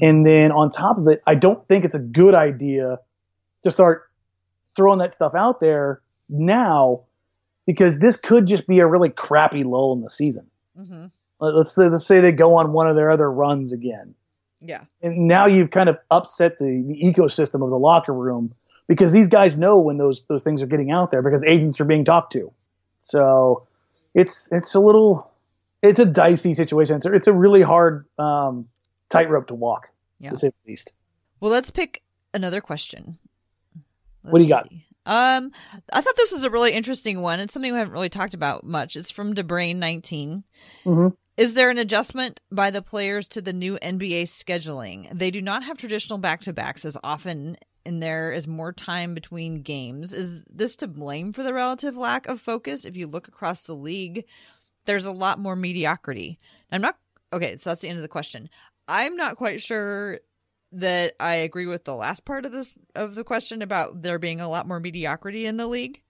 And 0.00 0.24
then 0.24 0.52
on 0.52 0.70
top 0.70 0.96
of 0.98 1.06
it, 1.08 1.22
I 1.26 1.34
don't 1.34 1.66
think 1.68 1.84
it's 1.84 1.94
a 1.94 1.98
good 2.00 2.34
idea 2.34 2.98
to 3.62 3.70
start 3.70 4.10
throwing 4.74 5.00
that 5.00 5.12
stuff 5.12 5.34
out 5.34 5.60
there 5.60 6.00
now 6.28 7.02
because 7.66 7.98
this 7.98 8.16
could 8.16 8.46
just 8.46 8.66
be 8.66 8.78
a 8.78 8.86
really 8.86 9.10
crappy 9.10 9.64
lull 9.64 9.92
in 9.92 10.00
the 10.00 10.08
season. 10.10 10.46
hmm 10.76 11.06
Let- 11.40 11.54
Let's 11.54 11.74
say, 11.74 11.88
let's 11.88 12.06
say 12.06 12.20
they 12.20 12.32
go 12.32 12.54
on 12.56 12.72
one 12.72 12.88
of 12.88 12.96
their 12.96 13.10
other 13.10 13.30
runs 13.30 13.72
again. 13.72 14.14
Yeah. 14.60 14.84
And 15.02 15.26
now 15.28 15.46
you've 15.46 15.70
kind 15.70 15.88
of 15.88 15.98
upset 16.10 16.58
the, 16.58 16.82
the 16.86 17.02
ecosystem 17.02 17.62
of 17.62 17.70
the 17.70 17.78
locker 17.78 18.14
room 18.14 18.54
because 18.92 19.12
these 19.12 19.28
guys 19.28 19.56
know 19.56 19.78
when 19.78 19.96
those 19.96 20.22
those 20.24 20.42
things 20.44 20.62
are 20.62 20.66
getting 20.66 20.90
out 20.90 21.10
there 21.10 21.22
because 21.22 21.42
agents 21.44 21.80
are 21.80 21.84
being 21.84 22.04
talked 22.04 22.32
to. 22.32 22.52
So 23.00 23.66
it's 24.14 24.48
it's 24.52 24.74
a 24.74 24.80
little 24.80 25.30
it's 25.82 25.98
a 25.98 26.04
dicey 26.04 26.54
situation. 26.54 26.96
It's 26.96 27.06
a, 27.06 27.12
it's 27.12 27.26
a 27.26 27.32
really 27.32 27.62
hard 27.62 28.06
um, 28.18 28.68
tightrope 29.08 29.48
to 29.48 29.54
walk, 29.54 29.88
Yeah. 30.20 30.30
to 30.30 30.36
say 30.36 30.48
the 30.48 30.70
least. 30.70 30.92
Well, 31.40 31.50
let's 31.50 31.70
pick 31.70 32.02
another 32.34 32.60
question. 32.60 33.18
What 34.22 34.38
do 34.38 34.44
you 34.44 34.54
Let's 34.54 34.68
see. 34.68 34.84
Um, 35.04 35.50
I 35.92 36.00
thought 36.00 36.14
this 36.16 36.30
was 36.30 36.44
a 36.44 36.50
really 36.50 36.70
interesting 36.72 37.22
one. 37.22 37.40
It's 37.40 37.52
something 37.52 37.72
we 37.72 37.78
haven't 37.78 37.92
really 37.94 38.08
talked 38.08 38.34
about 38.34 38.64
much. 38.64 38.94
It's 38.94 39.10
from 39.10 39.34
DeBrain 39.34 39.76
19. 39.76 40.44
hmm 40.84 41.08
Is 41.36 41.54
there 41.54 41.70
an 41.70 41.78
adjustment 41.78 42.40
by 42.52 42.70
the 42.70 42.82
players 42.82 43.26
to 43.28 43.42
the 43.42 43.52
new 43.52 43.78
NBA 43.82 44.24
scheduling? 44.24 45.08
They 45.12 45.32
do 45.32 45.42
not 45.42 45.64
have 45.64 45.76
traditional 45.78 46.20
back 46.20 46.42
to 46.42 46.52
backs 46.52 46.84
as 46.84 46.96
often, 47.02 47.56
and 47.84 48.02
there 48.02 48.32
is 48.32 48.46
more 48.46 48.72
time 48.72 49.14
between 49.14 49.62
games. 49.62 50.12
Is 50.12 50.44
this 50.44 50.76
to 50.76 50.86
blame 50.86 51.32
for 51.32 51.42
the 51.42 51.54
relative 51.54 51.96
lack 51.96 52.28
of 52.28 52.40
focus? 52.40 52.84
If 52.84 52.96
you 52.96 53.06
look 53.06 53.28
across 53.28 53.64
the 53.64 53.74
league, 53.74 54.24
there's 54.84 55.06
a 55.06 55.12
lot 55.12 55.38
more 55.38 55.56
mediocrity. 55.56 56.38
I'm 56.70 56.82
not 56.82 56.96
okay, 57.32 57.56
so 57.56 57.70
that's 57.70 57.80
the 57.80 57.88
end 57.88 57.98
of 57.98 58.02
the 58.02 58.08
question. 58.08 58.48
I'm 58.88 59.16
not 59.16 59.36
quite 59.36 59.60
sure 59.60 60.20
that 60.72 61.14
I 61.20 61.34
agree 61.36 61.66
with 61.66 61.84
the 61.84 61.94
last 61.94 62.24
part 62.24 62.46
of 62.46 62.52
this 62.52 62.74
of 62.94 63.14
the 63.14 63.24
question 63.24 63.62
about 63.62 64.02
there 64.02 64.18
being 64.18 64.40
a 64.40 64.48
lot 64.48 64.66
more 64.66 64.80
mediocrity 64.80 65.46
in 65.46 65.56
the 65.56 65.66
league. 65.66 66.02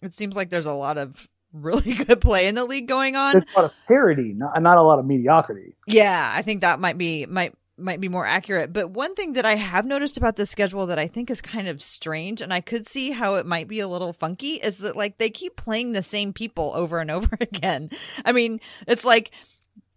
It 0.00 0.14
seems 0.14 0.36
like 0.36 0.50
there's 0.50 0.66
a 0.66 0.72
lot 0.72 0.98
of 0.98 1.28
really 1.52 1.94
good 1.94 2.20
play 2.20 2.46
in 2.46 2.54
the 2.54 2.64
league 2.64 2.88
going 2.88 3.16
on. 3.16 3.32
There's 3.32 3.44
a 3.56 3.60
lot 3.60 3.70
of 3.70 3.76
parity, 3.86 4.34
not, 4.34 4.60
not 4.62 4.78
a 4.78 4.82
lot 4.82 4.98
of 4.98 5.06
mediocrity. 5.06 5.74
Yeah, 5.86 6.30
I 6.34 6.42
think 6.42 6.60
that 6.60 6.78
might 6.78 6.98
be 6.98 7.26
might 7.26 7.54
might 7.78 8.00
be 8.00 8.08
more 8.08 8.26
accurate. 8.26 8.72
But 8.72 8.90
one 8.90 9.14
thing 9.14 9.34
that 9.34 9.44
I 9.46 9.54
have 9.54 9.86
noticed 9.86 10.16
about 10.18 10.36
the 10.36 10.46
schedule 10.46 10.86
that 10.86 10.98
I 10.98 11.06
think 11.06 11.30
is 11.30 11.40
kind 11.40 11.68
of 11.68 11.82
strange 11.82 12.40
and 12.40 12.52
I 12.52 12.60
could 12.60 12.86
see 12.88 13.10
how 13.10 13.36
it 13.36 13.46
might 13.46 13.68
be 13.68 13.80
a 13.80 13.88
little 13.88 14.12
funky 14.12 14.54
is 14.54 14.78
that 14.78 14.96
like 14.96 15.18
they 15.18 15.30
keep 15.30 15.56
playing 15.56 15.92
the 15.92 16.02
same 16.02 16.32
people 16.32 16.72
over 16.74 16.98
and 17.00 17.10
over 17.10 17.28
again. 17.40 17.90
I 18.24 18.32
mean, 18.32 18.60
it's 18.86 19.04
like 19.04 19.30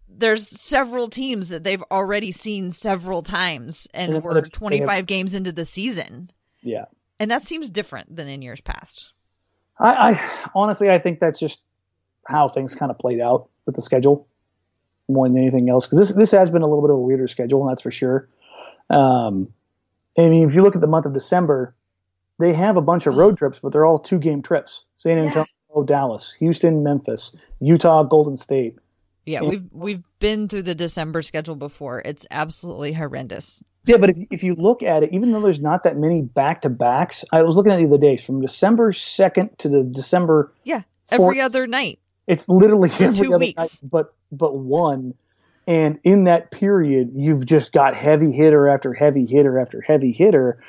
there's 0.08 0.46
several 0.48 1.08
teams 1.08 1.48
that 1.48 1.64
they've 1.64 1.82
already 1.90 2.32
seen 2.32 2.70
several 2.70 3.22
times 3.22 3.88
and 3.94 4.14
And 4.14 4.24
we're 4.24 4.34
they 4.34 4.40
have- 4.40 4.52
25 4.52 5.06
games 5.06 5.34
into 5.34 5.52
the 5.52 5.64
season. 5.64 6.30
Yeah. 6.62 6.84
And 7.18 7.30
that 7.30 7.42
seems 7.42 7.70
different 7.70 8.14
than 8.16 8.28
in 8.28 8.42
years 8.42 8.60
past. 8.60 9.12
I, 9.78 10.10
I 10.12 10.30
honestly, 10.54 10.90
I 10.90 10.98
think 10.98 11.18
that's 11.20 11.38
just 11.38 11.62
how 12.28 12.48
things 12.48 12.74
kind 12.74 12.90
of 12.90 12.98
played 12.98 13.20
out 13.20 13.48
with 13.66 13.74
the 13.74 13.82
schedule 13.82 14.26
more 15.08 15.28
than 15.28 15.36
anything 15.38 15.68
else. 15.68 15.86
Because 15.86 15.98
this 15.98 16.12
this 16.16 16.30
has 16.30 16.50
been 16.50 16.62
a 16.62 16.66
little 16.66 16.82
bit 16.82 16.90
of 16.90 16.96
a 16.96 17.00
weirder 17.00 17.28
schedule, 17.28 17.66
that's 17.66 17.82
for 17.82 17.90
sure. 17.90 18.28
Um, 18.90 19.52
I 20.18 20.28
mean, 20.28 20.46
if 20.46 20.54
you 20.54 20.62
look 20.62 20.74
at 20.74 20.80
the 20.80 20.86
month 20.86 21.06
of 21.06 21.12
December, 21.12 21.74
they 22.38 22.52
have 22.52 22.76
a 22.76 22.82
bunch 22.82 23.06
of 23.06 23.16
road 23.16 23.38
trips, 23.38 23.58
but 23.60 23.72
they're 23.72 23.86
all 23.86 23.98
two 23.98 24.18
game 24.18 24.42
trips: 24.42 24.84
San 24.96 25.18
Antonio, 25.18 25.46
Dallas, 25.84 26.34
Houston, 26.38 26.82
Memphis, 26.82 27.36
Utah, 27.60 28.02
Golden 28.02 28.36
State. 28.36 28.76
Yeah, 29.24 29.40
Yeah. 29.42 29.48
we've 29.48 29.64
we've 29.72 30.02
been 30.18 30.48
through 30.48 30.62
the 30.62 30.74
December 30.74 31.22
schedule 31.22 31.54
before. 31.56 32.02
It's 32.04 32.26
absolutely 32.30 32.92
horrendous. 32.92 33.62
Yeah, 33.84 33.96
but 33.96 34.10
if, 34.10 34.16
if 34.30 34.42
you 34.44 34.54
look 34.54 34.82
at 34.84 35.02
it, 35.02 35.12
even 35.12 35.32
though 35.32 35.40
there's 35.40 35.60
not 35.60 35.82
that 35.84 35.96
many 35.96 36.22
back 36.22 36.62
to 36.62 36.68
backs, 36.70 37.24
I 37.32 37.42
was 37.42 37.56
looking 37.56 37.72
at 37.72 37.78
the 37.78 37.86
other 37.86 37.98
day 37.98 38.16
from 38.16 38.40
December 38.40 38.92
2nd 38.92 39.58
to 39.58 39.68
the 39.68 39.82
December 39.82 40.52
Yeah, 40.62 40.82
every 41.10 41.38
4th, 41.38 41.44
other 41.44 41.66
night. 41.66 41.98
It's 42.26 42.48
literally 42.48 42.90
every 43.00 43.14
two 43.14 43.34
other 43.34 43.38
weeks. 43.38 43.58
night, 43.58 43.90
but 43.90 44.14
but 44.30 44.56
one. 44.56 45.14
And 45.66 46.00
in 46.02 46.24
that 46.24 46.50
period, 46.50 47.12
you've 47.14 47.46
just 47.46 47.72
got 47.72 47.94
heavy 47.94 48.32
hitter 48.32 48.66
after 48.68 48.92
heavy 48.92 49.26
hitter 49.26 49.60
after 49.60 49.80
heavy 49.80 50.10
hitter, 50.12 50.60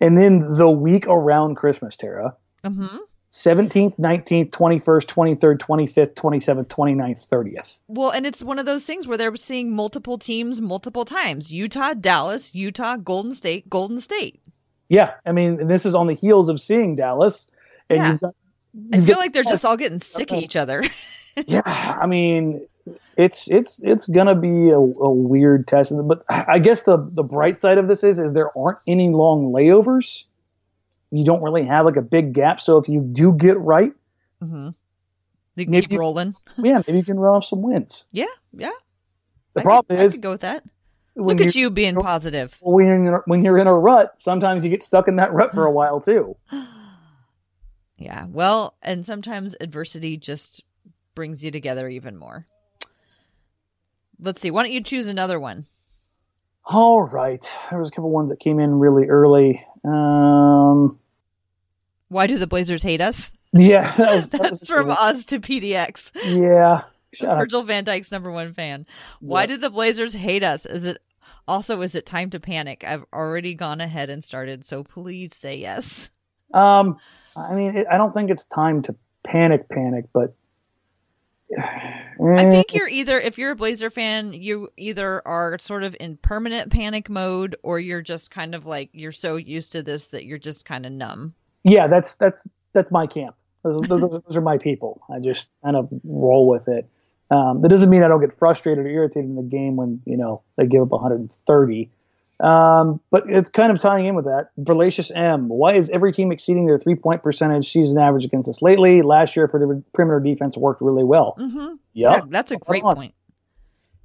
and 0.00 0.16
then 0.18 0.52
the 0.52 0.68
week 0.68 1.06
around 1.06 1.54
Christmas, 1.54 1.96
Tara, 1.96 2.36
Mhm. 2.62 2.98
seventeenth, 3.30 3.98
nineteenth, 3.98 4.50
twenty 4.50 4.78
first, 4.78 5.08
twenty 5.08 5.34
third, 5.36 5.58
twenty 5.58 5.86
fifth, 5.86 6.14
twenty 6.16 6.38
seventh, 6.38 6.68
29th, 6.68 7.24
thirtieth. 7.30 7.80
Well, 7.88 8.10
and 8.10 8.26
it's 8.26 8.42
one 8.44 8.58
of 8.58 8.66
those 8.66 8.84
things 8.84 9.08
where 9.08 9.16
they're 9.16 9.34
seeing 9.36 9.74
multiple 9.74 10.18
teams 10.18 10.60
multiple 10.60 11.06
times. 11.06 11.50
Utah, 11.50 11.94
Dallas, 11.94 12.54
Utah, 12.54 12.96
Golden 12.96 13.32
State, 13.32 13.70
Golden 13.70 14.00
State. 14.00 14.40
Yeah, 14.90 15.12
I 15.24 15.32
mean, 15.32 15.60
and 15.60 15.70
this 15.70 15.86
is 15.86 15.94
on 15.94 16.08
the 16.08 16.14
heels 16.14 16.50
of 16.50 16.60
seeing 16.60 16.94
Dallas, 16.96 17.50
and 17.88 17.96
Yeah. 17.98 18.10
you've 18.12 18.20
got. 18.20 18.34
I 18.92 19.00
feel 19.00 19.16
like 19.18 19.32
they're 19.32 19.44
just 19.44 19.64
all 19.64 19.76
getting 19.76 20.00
sick 20.00 20.30
of 20.32 20.38
each 20.38 20.56
other. 20.56 20.82
yeah 21.46 21.62
i 21.98 22.06
mean 22.06 22.60
it's 23.16 23.48
it's 23.50 23.80
it's 23.82 24.06
gonna 24.06 24.34
be 24.34 24.68
a, 24.68 24.76
a 24.76 25.10
weird 25.10 25.66
test 25.66 25.90
but 26.06 26.22
i 26.28 26.58
guess 26.58 26.82
the 26.82 26.98
the 27.12 27.22
bright 27.22 27.58
side 27.58 27.78
of 27.78 27.88
this 27.88 28.04
is 28.04 28.18
is 28.18 28.34
there 28.34 28.50
aren't 28.58 28.76
any 28.86 29.08
long 29.08 29.50
layovers 29.50 30.24
you 31.10 31.24
don't 31.24 31.40
really 31.42 31.64
have 31.64 31.86
like 31.86 31.96
a 31.96 32.02
big 32.02 32.34
gap 32.34 32.60
so 32.60 32.76
if 32.76 32.86
you 32.86 33.00
do 33.00 33.32
get 33.32 33.58
right 33.58 33.94
mm-hmm. 34.44 34.68
They 35.54 35.64
can 35.64 35.70
Maybe 35.72 35.82
keep 35.86 35.92
you- 35.92 35.98
rolling. 36.00 36.34
yeah 36.58 36.82
maybe 36.86 36.98
you 36.98 37.04
can 37.04 37.18
run 37.18 37.36
off 37.36 37.46
some 37.46 37.62
wins 37.62 38.04
Yeah, 38.12 38.26
yeah. 38.52 38.72
the 39.54 39.60
I 39.60 39.64
problem 39.64 39.96
could, 39.96 40.02
I 40.02 40.04
is 40.14 40.18
go 40.20 40.32
with 40.32 40.42
that. 40.42 40.64
Look 41.16 41.40
at 41.40 41.54
you're- 41.54 41.72
being 41.72 41.94
positive. 41.96 42.58
when 42.60 42.86
you're, 42.86 43.16
in 43.16 43.22
when 43.24 43.42
you're 43.42 43.56
in 43.56 43.66
a 43.68 43.74
rut 43.74 44.16
sometimes 44.18 44.64
you 44.64 44.70
get 44.70 44.82
stuck 44.82 45.08
in 45.08 45.16
that 45.16 45.32
rut 45.32 45.52
for 45.54 45.64
a 45.64 45.70
while 45.70 45.98
too 45.98 46.36
Yeah. 48.02 48.26
Well, 48.28 48.74
and 48.82 49.04
sometimes 49.06 49.54
adversity 49.60 50.16
just 50.16 50.62
brings 51.14 51.42
you 51.44 51.50
together 51.50 51.88
even 51.88 52.16
more. 52.16 52.46
Let's 54.20 54.40
see. 54.40 54.50
Why 54.50 54.62
don't 54.62 54.72
you 54.72 54.82
choose 54.82 55.06
another 55.08 55.38
one? 55.40 55.66
all 56.64 57.02
right 57.02 57.44
there 57.70 57.80
was 57.80 57.88
a 57.88 57.90
couple 57.90 58.08
ones 58.08 58.28
that 58.30 58.38
came 58.38 58.60
in 58.60 58.78
really 58.78 59.08
early 59.08 59.66
um 59.84 60.96
Why 62.06 62.28
do 62.28 62.38
the 62.38 62.46
Blazers 62.46 62.84
hate 62.84 63.00
us? 63.00 63.32
yeah 63.52 63.90
that 63.96 64.14
was, 64.14 64.28
that 64.28 64.42
That's 64.42 64.68
from 64.68 64.88
Oz 64.92 65.24
to 65.26 65.40
PDX. 65.40 66.12
yeah 66.24 66.82
Shut 67.12 67.30
up. 67.30 67.38
Virgil 67.40 67.64
van 67.64 67.84
Dijk's 67.84 68.12
number 68.12 68.30
one 68.30 68.52
fan. 68.54 68.86
Why 69.18 69.40
Yeah. 69.40 69.46
did 69.46 69.60
the 69.60 69.70
Blazers 69.70 70.14
hate 70.14 70.44
us? 70.44 70.64
Is 70.64 70.84
it 70.84 70.98
also 71.48 71.82
is 71.82 71.96
it 71.96 72.06
time 72.06 72.30
to 72.30 72.38
panic? 72.38 72.84
I've 72.86 73.04
already 73.12 73.54
gone 73.54 73.80
ahead 73.80 74.08
and 74.08 74.22
started, 74.22 74.64
so 74.64 74.84
please 74.84 75.34
say 75.34 75.56
yes. 75.56 76.12
Um, 76.52 76.98
I 77.36 77.54
mean, 77.54 77.84
I 77.90 77.96
don't 77.96 78.12
think 78.12 78.30
it's 78.30 78.44
time 78.44 78.82
to 78.82 78.94
panic, 79.24 79.68
panic, 79.68 80.06
but 80.12 80.34
I 81.58 82.50
think 82.50 82.74
you're 82.74 82.88
either 82.88 83.20
if 83.20 83.38
you're 83.38 83.50
a 83.50 83.56
Blazer 83.56 83.90
fan, 83.90 84.32
you 84.32 84.70
either 84.76 85.26
are 85.26 85.58
sort 85.58 85.82
of 85.82 85.96
in 86.00 86.16
permanent 86.16 86.72
panic 86.72 87.10
mode 87.10 87.56
or 87.62 87.78
you're 87.78 88.02
just 88.02 88.30
kind 88.30 88.54
of 88.54 88.66
like 88.66 88.90
you're 88.92 89.12
so 89.12 89.36
used 89.36 89.72
to 89.72 89.82
this 89.82 90.08
that 90.08 90.24
you're 90.24 90.38
just 90.38 90.64
kind 90.64 90.86
of 90.86 90.92
numb. 90.92 91.34
yeah, 91.64 91.86
that's 91.86 92.14
that's 92.14 92.46
that's 92.72 92.90
my 92.90 93.06
camp. 93.06 93.36
Those, 93.62 93.80
those, 93.82 94.00
those 94.00 94.36
are 94.36 94.40
my 94.40 94.58
people. 94.58 95.02
I 95.14 95.20
just 95.20 95.50
kind 95.62 95.76
of 95.76 95.88
roll 96.04 96.48
with 96.48 96.68
it. 96.68 96.88
Um, 97.30 97.62
that 97.62 97.68
doesn't 97.68 97.88
mean 97.88 98.02
I 98.02 98.08
don't 98.08 98.20
get 98.20 98.36
frustrated 98.36 98.84
or 98.84 98.88
irritated 98.88 99.30
in 99.30 99.36
the 99.36 99.42
game 99.42 99.76
when 99.76 100.02
you 100.04 100.16
know 100.16 100.42
they 100.56 100.66
give 100.66 100.82
up 100.82 100.90
130. 100.90 101.90
Um, 102.42 103.00
but 103.12 103.22
it's 103.28 103.48
kind 103.48 103.70
of 103.70 103.78
tying 103.80 104.06
in 104.06 104.16
with 104.16 104.24
that. 104.24 104.48
Berlacious 104.58 105.12
M. 105.12 105.48
Why 105.48 105.74
is 105.74 105.88
every 105.90 106.12
team 106.12 106.32
exceeding 106.32 106.66
their 106.66 106.78
three 106.78 106.96
point 106.96 107.22
percentage 107.22 107.70
season 107.70 107.98
average 107.98 108.24
against 108.24 108.48
us 108.48 108.60
lately? 108.60 109.02
Last 109.02 109.36
year, 109.36 109.46
perimeter 109.46 109.82
perimeter 109.94 110.18
defense 110.20 110.56
worked 110.56 110.82
really 110.82 111.04
well. 111.04 111.36
Mm-hmm. 111.38 111.74
Yep. 111.92 112.24
that's 112.30 112.50
a 112.50 112.56
great 112.56 112.82
point. 112.82 113.14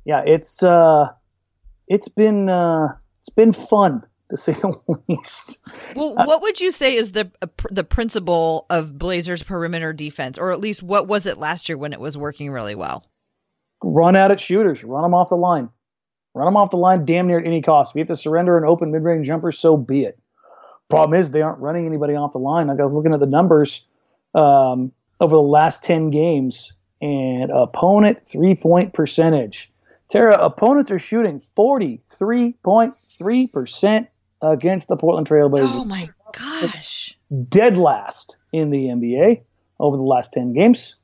yeah, 0.05 0.21
it's 0.25 0.61
uh, 0.61 1.07
it's 1.88 2.09
been 2.09 2.47
uh, 2.47 2.89
it's 3.21 3.29
been 3.29 3.53
fun 3.53 4.03
to 4.29 4.38
say 4.38 4.51
the 4.51 4.75
least. 5.09 5.57
Well, 5.95 6.15
what 6.15 6.41
would 6.43 6.59
you 6.61 6.69
say 6.69 6.95
is 6.95 7.13
the 7.13 7.31
uh, 7.41 7.47
pr- 7.47 7.67
the 7.71 7.83
principle 7.83 8.67
of 8.69 8.97
Blazers 8.99 9.41
perimeter 9.41 9.93
defense, 9.93 10.38
or 10.38 10.51
at 10.51 10.59
least 10.59 10.83
what 10.83 11.07
was 11.07 11.25
it 11.25 11.39
last 11.39 11.69
year 11.69 11.77
when 11.77 11.91
it 11.93 11.99
was 11.99 12.17
working 12.17 12.51
really 12.51 12.75
well? 12.75 13.03
Run 13.83 14.15
out 14.15 14.31
at 14.31 14.41
shooters, 14.41 14.83
run 14.83 15.03
them 15.03 15.13
off 15.13 15.29
the 15.29 15.35
line, 15.38 15.69
run 16.38 16.45
them 16.45 16.57
off 16.57 16.71
the 16.71 16.77
line, 16.77 17.05
damn 17.05 17.27
near 17.27 17.39
at 17.39 17.45
any 17.45 17.61
cost. 17.61 17.91
If 17.91 17.95
you 17.95 18.01
have 18.01 18.07
to 18.07 18.15
surrender 18.15 18.57
an 18.57 18.65
open 18.65 18.91
mid 18.91 19.03
range 19.03 19.27
jumper, 19.27 19.51
so 19.51 19.77
be 19.77 20.03
it. 20.03 20.19
Problem 20.89 21.19
is 21.19 21.31
they 21.31 21.41
aren't 21.41 21.59
running 21.59 21.85
anybody 21.85 22.15
off 22.15 22.31
the 22.31 22.39
line. 22.39 22.67
Like 22.67 22.79
I 22.79 22.85
was 22.85 22.93
looking 22.93 23.13
at 23.13 23.19
the 23.19 23.25
numbers 23.25 23.85
um, 24.33 24.91
over 25.19 25.35
the 25.35 25.41
last 25.41 25.83
ten 25.83 26.09
games, 26.09 26.71
and 27.01 27.51
opponent 27.51 28.19
three 28.27 28.55
point 28.55 28.93
percentage. 28.93 29.71
Tara, 30.09 30.38
opponents 30.38 30.91
are 30.91 30.99
shooting 30.99 31.41
forty 31.55 32.01
three 32.17 32.53
point 32.63 32.93
three 33.17 33.47
percent 33.47 34.07
against 34.41 34.88
the 34.88 34.95
Portland 34.95 35.27
Trailblazers. 35.27 35.69
Oh 35.69 35.85
my 35.85 36.09
gosh. 36.33 37.17
Dead 37.49 37.77
last 37.77 38.38
in 38.53 38.69
the 38.69 38.85
NBA 38.85 39.41
over 39.79 39.97
the 39.97 40.03
last 40.03 40.33
10 40.33 40.53
games. 40.53 40.95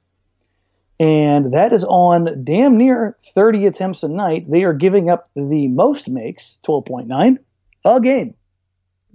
And 0.99 1.53
that 1.53 1.73
is 1.73 1.83
on 1.83 2.43
damn 2.43 2.77
near 2.77 3.17
30 3.33 3.65
attempts 3.65 4.03
a 4.03 4.07
night. 4.07 4.49
They 4.49 4.63
are 4.63 4.73
giving 4.73 5.09
up 5.09 5.29
the 5.35 5.67
most 5.67 6.07
makes, 6.07 6.59
12.9, 6.65 7.37
a 7.85 8.01
game. 8.01 8.35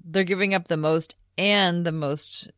They're 0.05 0.24
giving 0.24 0.55
up 0.55 0.68
the 0.68 0.76
most 0.76 1.16
and 1.37 1.85
the 1.85 1.93
most 1.93 2.51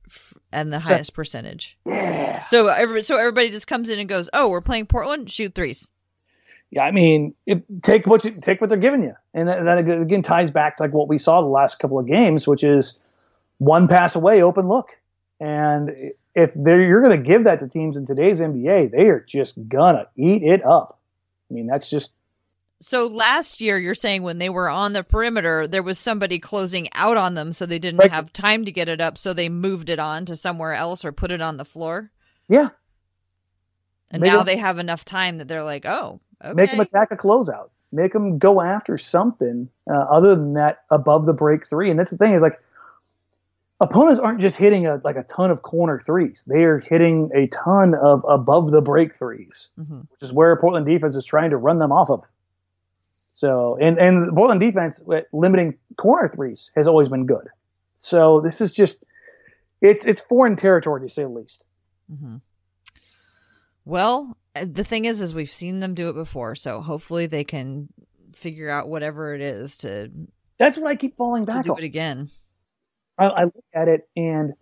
and 0.53 0.73
the 0.73 0.81
highest 0.81 1.13
percentage. 1.13 1.77
Yeah. 1.87 2.45
So 2.45 2.69
every, 2.69 3.03
so 3.03 3.19
everybody 3.19 3.51
just 3.51 3.67
comes 3.67 3.91
in 3.91 3.99
and 3.99 4.09
goes, 4.09 4.31
"Oh, 4.33 4.49
we're 4.49 4.61
playing 4.61 4.87
Portland, 4.87 5.31
shoot 5.31 5.55
threes. 5.55 5.91
Yeah, 6.71 6.85
I 6.85 6.93
mean, 6.93 7.35
it, 7.47 7.65
take 7.83 8.07
what 8.07 8.25
you 8.25 8.33
take 8.41 8.61
what 8.61 8.71
they're 8.71 8.79
giving 8.79 9.03
you, 9.03 9.15
and 9.35 9.49
that, 9.49 9.65
that 9.65 9.79
again 9.79 10.23
ties 10.23 10.51
back 10.51 10.77
to 10.77 10.85
like 10.85 10.93
what 10.93 11.09
we 11.09 11.19
saw 11.19 11.41
the 11.41 11.49
last 11.49 11.79
couple 11.79 11.99
of 11.99 12.07
games, 12.07 12.47
which 12.47 12.65
is 12.65 12.99
one 13.59 13.89
pass 13.89 14.15
away, 14.15 14.43
open 14.43 14.69
look. 14.69 14.97
And 15.41 16.13
if 16.35 16.53
they're, 16.55 16.81
you're 16.83 17.03
going 17.03 17.21
to 17.23 17.27
give 17.29 17.45
that 17.45 17.61
to 17.61 17.69
teams 17.69 17.97
in 17.97 18.07
today's 18.07 18.41
NBA, 18.41 18.91
they 18.93 19.09
are 19.09 19.21
just 19.29 19.57
gonna 19.69 20.07
eat 20.17 20.43
it 20.43 20.65
up. 20.65 20.99
I 21.51 21.55
mean, 21.55 21.67
that's 21.67 21.91
just 21.91 22.13
So 22.81 23.07
last 23.09 23.61
year, 23.61 23.79
you're 23.79 23.95
saying 23.95 24.23
when 24.23 24.39
they 24.39 24.49
were 24.49 24.69
on 24.69 24.93
the 24.93 25.03
perimeter, 25.03 25.67
there 25.67 25.83
was 25.83 25.99
somebody 25.99 26.39
closing 26.39 26.89
out 26.95 27.17
on 27.17 27.35
them, 27.35 27.53
so 27.53 27.67
they 27.67 27.79
didn't 27.81 27.99
Right. 27.99 28.13
have 28.13 28.33
time 28.33 28.65
to 28.65 28.73
get 28.73 28.89
it 28.89 29.01
up, 29.01 29.19
so 29.19 29.33
they 29.33 29.49
moved 29.49 29.91
it 29.91 29.99
on 29.99 30.25
to 30.27 30.35
somewhere 30.37 30.73
else 30.75 31.05
or 31.05 31.13
put 31.13 31.31
it 31.33 31.41
on 31.43 31.57
the 31.57 31.65
floor. 31.65 32.11
yeah. 32.49 32.69
And 34.13 34.23
Make 34.23 34.31
now 34.33 34.39
them- 34.39 34.47
they 34.47 34.57
have 34.57 34.79
enough 34.79 35.05
time 35.05 35.39
that 35.39 35.47
they're 35.47 35.63
like, 35.63 35.87
"Oh, 35.87 36.21
okay." 36.45 36.53
Make 36.55 36.71
them 36.73 36.81
attack 36.81 37.13
a 37.13 37.17
closeout. 37.17 37.69
Make 37.93 38.13
them 38.13 38.39
go 38.39 38.61
after 38.61 38.99
something 38.99 39.69
uh, 39.89 39.93
other 39.95 40.35
than 40.35 40.55
that 40.55 40.83
above 40.91 41.27
the 41.27 41.33
break 41.33 41.67
three. 41.69 41.91
And 41.91 41.99
that's 41.99 42.11
the 42.11 42.17
thing 42.17 42.35
is 42.35 42.43
like 42.43 42.61
opponents 43.81 44.21
aren't 44.21 44.41
just 44.41 44.57
hitting 44.57 44.87
a 44.87 45.01
like 45.05 45.17
a 45.17 45.23
ton 45.25 45.51
of 45.51 45.63
corner 45.63 45.99
threes. 46.01 46.45
They 46.47 46.65
are 46.65 46.79
hitting 46.81 47.31
a 47.35 47.47
ton 47.49 47.95
of 47.95 48.25
above 48.29 48.71
the 48.71 48.81
break 48.81 49.15
threes, 49.17 49.69
Mhm. 49.79 50.03
which 50.11 50.23
is 50.23 50.33
where 50.33 50.55
Portland 50.61 50.87
defense 50.87 51.17
is 51.17 51.25
trying 51.25 51.51
to 51.51 51.57
run 51.57 51.79
them 51.79 51.93
off 51.93 52.11
of. 52.11 52.23
So 53.29 53.79
and 53.81 53.99
and 53.99 54.35
Portland 54.35 54.61
defense 54.61 55.03
uh, 55.09 55.21
limiting 55.33 55.79
corner 55.97 56.29
threes 56.29 56.71
has 56.77 56.87
always 56.89 57.09
been 57.09 57.27
good. 57.27 57.47
So 57.97 58.41
this 58.41 58.61
is 58.61 58.73
just 58.75 59.03
it's 59.81 60.05
it's 60.05 60.21
foreign 60.23 60.57
territory 60.57 61.01
to 61.03 61.09
say 61.09 61.23
the 61.23 61.29
least. 61.29 61.65
hmm 62.09 62.37
Well, 63.85 64.37
uh, 64.55 64.67
the 64.71 64.85
thing 64.85 65.05
is, 65.07 65.21
is 65.21 65.33
we've 65.35 65.51
seen 65.51 65.81
them 65.81 65.95
do 65.95 66.09
it 66.09 66.15
before, 66.15 66.55
so 66.55 66.81
hopefully 66.81 67.27
they 67.27 67.45
can 67.45 67.89
figure 68.35 68.69
out 68.71 68.89
whatever 68.89 69.35
it 69.35 69.41
is 69.41 69.77
to 69.79 70.11
That's 70.59 70.77
what 70.77 70.87
I 70.91 70.97
keep 70.97 71.17
falling 71.17 71.47
to 71.47 71.53
back 71.53 71.65
do 71.65 71.73
on. 71.73 71.79
it 71.79 71.85
again. 71.85 72.31
I, 73.21 73.27
I 73.27 73.45
look 73.45 73.65
at 73.75 73.89
it 73.89 74.09
and 74.17 74.55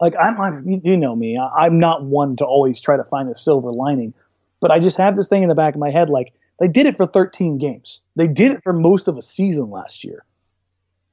like 0.00 0.14
I'm, 0.20 0.40
I'm 0.40 0.68
you, 0.68 0.80
you 0.84 0.96
know 0.96 1.14
me, 1.16 1.38
I, 1.38 1.64
I'm 1.64 1.78
not 1.78 2.04
one 2.04 2.36
to 2.36 2.44
always 2.44 2.80
try 2.80 2.96
to 2.96 3.04
find 3.04 3.28
a 3.28 3.34
silver 3.34 3.72
lining, 3.72 4.14
but 4.60 4.70
I 4.70 4.78
just 4.78 4.96
have 4.98 5.16
this 5.16 5.28
thing 5.28 5.42
in 5.42 5.48
the 5.48 5.54
back 5.54 5.74
of 5.74 5.80
my 5.80 5.90
head 5.90 6.10
like 6.10 6.32
they 6.60 6.68
did 6.68 6.86
it 6.86 6.96
for 6.96 7.06
13 7.06 7.58
games. 7.58 8.00
They 8.16 8.28
did 8.28 8.52
it 8.52 8.62
for 8.62 8.72
most 8.72 9.08
of 9.08 9.16
a 9.16 9.22
season 9.22 9.70
last 9.70 10.04
year. 10.04 10.24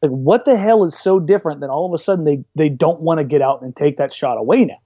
Like 0.01 0.11
what 0.11 0.45
the 0.45 0.57
hell 0.57 0.83
is 0.83 0.97
so 0.97 1.19
different 1.19 1.61
that 1.61 1.69
all 1.69 1.85
of 1.85 1.93
a 1.93 2.03
sudden 2.03 2.25
they 2.25 2.43
they 2.55 2.69
don't 2.69 3.01
want 3.01 3.19
to 3.19 3.23
get 3.23 3.41
out 3.41 3.61
and 3.61 3.75
take 3.75 3.97
that 3.97 4.13
shot 4.13 4.37
away 4.37 4.65
now? 4.65 4.77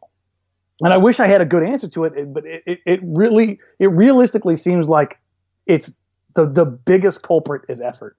And 0.81 0.93
I 0.93 0.97
wish 0.97 1.21
I 1.21 1.27
had 1.27 1.39
a 1.39 1.45
good 1.45 1.63
answer 1.63 1.87
to 1.89 2.03
it, 2.03 2.33
but 2.33 2.45
it, 2.45 2.63
it, 2.65 2.79
it 2.85 2.99
really 3.01 3.59
it 3.79 3.87
realistically 3.87 4.57
seems 4.57 4.89
like 4.89 5.19
it's 5.65 5.93
the 6.35 6.45
the 6.45 6.65
biggest 6.65 7.21
culprit 7.21 7.63
is 7.69 7.79
effort. 7.79 8.17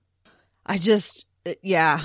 I 0.65 0.79
just, 0.79 1.27
Uh, 1.47 1.55
yeah, 1.63 2.03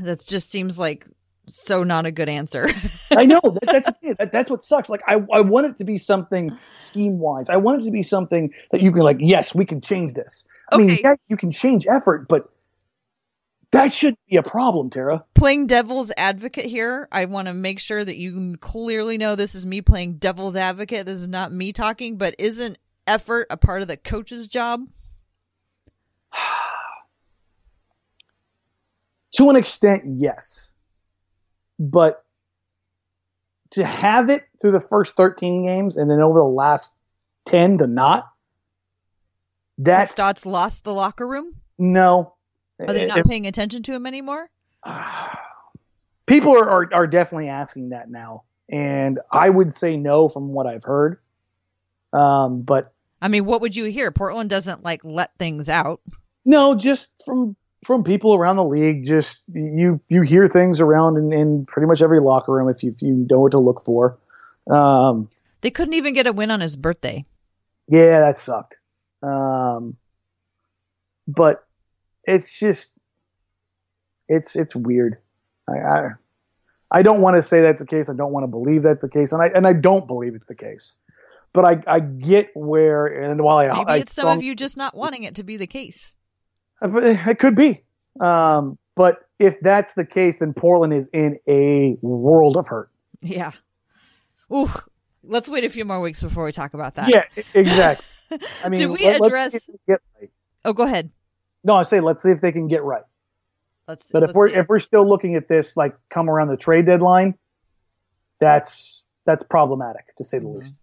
that 0.00 0.24
just 0.24 0.50
seems 0.50 0.78
like 0.78 1.06
so 1.48 1.82
not 1.84 2.06
a 2.06 2.10
good 2.10 2.28
answer. 2.28 2.68
I 3.10 3.26
know 3.26 3.40
that, 3.42 3.66
that's. 3.66 4.18
That, 4.18 4.32
that's 4.32 4.48
what 4.48 4.62
sucks. 4.62 4.88
Like 4.88 5.02
I, 5.06 5.14
I 5.32 5.40
want 5.40 5.66
it 5.66 5.76
to 5.78 5.84
be 5.84 5.98
something 5.98 6.56
scheme 6.78 7.18
wise. 7.18 7.48
I 7.48 7.56
want 7.56 7.82
it 7.82 7.84
to 7.84 7.90
be 7.90 8.02
something 8.02 8.52
that 8.70 8.80
you 8.80 8.92
can 8.92 9.02
like. 9.02 9.16
Yes, 9.20 9.54
we 9.54 9.66
can 9.66 9.80
change 9.80 10.14
this. 10.14 10.46
I 10.72 10.78
mean, 10.78 10.98
yeah, 11.02 11.14
you 11.28 11.36
can 11.36 11.50
change 11.50 11.86
effort, 11.86 12.26
but 12.28 12.48
that 13.72 13.92
shouldn't 13.92 14.20
be 14.30 14.36
a 14.36 14.42
problem, 14.42 14.88
Tara. 14.88 15.24
playing 15.34 15.66
devil's 15.66 16.12
advocate 16.16 16.64
here, 16.64 17.08
I 17.10 17.24
want 17.24 17.48
to 17.48 17.54
make 17.54 17.80
sure 17.80 18.04
that 18.04 18.16
you 18.16 18.56
clearly 18.60 19.18
know 19.18 19.34
this 19.34 19.54
is 19.54 19.66
me 19.66 19.82
playing 19.82 20.14
devil's 20.18 20.56
advocate. 20.56 21.06
This 21.06 21.18
is 21.18 21.28
not 21.28 21.52
me 21.52 21.72
talking, 21.72 22.16
but 22.16 22.34
isn't 22.38 22.78
effort 23.06 23.48
a 23.50 23.56
part 23.56 23.82
of 23.82 23.88
the 23.88 23.96
coach's 23.96 24.46
job? 24.48 24.88
To 29.34 29.50
an 29.50 29.56
extent, 29.56 30.02
yes, 30.06 30.70
but 31.78 32.24
to 33.70 33.84
have 33.84 34.30
it 34.30 34.44
through 34.60 34.72
the 34.72 34.80
first 34.80 35.16
thirteen 35.16 35.64
games 35.64 35.96
and 35.96 36.10
then 36.10 36.20
over 36.20 36.38
the 36.38 36.44
last 36.44 36.94
ten 37.44 37.78
to 37.78 37.86
not. 37.86 38.24
Has 39.78 39.84
That's 39.84 40.12
Stotts 40.12 40.46
lost 40.46 40.84
the 40.84 40.94
locker 40.94 41.26
room? 41.26 41.54
no. 41.78 42.34
Are 42.80 42.92
they 42.92 43.06
not 43.06 43.24
paying 43.24 43.46
attention 43.46 43.84
to 43.84 43.92
him 43.92 44.04
anymore? 44.04 44.50
people 46.26 46.56
are, 46.56 46.68
are, 46.68 46.88
are 46.92 47.06
definitely 47.06 47.48
asking 47.48 47.90
that 47.90 48.10
now 48.10 48.42
and 48.70 49.20
i 49.30 49.48
would 49.48 49.74
say 49.74 49.94
no 49.96 50.28
from 50.28 50.48
what 50.48 50.66
i've 50.66 50.84
heard 50.84 51.18
um, 52.14 52.62
but 52.62 52.92
I 53.20 53.28
mean, 53.28 53.44
what 53.44 53.60
would 53.60 53.74
you 53.74 53.84
hear? 53.86 54.10
Portland 54.10 54.50
doesn't 54.50 54.84
like 54.84 55.04
let 55.04 55.36
things 55.38 55.68
out. 55.68 56.00
no 56.44 56.74
just 56.74 57.08
from 57.24 57.56
from 57.84 58.02
people 58.04 58.34
around 58.34 58.56
the 58.56 58.64
league 58.64 59.06
just 59.06 59.38
you 59.52 60.00
you 60.08 60.22
hear 60.22 60.48
things 60.48 60.80
around 60.80 61.16
in, 61.16 61.32
in 61.32 61.66
pretty 61.66 61.86
much 61.86 62.02
every 62.02 62.20
locker 62.20 62.52
room 62.52 62.68
if 62.68 62.82
you, 62.82 62.90
if 62.90 63.02
you 63.02 63.26
know 63.30 63.40
what 63.40 63.52
to 63.52 63.58
look 63.58 63.84
for 63.84 64.18
um, 64.70 65.28
They 65.60 65.70
couldn't 65.70 65.94
even 65.94 66.14
get 66.14 66.26
a 66.26 66.32
win 66.32 66.50
on 66.50 66.60
his 66.60 66.76
birthday. 66.76 67.24
yeah 67.88 68.20
that 68.20 68.40
sucked 68.40 68.76
um, 69.22 69.96
but 71.28 71.64
it's 72.24 72.58
just 72.58 72.90
it's 74.28 74.56
it's 74.56 74.74
weird 74.74 75.18
I, 75.68 75.72
I 75.78 76.08
I 76.90 77.02
don't 77.02 77.20
want 77.22 77.36
to 77.36 77.42
say 77.42 77.60
that's 77.60 77.80
the 77.80 77.86
case. 77.86 78.08
I 78.08 78.14
don't 78.14 78.30
want 78.30 78.44
to 78.44 78.48
believe 78.48 78.82
that's 78.84 79.00
the 79.00 79.08
case, 79.08 79.32
and 79.32 79.42
I 79.42 79.46
and 79.48 79.66
I 79.66 79.72
don't 79.72 80.06
believe 80.06 80.34
it's 80.36 80.46
the 80.46 80.54
case. 80.54 80.94
But 81.52 81.64
I, 81.64 81.82
I 81.88 81.98
get 82.00 82.50
where, 82.54 83.06
and 83.06 83.40
while 83.42 83.56
I 83.56 83.66
Maybe 83.66 83.84
I 83.90 83.96
it's 83.96 84.14
some 84.14 84.24
strong- 84.24 84.36
of 84.36 84.42
you 84.44 84.54
just 84.54 84.76
not 84.76 84.94
wanting 84.96 85.24
it 85.24 85.34
to 85.36 85.42
be 85.42 85.56
the 85.56 85.66
case. 85.66 86.14
Uh, 86.82 86.88
but 86.88 87.04
it 87.04 87.38
could 87.38 87.54
be. 87.54 87.82
Um, 88.20 88.78
but 88.96 89.28
if 89.38 89.58
that's 89.60 89.94
the 89.94 90.04
case, 90.04 90.38
then 90.40 90.52
Portland 90.54 90.92
is 90.92 91.08
in 91.12 91.38
a 91.48 91.96
world 92.02 92.56
of 92.56 92.66
hurt. 92.68 92.90
Yeah. 93.22 93.52
Ooh. 94.52 94.70
Let's 95.26 95.48
wait 95.48 95.64
a 95.64 95.70
few 95.70 95.84
more 95.84 96.00
weeks 96.00 96.22
before 96.22 96.44
we 96.44 96.52
talk 96.52 96.74
about 96.74 96.96
that. 96.96 97.08
Yeah, 97.08 97.24
exactly. 97.54 98.04
I 98.64 98.68
mean, 98.68 98.78
Did 98.78 98.86
we 98.90 99.04
let- 99.04 99.20
let's 99.20 99.34
see 99.34 99.46
address- 99.62 99.70
right. 100.20 100.30
Oh, 100.66 100.72
go 100.74 100.84
ahead. 100.84 101.10
No, 101.64 101.74
I 101.76 101.82
say 101.82 102.00
let's 102.00 102.22
see 102.22 102.30
if 102.30 102.40
they 102.42 102.52
can 102.52 102.68
get 102.68 102.82
right. 102.82 103.04
Let's. 103.88 104.10
But 104.12 104.22
if 104.22 104.28
let's 104.28 104.34
we're 104.36 104.48
see. 104.50 104.54
if 104.56 104.68
we're 104.68 104.80
still 104.80 105.08
looking 105.08 105.34
at 105.34 105.48
this 105.48 105.76
like 105.76 105.96
come 106.10 106.28
around 106.28 106.48
the 106.48 106.56
trade 106.58 106.84
deadline, 106.86 107.34
that's 108.40 109.02
that's 109.24 109.42
problematic 109.42 110.14
to 110.16 110.24
say 110.24 110.38
the 110.38 110.44
Mhm. 110.46 110.58
least. 110.58 110.80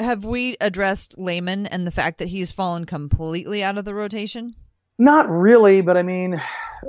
have 0.00 0.24
we 0.24 0.56
addressed 0.60 1.16
Layman 1.18 1.66
and 1.66 1.86
the 1.86 1.90
fact 1.92 2.18
that 2.18 2.28
he's 2.28 2.50
fallen 2.50 2.84
completely 2.84 3.62
out 3.62 3.78
of 3.78 3.84
the 3.84 3.94
rotation? 3.94 4.56
Not 4.98 5.28
really, 5.30 5.80
but 5.80 5.96
I 5.96 6.02
mean, 6.02 6.40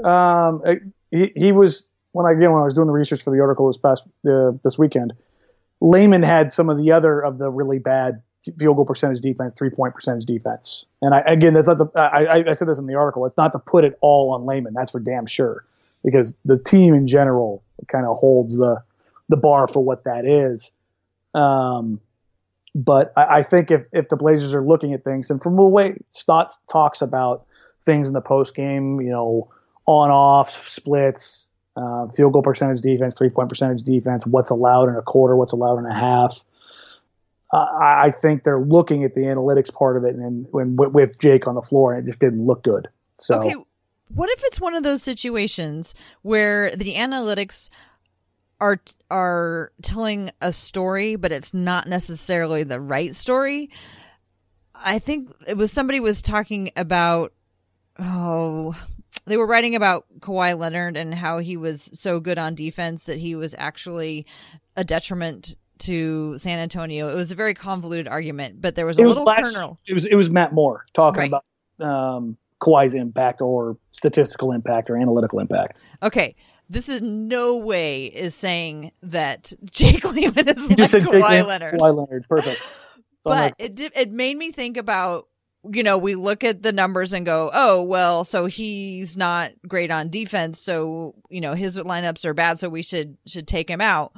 um, 0.04 0.62
he, 1.12 1.32
he 1.36 1.52
was 1.52 1.84
when 2.12 2.26
I 2.26 2.32
again 2.32 2.52
when 2.52 2.62
I 2.62 2.66
was 2.66 2.74
doing 2.74 2.88
the 2.88 2.94
research 2.94 3.24
for 3.24 3.32
the 3.32 3.42
article 3.42 3.68
this 3.68 3.78
past 3.78 4.04
uh, 4.28 4.52
this 4.64 4.78
weekend. 4.78 5.14
Layman 5.82 6.24
had 6.24 6.52
some 6.54 6.70
of 6.70 6.78
the 6.78 6.92
other 6.92 7.20
of 7.20 7.38
the 7.38 7.50
really 7.50 7.80
bad 7.80 8.22
field 8.58 8.76
goal 8.76 8.86
percentage 8.86 9.22
defense, 9.22 9.54
three 9.54 9.70
point 9.70 9.94
percentage 9.94 10.26
defense, 10.26 10.86
and 11.02 11.14
I 11.14 11.20
again 11.22 11.54
that's 11.54 11.68
not 11.68 11.78
the 11.78 11.88
I, 12.00 12.50
I, 12.50 12.54
said 12.54 12.68
this 12.68 12.78
in 12.78 12.88
the 12.88 12.96
article. 12.96 13.26
It's 13.26 13.38
not 13.38 13.52
to 13.54 13.60
put 13.60 13.84
it 13.84 13.98
all 14.02 14.32
on 14.34 14.46
Layman. 14.46 14.74
That's 14.74 14.92
for 14.92 15.00
damn 15.00 15.26
sure, 15.26 15.66
because 16.04 16.36
the 16.46 16.58
team 16.58 16.94
in 16.94 17.08
general 17.08 17.64
kind 17.88 18.06
of 18.06 18.16
holds 18.18 18.58
the 18.58 18.82
the 19.30 19.38
bar 19.38 19.68
for 19.68 19.84
what 19.84 20.04
that 20.04 20.26
is. 20.26 20.72
Um, 21.34 22.00
but 22.76 23.14
I, 23.16 23.38
I, 23.38 23.44
think 23.44 23.72
if, 23.72 23.84
if 23.92 24.10
the 24.10 24.16
Blazers 24.16 24.54
are 24.54 24.62
looking 24.62 24.94
at 24.94 25.04
things, 25.04 25.30
and 25.30 25.42
from 25.42 25.56
the 25.56 25.64
way 25.64 25.96
Stotts 26.10 26.60
talks 26.68 27.02
about 27.02 27.46
things 27.84 28.08
in 28.08 28.14
the 28.14 28.22
post 28.22 28.56
game, 28.56 29.02
you 29.02 29.10
know, 29.10 29.50
on 29.86 30.10
off 30.10 30.70
splits, 30.70 31.46
uh, 31.76 32.08
field 32.10 32.34
goal 32.34 32.42
percentage 32.42 32.82
defense, 32.82 33.16
three 33.16 33.30
point 33.30 33.50
percentage 33.50 33.84
defense, 33.84 34.26
what's 34.26 34.50
allowed 34.50 34.90
in 34.90 34.96
a 34.96 35.02
quarter, 35.02 35.36
what's 35.36 35.54
allowed 35.54 35.80
in 35.80 35.86
a 35.86 35.96
half. 35.96 36.40
Uh, 37.52 37.68
I 37.80 38.12
think 38.12 38.44
they're 38.44 38.60
looking 38.60 39.04
at 39.04 39.14
the 39.14 39.22
analytics 39.22 39.72
part 39.72 39.96
of 39.98 40.04
it, 40.06 40.16
and 40.16 40.48
when 40.52 40.76
with 40.76 41.20
Jake 41.20 41.48
on 41.48 41.56
the 41.56 41.62
floor, 41.62 41.94
and 41.94 42.02
it 42.02 42.10
just 42.10 42.20
didn't 42.20 42.46
look 42.46 42.64
good. 42.64 42.88
So, 43.20 43.44
okay, 43.44 43.56
what 44.14 44.30
if 44.30 44.42
it's 44.46 44.60
one 44.60 44.74
of 44.74 44.84
those 44.84 45.04
situations 45.04 45.94
where 46.24 46.76
the 46.76 46.96
analytics 46.96 47.70
are 48.60 48.80
are 49.12 49.72
telling 49.82 50.32
a 50.42 50.54
story, 50.54 51.16
but 51.16 51.32
it's 51.32 51.54
not 51.54 51.88
necessarily 51.88 52.64
the 52.64 52.80
right 52.80 53.16
story. 53.16 53.70
I 54.74 55.00
think 55.00 55.32
it 55.48 55.58
was 55.58 55.72
somebody 55.72 56.00
was 56.00 56.22
talking 56.22 56.72
about 56.76 57.34
oh 58.00 58.76
they 59.26 59.38
were 59.38 59.48
writing 59.48 59.76
about 59.76 60.06
Kawhi 60.20 60.58
Leonard 60.58 60.98
and 60.98 61.14
how 61.14 61.40
he 61.40 61.56
was 61.56 61.90
so 61.94 62.20
good 62.20 62.38
on 62.38 62.56
defense 62.56 63.06
that 63.06 63.18
he 63.18 63.36
was 63.36 63.56
actually 63.58 64.26
a 64.76 64.84
detriment 64.84 65.56
to 65.80 66.38
San 66.38 66.60
Antonio. 66.60 67.10
It 67.10 67.16
was 67.16 67.32
a 67.32 67.36
very 67.36 67.54
convoluted 67.54 68.08
argument, 68.08 68.62
but 68.62 68.76
there 68.76 68.86
was 68.86 68.98
a 69.00 69.02
it 69.02 69.08
little 69.08 69.24
last, 69.24 69.54
kernel. 69.54 69.80
It 69.88 69.94
was 69.94 70.06
it 70.06 70.16
was 70.16 70.30
Matt 70.30 70.54
Moore 70.54 70.86
talking 70.94 71.32
right. 71.32 71.34
about 71.80 71.86
um, 71.86 72.38
Kawhi's 72.62 72.94
impact 72.94 73.42
or 73.42 73.78
statistical 73.92 74.52
impact 74.52 74.90
or 74.90 74.98
analytical 74.98 75.40
impact. 75.40 75.78
Okay, 76.02 76.36
this 76.70 76.90
is 76.90 77.02
no 77.02 77.58
way 77.58 78.06
is 78.06 78.36
saying 78.36 78.92
that 79.04 79.54
Jake 79.72 80.04
Layman 80.04 80.50
is 80.50 80.64
you 80.64 80.70
like 80.70 80.78
just 80.78 80.92
said 80.92 81.04
Kawhi 81.04 81.30
Jake 81.30 81.48
Leonard. 81.48 81.74
Kawhi 81.76 81.96
Leonard, 81.96 82.26
perfect. 82.30 82.62
but 83.24 83.54
it 83.58 83.76
did, 83.76 83.92
it 83.96 84.12
made 84.12 84.38
me 84.38 84.52
think 84.52 84.78
about 84.78 85.28
you 85.72 85.84
know 85.84 85.98
we 85.98 86.16
look 86.16 86.44
at 86.44 86.62
the 86.62 86.74
numbers 86.74 87.14
and 87.14 87.26
go 87.26 87.50
oh 87.54 87.82
well 87.82 88.24
so 88.24 88.48
he's 88.48 89.16
not 89.16 89.52
great 89.68 89.92
on 89.92 90.10
defense 90.10 90.62
so 90.62 91.16
you 91.30 91.40
know 91.40 91.54
his 91.54 91.80
lineups 91.80 92.26
are 92.26 92.34
bad 92.34 92.60
so 92.60 92.68
we 92.68 92.84
should 92.84 93.18
should 93.26 93.48
take 93.48 93.70
him 93.70 93.82
out. 93.82 94.14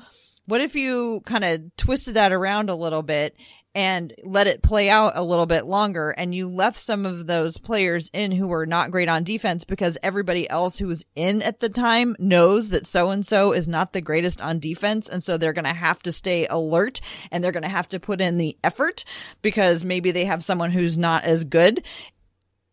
What 0.48 0.62
if 0.62 0.76
you 0.76 1.22
kind 1.26 1.44
of 1.44 1.76
twisted 1.76 2.16
that 2.16 2.32
around 2.32 2.70
a 2.70 2.76
little 2.76 3.02
bit 3.02 3.36
and 3.76 4.14
let 4.24 4.48
it 4.48 4.64
play 4.64 4.90
out 4.90 5.18
a 5.18 5.24
little 5.24 5.46
bit 5.46 5.66
longer. 5.66 6.12
And 6.12 6.34
you 6.34 6.48
left 6.48 6.80
some 6.80 7.06
of 7.06 7.28
those 7.28 7.58
players 7.58 8.10
in 8.14 8.32
who 8.32 8.48
were 8.48 8.66
not 8.66 8.90
great 8.90 9.10
on 9.10 9.26
defense 9.26 9.66
because 9.66 9.98
everybody 10.02 10.50
else 10.50 10.78
who 10.78 10.88
was 10.88 11.06
in 11.14 11.42
at 11.42 11.60
the 11.60 11.68
time 11.68 12.16
knows 12.18 12.70
that 12.70 12.88
so 12.88 13.12
and 13.12 13.26
so 13.26 13.52
is 13.52 13.68
not 13.68 13.92
the 13.92 14.00
greatest 14.00 14.42
on 14.42 14.60
defense. 14.60 15.10
And 15.10 15.22
so 15.22 15.38
they're 15.38 15.52
going 15.52 15.66
to 15.66 15.74
have 15.74 16.02
to 16.04 16.14
stay 16.14 16.48
alert 16.48 17.02
and 17.32 17.44
they're 17.44 17.52
going 17.52 17.64
to 17.64 17.70
have 17.70 17.90
to 17.90 18.00
put 18.00 18.22
in 18.22 18.38
the 18.38 18.58
effort 18.64 19.04
because 19.42 19.84
maybe 19.84 20.12
they 20.12 20.24
have 20.24 20.42
someone 20.42 20.72
who's 20.72 20.98
not 20.98 21.26
as 21.26 21.44
good. 21.44 21.84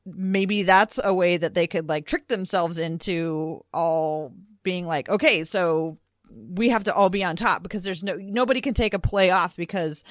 Maybe 0.07 0.63
that's 0.63 1.01
a 1.03 1.13
way 1.13 1.37
that 1.37 1.55
they 1.55 1.67
could 1.67 1.89
like 1.89 2.07
trick 2.07 2.29
themselves 2.29 2.79
into 2.79 3.65
all 3.75 4.33
being 4.63 4.87
like, 4.87 5.09
okay, 5.09 5.43
so 5.43 5.99
we 6.31 6.69
have 6.69 6.85
to 6.85 6.95
all 6.95 7.11
be 7.11 7.25
on 7.25 7.35
top 7.35 7.65
because 7.65 7.83
there's 7.83 8.05
no, 8.05 8.15
nobody 8.15 8.61
can 8.61 8.75
take 8.75 8.95
a 8.95 9.01
play 9.01 9.31
off 9.31 9.57
because 9.57 10.05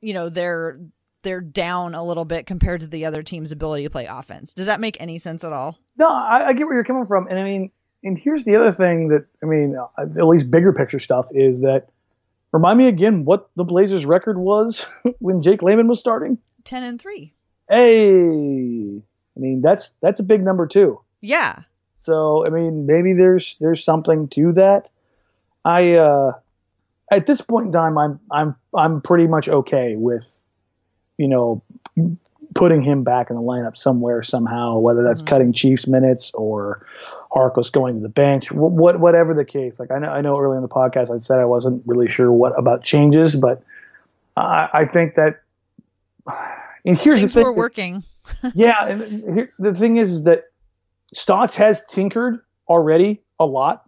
you 0.00 0.14
know 0.14 0.28
they're 0.28 0.80
they're 1.22 1.40
down 1.40 1.94
a 1.94 2.04
little 2.04 2.24
bit 2.24 2.46
compared 2.46 2.80
to 2.80 2.86
the 2.86 3.04
other 3.04 3.22
team's 3.22 3.52
ability 3.52 3.84
to 3.84 3.90
play 3.90 4.06
offense. 4.06 4.54
Does 4.54 4.66
that 4.66 4.80
make 4.80 4.96
any 5.00 5.18
sense 5.18 5.44
at 5.44 5.52
all? 5.52 5.78
No, 5.96 6.08
I, 6.08 6.48
I 6.48 6.52
get 6.52 6.66
where 6.66 6.74
you're 6.74 6.84
coming 6.84 7.06
from, 7.06 7.26
and 7.26 7.38
I 7.38 7.44
mean, 7.44 7.70
and 8.04 8.16
here's 8.16 8.44
the 8.44 8.56
other 8.56 8.72
thing 8.72 9.08
that 9.08 9.26
I 9.42 9.46
mean, 9.46 9.76
uh, 9.76 10.02
at 10.02 10.26
least 10.26 10.50
bigger 10.50 10.72
picture 10.72 10.98
stuff 10.98 11.28
is 11.32 11.60
that. 11.60 11.88
Remind 12.50 12.78
me 12.78 12.86
again 12.88 13.26
what 13.26 13.50
the 13.56 13.64
Blazers' 13.64 14.06
record 14.06 14.38
was 14.38 14.86
when 15.18 15.42
Jake 15.42 15.62
Layman 15.62 15.86
was 15.86 16.00
starting. 16.00 16.38
Ten 16.64 16.82
and 16.82 16.98
three. 16.98 17.34
Hey, 17.68 19.02
I 19.02 19.38
mean 19.38 19.60
that's 19.60 19.90
that's 20.00 20.20
a 20.20 20.22
big 20.22 20.42
number 20.42 20.66
too. 20.66 20.98
Yeah. 21.20 21.64
So 22.04 22.46
I 22.46 22.48
mean, 22.48 22.86
maybe 22.86 23.12
there's 23.12 23.56
there's 23.60 23.84
something 23.84 24.28
to 24.28 24.52
that. 24.52 24.88
I 25.62 25.96
uh, 25.96 26.32
at 27.10 27.26
this 27.26 27.40
point 27.40 27.66
in 27.66 27.72
time, 27.72 27.98
I'm 27.98 28.20
I'm 28.30 28.56
I'm 28.74 29.00
pretty 29.00 29.26
much 29.26 29.48
okay 29.48 29.96
with, 29.96 30.44
you 31.16 31.28
know, 31.28 31.62
putting 32.54 32.82
him 32.82 33.04
back 33.04 33.30
in 33.30 33.36
the 33.36 33.42
lineup 33.42 33.76
somewhere 33.76 34.22
somehow, 34.22 34.78
whether 34.78 35.02
that's 35.02 35.20
mm-hmm. 35.20 35.28
cutting 35.28 35.52
Chiefs 35.52 35.86
minutes 35.86 36.30
or 36.34 36.86
Harkless 37.30 37.70
going 37.70 37.94
to 37.94 38.00
the 38.00 38.08
bench, 38.08 38.52
what 38.52 39.00
whatever 39.00 39.34
the 39.34 39.44
case. 39.44 39.78
Like 39.80 39.90
I 39.90 39.98
know 39.98 40.08
I 40.08 40.20
know 40.20 40.38
early 40.38 40.56
in 40.56 40.62
the 40.62 40.68
podcast 40.68 41.14
I 41.14 41.18
said 41.18 41.38
I 41.38 41.44
wasn't 41.44 41.82
really 41.86 42.08
sure 42.08 42.32
what 42.32 42.58
about 42.58 42.82
changes, 42.82 43.34
but 43.34 43.62
I, 44.36 44.68
I 44.72 44.84
think 44.84 45.14
that. 45.14 45.40
And 46.84 46.96
here's 46.98 47.20
Things 47.20 47.34
the 47.34 47.40
thing. 47.40 47.44
We're 47.44 47.56
working. 47.56 48.04
yeah, 48.54 48.86
and 48.86 49.34
here, 49.34 49.52
the 49.58 49.74
thing 49.74 49.96
is, 49.96 50.12
is 50.12 50.22
that 50.24 50.44
Stotts 51.14 51.54
has 51.54 51.84
tinkered 51.86 52.40
already 52.68 53.22
a 53.40 53.46
lot 53.46 53.87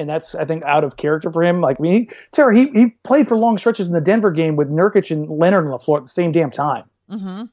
and 0.00 0.08
that's 0.08 0.34
I 0.34 0.44
think 0.44 0.64
out 0.64 0.82
of 0.82 0.96
character 0.96 1.30
for 1.30 1.44
him. 1.44 1.60
Like 1.60 1.78
I 1.78 1.82
mean, 1.82 1.92
he, 2.08 2.10
Tara, 2.32 2.54
he 2.56 2.70
he 2.72 2.86
played 3.04 3.28
for 3.28 3.36
long 3.36 3.58
stretches 3.58 3.86
in 3.86 3.92
the 3.92 4.00
Denver 4.00 4.30
game 4.30 4.56
with 4.56 4.68
Nurkic 4.68 5.10
and 5.10 5.28
Leonard 5.28 5.64
on 5.66 5.70
the 5.70 5.78
floor 5.78 5.98
at 5.98 6.04
the 6.04 6.10
same 6.10 6.32
damn 6.32 6.50
time. 6.50 6.84
Mm-hmm. 7.10 7.44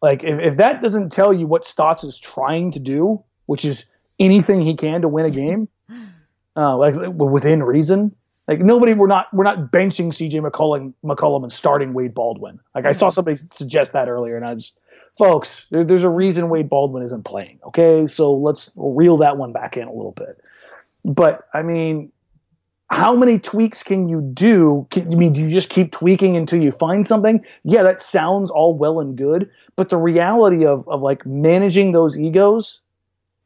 Like 0.00 0.22
if, 0.22 0.40
if 0.40 0.56
that 0.58 0.82
doesn't 0.82 1.10
tell 1.10 1.32
you 1.32 1.46
what 1.46 1.66
Stotts 1.66 2.04
is 2.04 2.18
trying 2.18 2.70
to 2.72 2.78
do, 2.78 3.22
which 3.46 3.64
is 3.64 3.84
anything 4.18 4.60
he 4.60 4.74
can 4.74 5.02
to 5.02 5.08
win 5.08 5.26
a 5.26 5.30
game, 5.30 5.68
uh, 6.56 6.76
like 6.76 6.94
within 6.94 7.62
reason. 7.62 8.14
Like 8.46 8.60
nobody, 8.60 8.94
we're 8.94 9.08
not 9.08 9.26
we're 9.34 9.44
not 9.44 9.70
benching 9.70 10.14
C.J. 10.14 10.40
McCollum, 10.40 10.94
McCollum 11.04 11.42
and 11.42 11.52
starting 11.52 11.92
Wade 11.92 12.14
Baldwin. 12.14 12.58
Like 12.74 12.86
I 12.86 12.94
saw 12.94 13.08
mm-hmm. 13.08 13.14
somebody 13.14 13.38
suggest 13.52 13.92
that 13.92 14.08
earlier, 14.08 14.36
and 14.36 14.46
I 14.46 14.54
just, 14.54 14.78
folks, 15.18 15.66
there, 15.70 15.84
there's 15.84 16.02
a 16.02 16.08
reason 16.08 16.48
Wade 16.48 16.70
Baldwin 16.70 17.02
isn't 17.02 17.24
playing. 17.24 17.58
Okay, 17.66 18.06
so 18.06 18.32
let's 18.32 18.70
reel 18.74 19.18
that 19.18 19.36
one 19.36 19.52
back 19.52 19.76
in 19.76 19.86
a 19.86 19.92
little 19.92 20.12
bit. 20.12 20.42
But 21.08 21.48
I 21.54 21.62
mean, 21.62 22.12
how 22.90 23.16
many 23.16 23.38
tweaks 23.38 23.82
can 23.82 24.08
you 24.08 24.20
do? 24.20 24.86
Can, 24.90 25.10
I 25.12 25.16
mean, 25.16 25.32
do 25.32 25.40
you 25.40 25.48
just 25.48 25.70
keep 25.70 25.90
tweaking 25.90 26.36
until 26.36 26.62
you 26.62 26.70
find 26.70 27.06
something? 27.06 27.44
Yeah, 27.64 27.82
that 27.82 27.98
sounds 27.98 28.50
all 28.50 28.74
well 28.74 29.00
and 29.00 29.16
good, 29.16 29.50
but 29.74 29.88
the 29.88 29.96
reality 29.96 30.66
of 30.66 30.86
of 30.86 31.00
like 31.00 31.24
managing 31.26 31.92
those 31.92 32.18
egos, 32.18 32.80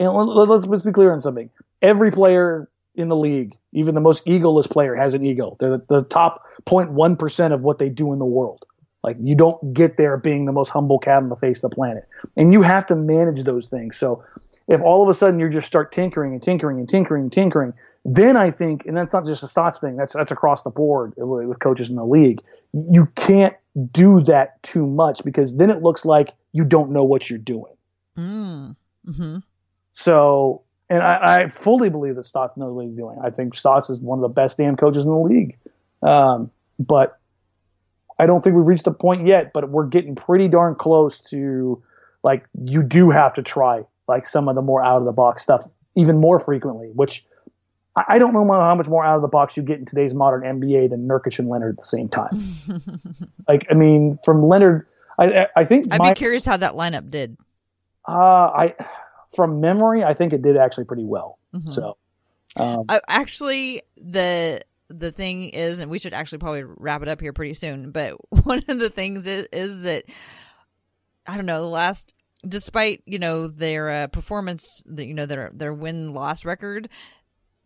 and 0.01 0.13
let's 0.13 0.67
let's 0.67 0.83
be 0.83 0.93
clear 0.93 1.13
on 1.13 1.21
something. 1.21 1.51
Every 1.83 2.11
player 2.11 2.69
in 2.97 3.09
the 3.09 3.17
league, 3.17 3.57
even 3.73 3.95
the 3.95 4.01
most 4.01 4.27
egoless 4.27 4.69
player, 4.69 4.95
has 4.95 5.15
an 5.15 5.25
ego. 5.25 5.57
They're 5.59 5.79
the, 5.79 5.85
the 5.89 6.03
top 6.03 6.45
0.1 6.67 7.19
percent 7.19 7.55
of 7.55 7.63
what 7.63 7.79
they 7.79 7.89
do 7.89 8.13
in 8.13 8.19
the 8.19 8.25
world. 8.25 8.65
Like 9.03 9.17
you 9.21 9.35
don't 9.35 9.75
get 9.75 9.97
there 9.97 10.17
being 10.17 10.45
the 10.45 10.53
most 10.53 10.69
humble 10.69 10.99
cat 10.99 11.23
on 11.23 11.29
the 11.29 11.37
face 11.37 11.63
of 11.63 11.71
the 11.71 11.75
planet, 11.75 12.09
and 12.37 12.53
you 12.53 12.63
have 12.63 12.87
to 12.87 12.97
manage 12.97 13.43
those 13.43 13.67
things. 13.67 13.97
So 13.97 14.25
if 14.69 14.81
all 14.81 15.03
of 15.03 15.09
a 15.09 15.15
sudden 15.15 15.41
you 15.41 15.49
just 15.49 15.67
start 15.67 15.93
tinkering 15.93 16.33
and 16.33 16.43
tinkering 16.43 16.79
and 16.79 16.89
tinkering 16.89 17.25
and 17.25 17.33
tinkering, 17.33 17.75
then 18.05 18.37
I 18.37 18.51
think, 18.51 18.87
and 18.87 18.97
that's 18.97 19.13
not 19.13 19.25
just 19.25 19.43
a 19.43 19.47
Stotts 19.47 19.81
thing, 19.81 19.97
that's 19.97 20.15
that's 20.15 20.31
across 20.31 20.63
the 20.63 20.71
board 20.71 21.15
with 21.17 21.59
coaches 21.61 21.91
in 21.91 21.97
the 21.97 22.07
league. 22.07 22.41
You 22.73 23.07
can't 23.17 23.55
do 23.93 24.23
that 24.25 24.63
too 24.63 24.87
much 24.87 25.25
because 25.25 25.57
then 25.57 25.71
it 25.71 25.83
looks 25.83 26.05
like 26.05 26.35
you 26.53 26.65
don't 26.65 26.91
know 26.91 27.05
what 27.05 27.31
you're 27.31 27.39
doing. 27.39 27.73
Mm. 28.17 28.77
hmm 29.07 29.39
So, 29.95 30.63
and 30.91 31.03
I, 31.03 31.45
I, 31.45 31.49
fully 31.49 31.89
believe 31.89 32.17
that 32.17 32.27
Stotts 32.27 32.57
knows 32.57 32.75
what 32.75 32.85
he's 32.85 32.95
doing. 32.95 33.19
I 33.23 33.31
think 33.31 33.55
Stotts 33.55 33.89
is 33.89 34.01
one 34.01 34.19
of 34.19 34.23
the 34.23 34.29
best 34.29 34.59
damn 34.59 34.77
coaches 34.77 35.05
in 35.05 35.11
the 35.11 35.17
league. 35.17 35.57
Um, 36.03 36.51
but 36.79 37.19
I 38.19 38.27
don't 38.27 38.43
think 38.43 38.57
we've 38.57 38.67
reached 38.67 38.87
a 38.87 38.93
point 38.93 39.27
yet, 39.27 39.53
but 39.53 39.71
we're 39.71 39.87
getting 39.87 40.15
pretty 40.15 40.49
darn 40.49 40.75
close 40.75 41.21
to 41.31 41.83
like 42.23 42.45
you 42.65 42.83
do 42.83 43.11
have 43.11 43.35
to 43.35 43.43
try 43.43 43.83
like 44.09 44.27
some 44.27 44.49
of 44.49 44.55
the 44.55 44.63
more 44.63 44.85
out 44.85 44.99
of 44.99 45.05
the 45.05 45.13
box 45.13 45.43
stuff 45.43 45.69
even 45.95 46.19
more 46.19 46.39
frequently, 46.39 46.91
which 46.95 47.25
I 47.95 48.19
don't 48.19 48.33
know 48.33 48.47
how 48.51 48.75
much 48.75 48.89
more 48.89 49.05
out 49.05 49.17
of 49.17 49.23
the 49.23 49.29
box 49.29 49.57
you 49.57 49.63
get 49.63 49.79
in 49.79 49.85
today's 49.85 50.15
modern 50.15 50.43
NBA 50.43 50.91
than 50.91 51.07
Nurkic 51.07 51.39
and 51.39 51.49
Leonard 51.49 51.75
at 51.75 51.81
the 51.81 51.87
same 51.87 52.09
time. 52.09 52.31
like, 53.49 53.67
I 53.71 53.75
mean, 53.75 54.19
from 54.25 54.49
Leonard, 54.49 54.87
I, 55.19 55.47
I 55.55 55.65
think 55.65 55.89
I'd 55.91 55.99
my, 55.99 56.13
be 56.13 56.15
curious 56.15 56.47
how 56.47 56.57
that 56.57 56.73
lineup 56.73 57.11
did. 57.11 57.37
Uh, 58.09 58.13
I, 58.13 58.75
from 59.37 59.61
memory, 59.61 60.03
I 60.05 60.15
think 60.15 60.33
it 60.33 60.41
did 60.41 60.57
actually 60.57 60.85
pretty 60.85 61.05
well. 61.05 61.39
Mm-hmm. 61.55 61.69
So, 61.69 61.99
um, 62.57 62.87
uh, 62.89 63.01
actually, 63.09 63.83
the 63.97 64.63
the 64.93 65.13
thing 65.13 65.49
is, 65.51 65.81
and 65.81 65.91
we 65.91 65.99
should 65.99 66.15
actually 66.15 66.39
probably 66.39 66.65
wrap 66.65 67.03
it 67.03 67.09
up 67.09 67.21
here 67.21 67.33
pretty 67.33 67.55
soon. 67.55 67.91
But 67.91 68.15
one 68.45 68.63
of 68.69 68.79
the 68.79 68.91
things 68.91 69.27
is, 69.27 69.49
is 69.53 69.83
that 69.83 70.05
I 71.27 71.37
don't 71.37 71.47
know 71.47 71.63
the 71.63 71.69
last 71.69 72.15
despite 72.47 73.03
you 73.07 73.19
know 73.19 73.49
their 73.49 73.91
uh, 73.91 74.07
performance, 74.09 74.83
the, 74.87 75.05
you 75.05 75.15
know 75.15 75.27
their 75.27 75.51
their 75.55 75.73
win 75.73 76.13
loss 76.13 76.45
record, 76.45 76.89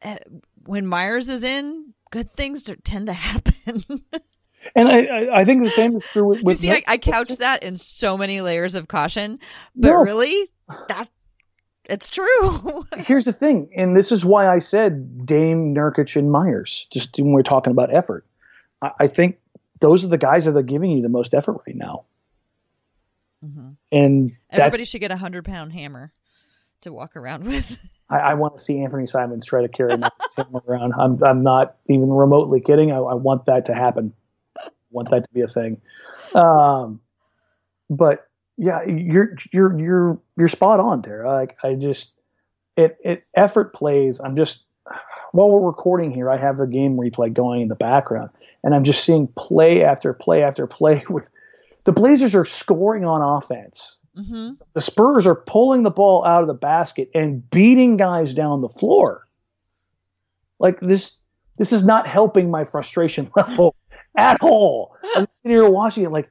uh, 0.03 0.17
when 0.65 0.87
Meyers 0.87 1.29
is 1.29 1.45
in, 1.45 1.95
good 2.11 2.31
things 2.31 2.63
tend 2.85 3.07
to 3.07 3.13
happen. 3.13 3.83
and 4.75 4.89
I, 4.89 5.41
I 5.41 5.45
think 5.45 5.63
the 5.63 5.71
same 5.71 5.97
is 5.97 6.05
true 6.05 6.29
with. 6.29 6.43
with 6.43 6.65
you 6.65 6.73
see, 6.73 6.77
I, 6.87 6.93
I 6.93 6.99
couch 6.99 7.37
that 7.37 7.63
in 7.63 7.77
so 7.77 8.17
many 8.19 8.41
layers 8.41 8.75
of 8.75 8.89
caution, 8.89 9.39
but 9.75 9.89
no. 9.89 10.03
really, 10.03 10.51
that 10.89 11.09
it's 11.89 12.09
true. 12.09 12.85
Here's 12.97 13.25
the 13.25 13.33
thing, 13.33 13.71
and 13.77 13.97
this 13.97 14.13
is 14.13 14.25
why 14.25 14.49
I 14.49 14.59
said 14.59 15.27
Dame, 15.27 15.75
Nurkic, 15.75 16.17
and 16.17 16.31
Meyers. 16.31 16.87
Just 16.91 17.17
when 17.19 17.33
we're 17.33 17.43
talking 17.43 17.71
about 17.71 17.95
effort, 17.95 18.27
I, 18.83 18.91
I 19.01 19.07
think 19.07 19.39
those 19.81 20.05
are 20.05 20.09
the 20.09 20.19
guys 20.19 20.45
that 20.47 20.57
are 20.57 20.63
giving 20.63 20.91
you 20.91 21.03
the 21.03 21.09
most 21.09 21.35
effort 21.35 21.61
right 21.67 21.77
now. 21.77 22.05
Mm-hmm. 23.45 23.71
And 23.93 24.37
everybody 24.51 24.85
should 24.85 25.01
get 25.01 25.11
a 25.11 25.17
hundred 25.17 25.45
pound 25.45 25.73
hammer 25.73 26.13
to 26.83 26.93
walk 26.93 27.17
around 27.17 27.45
with. 27.47 27.93
I, 28.09 28.19
I, 28.19 28.35
want 28.35 28.57
to 28.57 28.65
see 28.65 28.75
Anfernee 28.75 29.09
Simons 29.09 29.45
try 29.45 29.63
to 29.63 29.69
carry 29.69 29.97
my 29.97 30.11
hammer 30.37 30.63
around. 30.67 30.95
I'm 30.99 31.23
I'm 31.23 31.43
not 31.43 31.77
even 31.89 32.11
remotely 32.11 32.61
kidding. 32.61 32.93
I, 32.93 32.99
I 32.99 33.15
want 33.15 33.47
that 33.47 33.67
to 33.67 33.75
happen. 33.75 34.13
I 34.59 34.69
want 34.91 35.11
that 35.11 35.25
to 35.25 35.29
be 35.33 35.43
a 35.43 35.49
thing. 35.49 35.81
Um, 36.35 37.01
but 37.91 38.26
yeah, 38.57 38.83
you're 38.85 39.37
you're 39.53 39.79
you're 39.79 40.19
you're 40.37 40.49
spot 40.49 40.81
on, 40.81 41.03
Tara. 41.03 41.31
Like 41.31 41.57
I 41.63 41.75
just 41.75 42.13
it 42.77 42.99
it 43.05 43.25
effort 43.35 43.75
plays. 43.75 44.21
I'm 44.21 44.37
just 44.37 44.65
while 45.33 45.51
we're 45.51 45.67
recording 45.67 46.13
here, 46.13 46.31
I 46.31 46.39
have 46.39 46.57
the 46.57 46.67
game 46.67 46.97
replay 46.97 47.33
going 47.33 47.63
in 47.63 47.69
the 47.69 47.75
background, 47.75 48.31
and 48.65 48.75
I'm 48.75 48.85
just 48.85 49.05
seeing 49.05 49.29
play 49.29 49.83
after 49.83 50.13
play 50.13 50.43
after 50.43 50.67
play 50.67 51.05
with 51.11 51.29
the 51.85 51.93
Blazers 51.93 52.35
are 52.35 52.45
scoring 52.45 53.05
on 53.05 53.23
offense. 53.23 53.99
Mm-hmm. 54.17 54.55
The 54.73 54.81
Spurs 54.81 55.27
are 55.27 55.35
pulling 55.35 55.83
the 55.83 55.91
ball 55.91 56.25
out 56.25 56.41
of 56.41 56.49
the 56.49 56.55
basket 56.55 57.11
and 57.15 57.49
beating 57.51 57.97
guys 57.97 58.35
down 58.35 58.63
the 58.63 58.69
floor. 58.69 59.27
Like 60.59 60.81
this, 60.81 61.19
this 61.59 61.73
is 61.73 61.85
not 61.85 62.07
helping 62.07 62.51
my 62.51 62.65
frustration 62.65 63.31
level 63.37 63.77
at 64.17 64.39
all. 64.43 64.97
I'm 65.15 65.29
sitting 65.43 65.57
here 65.57 65.69
watching 65.69 66.05
it, 66.05 66.11
like 66.11 66.31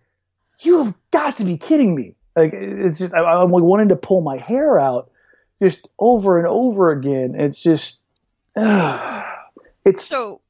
you 0.61 0.83
have 0.83 0.93
got 1.11 1.37
to 1.37 1.45
be 1.45 1.57
kidding 1.57 1.95
me. 1.95 2.14
Like 2.35 2.53
it's 2.53 2.99
just 2.99 3.13
I, 3.13 3.41
am 3.41 3.51
like 3.51 3.63
wanting 3.63 3.89
to 3.89 3.95
pull 3.95 4.21
my 4.21 4.37
hair 4.37 4.79
out, 4.79 5.09
just 5.61 5.87
over 5.99 6.37
and 6.37 6.47
over 6.47 6.91
again. 6.91 7.35
It's 7.35 7.61
just, 7.61 7.97
uh, 8.55 9.23
it's 9.85 10.05
so. 10.05 10.41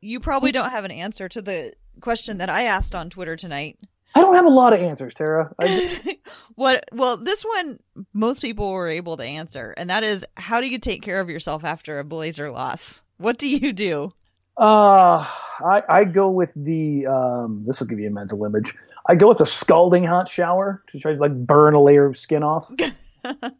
You 0.00 0.20
probably 0.20 0.52
don't 0.52 0.70
have 0.70 0.84
an 0.84 0.90
answer 0.90 1.28
to 1.28 1.42
the 1.42 1.72
question 2.00 2.38
that 2.38 2.50
I 2.50 2.62
asked 2.62 2.94
on 2.94 3.10
Twitter 3.10 3.34
tonight. 3.34 3.78
I 4.14 4.20
don't 4.20 4.34
have 4.34 4.46
a 4.46 4.50
lot 4.50 4.72
of 4.72 4.80
answers, 4.80 5.14
Tara. 5.14 5.54
what? 6.54 6.84
Well, 6.92 7.16
this 7.18 7.42
one 7.42 7.78
most 8.12 8.40
people 8.40 8.72
were 8.72 8.88
able 8.88 9.16
to 9.16 9.24
answer, 9.24 9.74
and 9.76 9.90
that 9.90 10.04
is, 10.04 10.24
how 10.36 10.60
do 10.60 10.68
you 10.68 10.78
take 10.78 11.02
care 11.02 11.20
of 11.20 11.28
yourself 11.28 11.64
after 11.64 11.98
a 11.98 12.04
Blazer 12.04 12.50
loss? 12.50 13.02
What 13.18 13.38
do 13.38 13.48
you 13.48 13.72
do? 13.72 14.12
Uh, 14.56 15.26
I 15.60 15.82
I 15.88 16.04
go 16.04 16.30
with 16.30 16.52
the 16.56 17.06
um. 17.06 17.64
This 17.66 17.80
will 17.80 17.88
give 17.88 18.00
you 18.00 18.08
a 18.08 18.12
mental 18.12 18.42
image. 18.44 18.74
I 19.08 19.14
go 19.14 19.28
with 19.28 19.40
a 19.40 19.46
scalding 19.46 20.04
hot 20.04 20.28
shower 20.28 20.82
to 20.90 20.98
try 20.98 21.14
to 21.14 21.18
like 21.18 21.34
burn 21.34 21.74
a 21.74 21.82
layer 21.82 22.06
of 22.06 22.18
skin 22.18 22.42
off. 22.42 22.70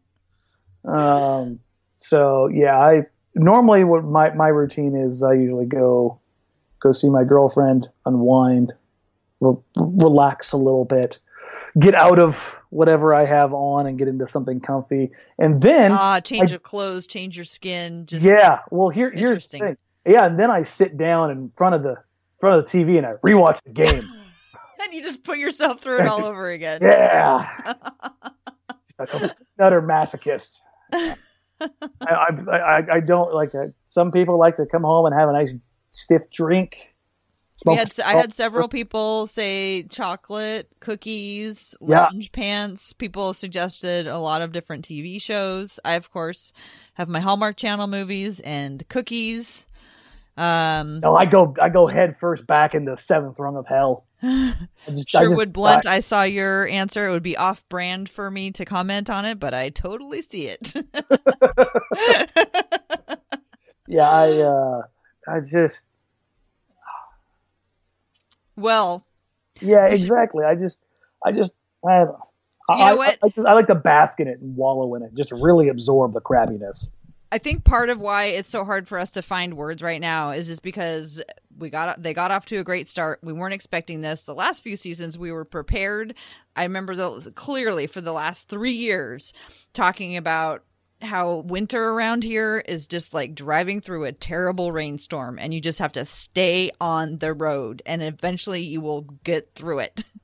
um. 0.84 1.60
So 1.98 2.48
yeah, 2.48 2.78
I 2.78 3.06
normally 3.34 3.84
what 3.84 4.04
my 4.04 4.30
my 4.34 4.48
routine 4.48 4.96
is. 4.96 5.22
I 5.22 5.34
usually 5.34 5.66
go 5.66 6.20
go 6.80 6.92
see 6.92 7.08
my 7.08 7.24
girlfriend, 7.24 7.88
unwind, 8.04 8.72
re- 9.40 9.56
relax 9.76 10.52
a 10.52 10.56
little 10.56 10.84
bit, 10.84 11.18
get 11.78 11.94
out 11.94 12.18
of 12.18 12.56
whatever 12.70 13.14
I 13.14 13.24
have 13.24 13.54
on 13.54 13.86
and 13.86 13.98
get 13.98 14.08
into 14.08 14.26
something 14.28 14.60
comfy, 14.60 15.10
and 15.38 15.62
then 15.62 15.92
ah, 15.92 16.20
change 16.20 16.52
I, 16.52 16.56
of 16.56 16.62
clothes, 16.62 17.06
change 17.06 17.36
your 17.36 17.44
skin. 17.44 18.06
Just 18.06 18.24
yeah. 18.24 18.60
Well, 18.70 18.88
here 18.88 19.10
here's 19.10 19.48
the 19.48 19.58
thing. 19.58 19.76
Yeah, 20.06 20.26
and 20.26 20.38
then 20.38 20.50
I 20.50 20.62
sit 20.62 20.96
down 20.96 21.30
in 21.30 21.50
front 21.56 21.74
of 21.74 21.82
the 21.82 21.96
front 22.38 22.58
of 22.58 22.70
the 22.70 22.78
TV 22.78 22.98
and 22.98 23.06
I 23.06 23.14
rewatch 23.14 23.60
the 23.64 23.70
game. 23.70 24.02
and 24.86 24.94
you 24.94 25.02
just 25.02 25.22
put 25.24 25.38
yourself 25.38 25.80
through 25.80 26.00
it 26.00 26.06
all 26.06 26.18
just, 26.18 26.32
over 26.32 26.48
again. 26.48 26.80
Yeah. 26.82 27.48
another 29.58 29.82
masochist. 29.82 30.58
I, 30.92 31.16
I, 32.00 32.56
I, 32.56 32.82
I, 32.94 33.00
don't 33.00 33.34
like 33.34 33.54
it. 33.54 33.74
Some 33.86 34.12
people 34.12 34.38
like 34.38 34.56
to 34.56 34.66
come 34.66 34.82
home 34.82 35.06
and 35.06 35.14
have 35.14 35.28
a 35.28 35.32
nice 35.32 35.52
stiff 35.90 36.22
drink 36.30 36.94
had, 37.64 38.00
I 38.04 38.12
had 38.14 38.32
several 38.32 38.68
people 38.68 39.26
say 39.26 39.84
chocolate, 39.84 40.68
cookies, 40.80 41.74
lounge 41.80 42.24
yeah. 42.24 42.40
pants. 42.40 42.92
People 42.92 43.32
suggested 43.34 44.06
a 44.06 44.18
lot 44.18 44.42
of 44.42 44.52
different 44.52 44.86
TV 44.86 45.20
shows. 45.20 45.80
I, 45.84 45.94
of 45.94 46.10
course, 46.10 46.52
have 46.94 47.08
my 47.08 47.20
Hallmark 47.20 47.56
Channel 47.56 47.86
movies 47.86 48.40
and 48.40 48.86
cookies. 48.88 49.66
Um, 50.36 51.00
no, 51.00 51.14
I 51.14 51.24
go 51.24 51.54
I 51.60 51.70
go 51.70 51.86
head 51.86 52.18
first 52.18 52.46
back 52.46 52.74
in 52.74 52.84
the 52.84 52.96
seventh 52.96 53.38
rung 53.38 53.56
of 53.56 53.66
hell. 53.66 54.05
Just, 54.22 55.10
Sherwood 55.10 55.52
Blunt, 55.52 55.86
I 55.86 56.00
saw 56.00 56.22
your 56.22 56.66
answer. 56.68 57.08
It 57.08 57.10
would 57.10 57.22
be 57.22 57.36
off 57.36 57.68
brand 57.68 58.08
for 58.08 58.30
me 58.30 58.50
to 58.52 58.64
comment 58.64 59.10
on 59.10 59.24
it, 59.24 59.38
but 59.38 59.52
I 59.54 59.68
totally 59.68 60.22
see 60.22 60.46
it. 60.48 60.74
yeah, 63.86 64.10
I 64.10 64.32
uh, 64.40 64.82
I 65.28 65.40
just 65.40 65.84
well. 68.56 69.04
Yeah, 69.60 69.86
exactly. 69.86 70.44
I 70.44 70.54
just, 70.54 70.80
I 71.24 71.32
just, 71.32 71.52
I, 71.86 72.00
you 72.00 72.14
I, 72.68 72.90
know 72.90 72.96
what? 72.96 73.18
I, 73.22 73.28
I, 73.40 73.50
I 73.50 73.54
like 73.54 73.68
to 73.68 73.74
bask 73.74 74.20
in 74.20 74.28
it 74.28 74.38
and 74.40 74.54
wallow 74.56 74.94
in 74.96 75.02
it, 75.02 75.14
just 75.14 75.32
really 75.32 75.68
absorb 75.68 76.12
the 76.12 76.20
crappiness. 76.20 76.90
I 77.32 77.38
think 77.38 77.64
part 77.64 77.88
of 77.88 77.98
why 77.98 78.26
it's 78.26 78.50
so 78.50 78.64
hard 78.64 78.86
for 78.86 78.98
us 78.98 79.10
to 79.12 79.22
find 79.22 79.54
words 79.54 79.82
right 79.82 80.00
now 80.00 80.30
is 80.30 80.46
just 80.46 80.62
because 80.62 81.20
we 81.58 81.70
got 81.70 82.02
they 82.02 82.14
got 82.14 82.30
off 82.30 82.46
to 82.46 82.58
a 82.58 82.64
great 82.64 82.88
start. 82.88 83.18
We 83.22 83.32
weren't 83.32 83.54
expecting 83.54 84.00
this. 84.00 84.22
The 84.22 84.34
last 84.34 84.62
few 84.62 84.76
seasons 84.76 85.18
we 85.18 85.32
were 85.32 85.44
prepared. 85.44 86.14
I 86.54 86.62
remember 86.62 86.94
those 86.94 87.28
clearly 87.34 87.86
for 87.86 88.00
the 88.00 88.12
last 88.12 88.48
3 88.48 88.70
years 88.70 89.32
talking 89.72 90.16
about 90.16 90.62
how 91.02 91.38
winter 91.38 91.90
around 91.90 92.24
here 92.24 92.58
is 92.66 92.86
just 92.86 93.12
like 93.12 93.34
driving 93.34 93.80
through 93.80 94.04
a 94.04 94.12
terrible 94.12 94.72
rainstorm 94.72 95.38
and 95.38 95.52
you 95.52 95.60
just 95.60 95.78
have 95.78 95.92
to 95.92 96.04
stay 96.04 96.70
on 96.80 97.18
the 97.18 97.34
road 97.34 97.82
and 97.84 98.02
eventually 98.02 98.62
you 98.62 98.80
will 98.80 99.02
get 99.02 99.52
through 99.54 99.80
it. 99.80 100.04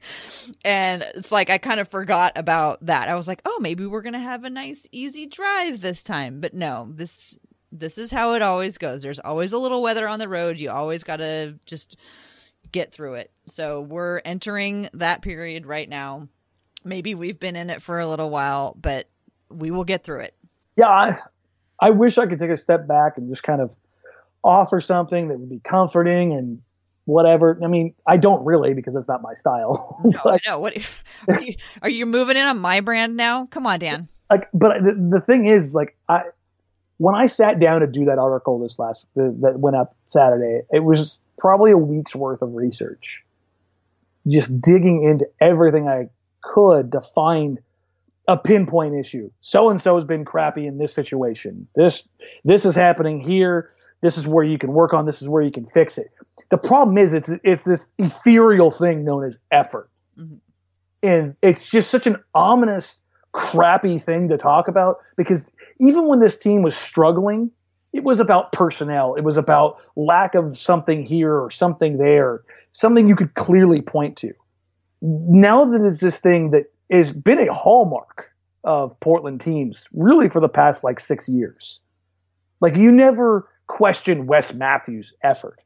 and 0.64 1.02
it's 1.14 1.32
like 1.32 1.50
I 1.50 1.58
kind 1.58 1.80
of 1.80 1.88
forgot 1.88 2.32
about 2.36 2.84
that. 2.86 3.08
I 3.08 3.14
was 3.14 3.28
like, 3.28 3.42
"Oh, 3.44 3.58
maybe 3.60 3.86
we're 3.86 4.02
going 4.02 4.12
to 4.14 4.18
have 4.18 4.44
a 4.44 4.50
nice 4.50 4.86
easy 4.92 5.26
drive 5.26 5.80
this 5.80 6.02
time." 6.02 6.40
But 6.40 6.54
no, 6.54 6.88
this 6.90 7.38
this 7.70 7.98
is 7.98 8.10
how 8.10 8.34
it 8.34 8.42
always 8.42 8.78
goes. 8.78 9.02
There's 9.02 9.20
always 9.20 9.52
a 9.52 9.58
little 9.58 9.82
weather 9.82 10.06
on 10.08 10.18
the 10.18 10.28
road. 10.28 10.58
You 10.58 10.70
always 10.70 11.04
got 11.04 11.16
to 11.16 11.54
just 11.66 11.96
get 12.70 12.92
through 12.92 13.14
it. 13.14 13.30
So, 13.46 13.80
we're 13.80 14.20
entering 14.24 14.88
that 14.94 15.22
period 15.22 15.66
right 15.66 15.88
now. 15.88 16.28
Maybe 16.84 17.14
we've 17.14 17.38
been 17.38 17.56
in 17.56 17.70
it 17.70 17.82
for 17.82 18.00
a 18.00 18.08
little 18.08 18.30
while, 18.30 18.76
but 18.80 19.08
we 19.50 19.70
will 19.70 19.84
get 19.84 20.04
through 20.04 20.20
it 20.20 20.34
yeah, 20.76 20.88
I, 20.88 21.18
I 21.80 21.90
wish 21.90 22.18
I 22.18 22.26
could 22.26 22.38
take 22.38 22.50
a 22.50 22.56
step 22.56 22.86
back 22.86 23.18
and 23.18 23.28
just 23.28 23.42
kind 23.42 23.60
of 23.60 23.74
offer 24.42 24.80
something 24.80 25.28
that 25.28 25.38
would 25.38 25.50
be 25.50 25.60
comforting 25.60 26.32
and 26.32 26.62
whatever. 27.04 27.58
I 27.62 27.66
mean, 27.66 27.94
I 28.06 28.16
don't 28.16 28.44
really 28.44 28.74
because 28.74 28.94
that's 28.94 29.08
not 29.08 29.22
my 29.22 29.34
style. 29.34 30.00
no, 30.04 30.20
but, 30.24 30.40
no. 30.46 30.58
What 30.58 30.76
if, 30.76 31.02
are 31.28 31.40
you, 31.40 31.54
are 31.82 31.88
you 31.88 32.06
moving 32.06 32.36
in 32.36 32.44
on 32.44 32.58
my 32.58 32.80
brand 32.80 33.16
now? 33.16 33.46
Come 33.46 33.66
on, 33.66 33.78
Dan. 33.78 34.08
Like, 34.30 34.48
but 34.54 34.82
the, 34.82 35.18
the 35.18 35.20
thing 35.20 35.46
is, 35.46 35.74
like, 35.74 35.96
I 36.08 36.22
when 37.02 37.16
I 37.16 37.26
sat 37.26 37.58
down 37.58 37.80
to 37.80 37.86
do 37.88 38.04
that 38.04 38.18
article 38.18 38.60
this 38.60 38.78
last 38.78 39.06
the, 39.16 39.34
that 39.40 39.58
went 39.58 39.74
up 39.74 39.96
Saturday, 40.06 40.62
it 40.70 40.84
was 40.84 41.18
probably 41.36 41.72
a 41.72 41.76
week's 41.76 42.14
worth 42.14 42.42
of 42.42 42.54
research, 42.54 43.22
just 44.28 44.60
digging 44.60 45.02
into 45.02 45.28
everything 45.40 45.88
I 45.88 46.10
could 46.42 46.92
to 46.92 47.00
find 47.00 47.58
a 48.28 48.36
pinpoint 48.36 48.94
issue. 48.94 49.30
So 49.40 49.68
and 49.68 49.80
so 49.80 49.96
has 49.96 50.04
been 50.04 50.24
crappy 50.24 50.64
in 50.64 50.78
this 50.78 50.94
situation. 50.94 51.66
This 51.74 52.06
this 52.44 52.64
is 52.64 52.76
happening 52.76 53.20
here. 53.20 53.70
This 54.00 54.16
is 54.16 54.26
where 54.26 54.44
you 54.44 54.58
can 54.58 54.72
work 54.72 54.94
on. 54.94 55.04
This 55.04 55.22
is 55.22 55.28
where 55.28 55.42
you 55.42 55.50
can 55.50 55.66
fix 55.66 55.98
it. 55.98 56.12
The 56.52 56.58
problem 56.58 56.98
is 56.98 57.14
it's 57.14 57.30
it's 57.42 57.64
this 57.64 57.90
ethereal 57.96 58.70
thing 58.70 59.06
known 59.06 59.24
as 59.24 59.38
effort, 59.50 59.88
mm-hmm. 60.18 60.34
and 61.02 61.34
it's 61.40 61.70
just 61.70 61.90
such 61.90 62.06
an 62.06 62.18
ominous, 62.34 63.00
crappy 63.32 63.98
thing 63.98 64.28
to 64.28 64.36
talk 64.36 64.68
about 64.68 64.98
because 65.16 65.50
even 65.80 66.06
when 66.08 66.20
this 66.20 66.38
team 66.38 66.60
was 66.60 66.76
struggling, 66.76 67.50
it 67.94 68.04
was 68.04 68.20
about 68.20 68.52
personnel. 68.52 69.14
It 69.14 69.22
was 69.22 69.38
about 69.38 69.78
lack 69.96 70.34
of 70.34 70.54
something 70.54 71.02
here 71.02 71.34
or 71.34 71.50
something 71.50 71.96
there, 71.96 72.42
something 72.72 73.08
you 73.08 73.16
could 73.16 73.32
clearly 73.32 73.80
point 73.80 74.18
to. 74.18 74.34
Now 75.00 75.64
that 75.64 75.80
it's 75.82 76.00
this 76.00 76.18
thing 76.18 76.50
that 76.50 76.70
has 76.90 77.12
been 77.12 77.38
a 77.48 77.50
hallmark 77.50 78.30
of 78.62 79.00
Portland 79.00 79.40
teams 79.40 79.88
really 79.94 80.28
for 80.28 80.40
the 80.40 80.50
past 80.50 80.84
like 80.84 81.00
six 81.00 81.30
years. 81.30 81.80
Like 82.60 82.76
you 82.76 82.92
never 82.92 83.48
question 83.68 84.26
Wes 84.26 84.52
Matthews' 84.52 85.14
effort. 85.22 85.61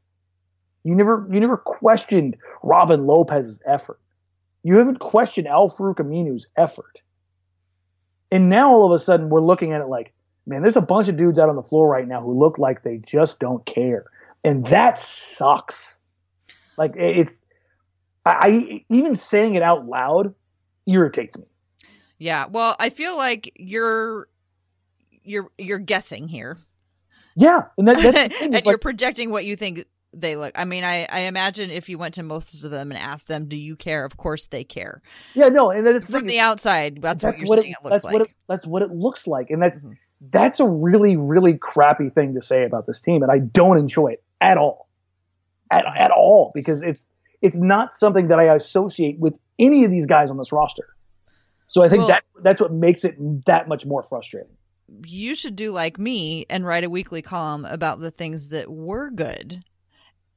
You 0.83 0.95
never 0.95 1.27
you 1.31 1.39
never 1.39 1.57
questioned 1.57 2.37
Robin 2.63 3.05
Lopez's 3.05 3.61
effort. 3.65 3.99
You 4.63 4.77
haven't 4.77 4.99
questioned 4.99 5.47
Al-Farouq 5.47 5.95
Aminu's 5.95 6.47
effort. 6.55 7.01
And 8.31 8.49
now 8.49 8.71
all 8.71 8.85
of 8.85 8.91
a 8.91 8.99
sudden 8.99 9.29
we're 9.29 9.41
looking 9.41 9.73
at 9.73 9.81
it 9.81 9.87
like, 9.87 10.13
man, 10.45 10.61
there's 10.61 10.75
a 10.75 10.81
bunch 10.81 11.07
of 11.07 11.15
dudes 11.15 11.39
out 11.39 11.49
on 11.49 11.55
the 11.55 11.63
floor 11.63 11.87
right 11.87 12.07
now 12.07 12.21
who 12.21 12.37
look 12.37 12.57
like 12.57 12.83
they 12.83 12.97
just 12.97 13.39
don't 13.39 13.65
care. 13.65 14.05
And 14.43 14.65
that 14.67 14.99
sucks. 14.99 15.95
Like 16.77 16.93
it's 16.95 17.43
I, 18.25 18.31
I 18.31 18.85
even 18.89 19.15
saying 19.15 19.55
it 19.55 19.61
out 19.61 19.85
loud 19.85 20.33
irritates 20.85 21.37
me. 21.37 21.45
Yeah. 22.17 22.45
Well, 22.49 22.75
I 22.79 22.89
feel 22.89 23.15
like 23.15 23.51
you're 23.55 24.27
you're 25.23 25.49
you're 25.57 25.79
guessing 25.79 26.27
here. 26.27 26.57
Yeah, 27.35 27.65
and, 27.77 27.87
that, 27.87 28.33
and 28.41 28.53
like, 28.53 28.65
you're 28.65 28.79
projecting 28.79 29.29
what 29.29 29.45
you 29.45 29.55
think 29.55 29.85
they 30.19 30.35
look. 30.35 30.57
I 30.57 30.65
mean, 30.65 30.83
I, 30.83 31.05
I 31.11 31.19
imagine 31.21 31.69
if 31.71 31.89
you 31.89 31.97
went 31.97 32.15
to 32.15 32.23
most 32.23 32.63
of 32.63 32.71
them 32.71 32.91
and 32.91 32.99
asked 32.99 33.27
them, 33.27 33.47
"Do 33.47 33.57
you 33.57 33.75
care?" 33.75 34.05
Of 34.05 34.17
course 34.17 34.47
they 34.47 34.63
care. 34.63 35.01
Yeah, 35.33 35.49
no, 35.49 35.71
and 35.71 35.85
that's 35.85 36.05
From 36.09 36.25
the 36.27 36.39
outside, 36.39 37.01
that's, 37.01 37.23
what 37.23 37.31
that's 37.31 37.41
you're 37.41 37.47
what 37.49 37.59
saying 37.59 37.71
it, 37.71 37.77
it, 37.79 37.83
looks 37.83 37.91
that's 37.93 38.03
like. 38.03 38.13
what 38.13 38.21
it, 38.23 38.31
that's 38.47 38.65
what 38.67 38.81
it 38.81 38.91
looks 38.91 39.27
like, 39.27 39.49
and 39.49 39.61
that's 39.61 39.79
Mhm. 39.79 39.97
that's 40.31 40.59
a 40.59 40.67
really 40.67 41.15
really 41.17 41.57
crappy 41.57 42.09
thing 42.09 42.33
to 42.35 42.41
say 42.41 42.63
about 42.65 42.87
this 42.87 43.01
team, 43.01 43.23
and 43.23 43.31
I 43.31 43.39
don't 43.39 43.77
enjoy 43.77 44.09
it 44.09 44.23
at 44.41 44.57
all, 44.57 44.87
at 45.71 45.85
at 45.85 46.11
all, 46.11 46.51
because 46.53 46.81
it's 46.81 47.05
it's 47.41 47.57
not 47.57 47.93
something 47.93 48.29
that 48.29 48.39
I 48.39 48.55
associate 48.55 49.19
with 49.19 49.39
any 49.59 49.85
of 49.85 49.91
these 49.91 50.05
guys 50.07 50.31
on 50.31 50.37
this 50.37 50.51
roster. 50.51 50.87
So 51.67 51.83
I 51.83 51.87
think 51.89 51.99
Well- 51.99 52.07
that 52.09 52.23
that's 52.41 52.61
what 52.61 52.71
makes 52.73 53.03
it 53.05 53.15
that 53.45 53.67
much 53.67 53.85
more 53.85 54.03
frustrating. 54.03 54.49
you 55.03 55.35
should 55.35 55.55
do 55.57 55.71
like 55.73 55.99
me 55.99 56.45
and 56.49 56.65
write 56.65 56.85
a 56.85 56.89
weekly 56.89 57.21
column 57.21 57.65
about 57.65 57.99
the 57.99 58.09
things 58.09 58.47
that 58.47 58.71
were 58.71 59.09
good 59.11 59.61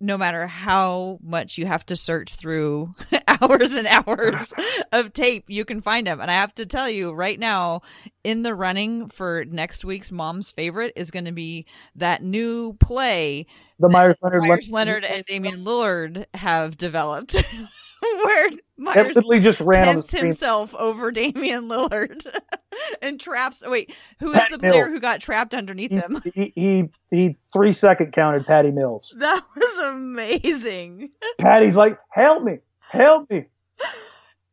no 0.00 0.16
matter 0.16 0.46
how 0.46 1.18
much 1.22 1.58
you 1.58 1.66
have 1.66 1.84
to 1.86 1.94
search 1.94 2.34
through 2.34 2.94
hours 3.28 3.76
and 3.76 3.86
hours 3.86 4.52
of 4.92 5.12
tape 5.12 5.44
you 5.48 5.64
can 5.64 5.80
find 5.80 6.06
them 6.06 6.20
and 6.20 6.30
i 6.30 6.34
have 6.34 6.54
to 6.54 6.66
tell 6.66 6.88
you 6.88 7.12
right 7.12 7.38
now 7.38 7.82
in 8.24 8.42
the 8.42 8.54
running 8.54 9.08
for 9.08 9.44
next 9.44 9.84
week's 9.84 10.10
mom's 10.10 10.50
favorite 10.50 10.92
is 10.96 11.10
going 11.10 11.26
to 11.26 11.32
be 11.32 11.66
that 11.94 12.22
new 12.22 12.72
play 12.74 13.46
The 13.78 13.88
Meyers 13.88 14.16
Leonard 14.22 14.42
meyers 14.42 14.70
leonard 14.70 15.04
and 15.04 15.24
damian 15.26 15.64
lillard 15.64 16.26
have 16.34 16.76
developed 16.76 17.36
where 18.24 18.50
meyers 18.78 19.14
just 19.40 19.60
ran 19.60 19.88
on 19.88 19.96
the 19.96 20.02
screen. 20.02 20.24
himself 20.24 20.74
over 20.74 21.10
Damian 21.12 21.68
Lillard 21.68 22.24
and 23.02 23.20
traps. 23.20 23.62
Wait, 23.66 23.94
who 24.18 24.30
is 24.32 24.38
Pat 24.38 24.50
the 24.50 24.58
player 24.58 24.72
Mills. 24.84 24.88
who 24.88 25.00
got 25.00 25.20
trapped 25.20 25.54
underneath 25.54 25.90
He, 25.90 25.96
him? 25.96 26.22
he, 26.34 26.52
he 26.54 26.90
he 27.10 27.36
three 27.52 27.72
second 27.72 28.12
counted 28.12 28.46
Patty 28.46 28.70
Mills. 28.70 29.14
That 29.18 29.42
was 29.56 29.78
amazing. 29.88 31.10
Patty's 31.38 31.76
like, 31.76 31.98
help 32.10 32.42
me, 32.42 32.58
help 32.80 33.30
me. 33.30 33.46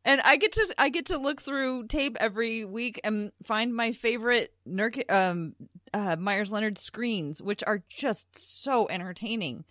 And 0.04 0.22
I 0.22 0.36
get 0.36 0.52
to 0.52 0.74
I 0.78 0.88
get 0.88 1.06
to 1.06 1.18
look 1.18 1.42
through 1.42 1.86
tape 1.88 2.16
every 2.18 2.64
week 2.64 2.98
and 3.04 3.30
find 3.42 3.74
my 3.74 3.92
favorite 3.92 4.54
Nurk- 4.66 5.10
um, 5.12 5.54
uh, 5.92 6.16
Meyers 6.18 6.50
Leonard 6.50 6.78
screens, 6.78 7.42
which 7.42 7.62
are 7.66 7.82
just 7.90 8.26
so 8.38 8.88
entertaining. 8.88 9.64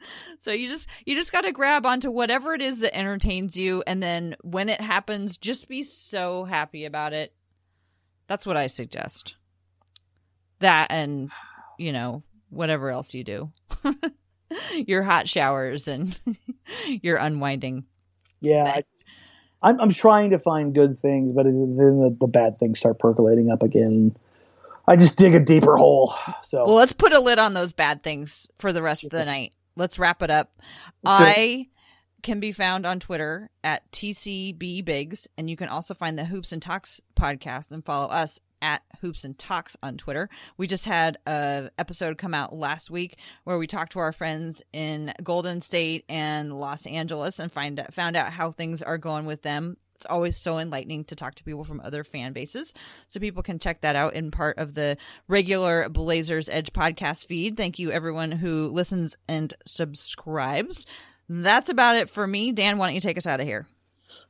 so 0.38 0.50
you 0.52 0.68
just 0.68 0.88
you 1.04 1.14
just 1.14 1.32
got 1.32 1.42
to 1.42 1.52
grab 1.52 1.86
onto 1.86 2.10
whatever 2.10 2.54
it 2.54 2.62
is 2.62 2.80
that 2.80 2.96
entertains 2.96 3.56
you, 3.56 3.82
and 3.86 4.02
then 4.02 4.36
when 4.42 4.68
it 4.68 4.80
happens, 4.80 5.36
just 5.36 5.68
be 5.68 5.82
so 5.82 6.44
happy 6.44 6.84
about 6.84 7.12
it. 7.12 7.32
That's 8.26 8.46
what 8.46 8.56
I 8.56 8.66
suggest. 8.66 9.36
That 10.60 10.88
and 10.90 11.30
you 11.78 11.92
know 11.92 12.22
whatever 12.50 12.90
else 12.90 13.14
you 13.14 13.24
do, 13.24 13.52
your 14.74 15.02
hot 15.02 15.28
showers 15.28 15.88
and 15.88 16.18
your 17.02 17.16
unwinding. 17.16 17.84
Yeah, 18.40 18.64
I, 18.64 18.82
I'm 19.62 19.80
I'm 19.80 19.92
trying 19.92 20.30
to 20.30 20.38
find 20.38 20.74
good 20.74 20.98
things, 20.98 21.32
but 21.32 21.44
then 21.44 21.76
the, 21.76 22.16
the 22.20 22.26
bad 22.26 22.58
things 22.58 22.78
start 22.78 22.98
percolating 22.98 23.50
up 23.50 23.62
again. 23.62 24.16
I 24.86 24.96
just 24.96 25.18
dig 25.18 25.34
a 25.34 25.40
deeper 25.40 25.76
hole. 25.76 26.14
So 26.44 26.64
Well, 26.64 26.76
let's 26.76 26.94
put 26.94 27.12
a 27.12 27.20
lid 27.20 27.38
on 27.38 27.52
those 27.52 27.74
bad 27.74 28.02
things 28.02 28.48
for 28.58 28.72
the 28.72 28.80
rest 28.80 29.04
of 29.04 29.10
the 29.10 29.24
night. 29.24 29.52
Let's 29.78 29.98
wrap 29.98 30.22
it 30.22 30.30
up. 30.30 30.60
Let's 31.02 31.18
do 31.18 31.24
it. 31.24 31.38
I 31.38 31.66
can 32.22 32.40
be 32.40 32.52
found 32.52 32.84
on 32.84 33.00
Twitter 33.00 33.48
at 33.62 33.90
TCB 33.92 34.84
Biggs, 34.84 35.28
and 35.38 35.48
you 35.48 35.56
can 35.56 35.68
also 35.68 35.94
find 35.94 36.18
the 36.18 36.24
Hoops 36.24 36.52
and 36.52 36.60
Talks 36.60 37.00
podcast 37.16 37.70
and 37.70 37.84
follow 37.84 38.08
us 38.08 38.40
at 38.60 38.82
Hoops 39.00 39.22
and 39.22 39.38
Talks 39.38 39.76
on 39.82 39.96
Twitter. 39.96 40.28
We 40.56 40.66
just 40.66 40.84
had 40.84 41.18
a 41.26 41.70
episode 41.78 42.18
come 42.18 42.34
out 42.34 42.52
last 42.54 42.90
week 42.90 43.18
where 43.44 43.56
we 43.56 43.68
talked 43.68 43.92
to 43.92 44.00
our 44.00 44.12
friends 44.12 44.62
in 44.72 45.14
Golden 45.22 45.60
State 45.60 46.04
and 46.08 46.58
Los 46.58 46.84
Angeles 46.84 47.38
and 47.38 47.52
find 47.52 47.84
found 47.92 48.16
out 48.16 48.32
how 48.32 48.50
things 48.50 48.82
are 48.82 48.98
going 48.98 49.26
with 49.26 49.42
them. 49.42 49.76
It's 49.98 50.06
always 50.06 50.40
so 50.40 50.58
enlightening 50.58 51.04
to 51.06 51.16
talk 51.16 51.34
to 51.34 51.44
people 51.44 51.64
from 51.64 51.80
other 51.80 52.04
fan 52.04 52.32
bases. 52.32 52.72
So 53.08 53.18
people 53.18 53.42
can 53.42 53.58
check 53.58 53.80
that 53.80 53.96
out 53.96 54.14
in 54.14 54.30
part 54.30 54.58
of 54.58 54.74
the 54.74 54.96
regular 55.26 55.88
Blazers 55.88 56.48
Edge 56.48 56.72
podcast 56.72 57.26
feed. 57.26 57.56
Thank 57.56 57.78
you 57.80 57.90
everyone 57.90 58.30
who 58.30 58.68
listens 58.68 59.16
and 59.26 59.52
subscribes. 59.66 60.86
That's 61.28 61.68
about 61.68 61.96
it 61.96 62.08
for 62.08 62.26
me. 62.26 62.52
Dan, 62.52 62.78
why 62.78 62.86
don't 62.86 62.94
you 62.94 63.00
take 63.00 63.16
us 63.16 63.26
out 63.26 63.40
of 63.40 63.46
here? 63.46 63.66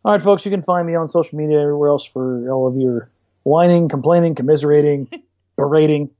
all 0.04 0.12
right, 0.12 0.22
folks, 0.22 0.44
you 0.44 0.50
can 0.50 0.62
find 0.62 0.86
me 0.86 0.94
on 0.94 1.08
social 1.08 1.38
media 1.38 1.60
everywhere 1.60 1.88
else 1.88 2.04
for 2.04 2.50
all 2.50 2.66
of 2.66 2.76
your 2.76 3.10
whining, 3.42 3.88
complaining, 3.88 4.34
commiserating, 4.34 5.08
berating, 5.56 6.10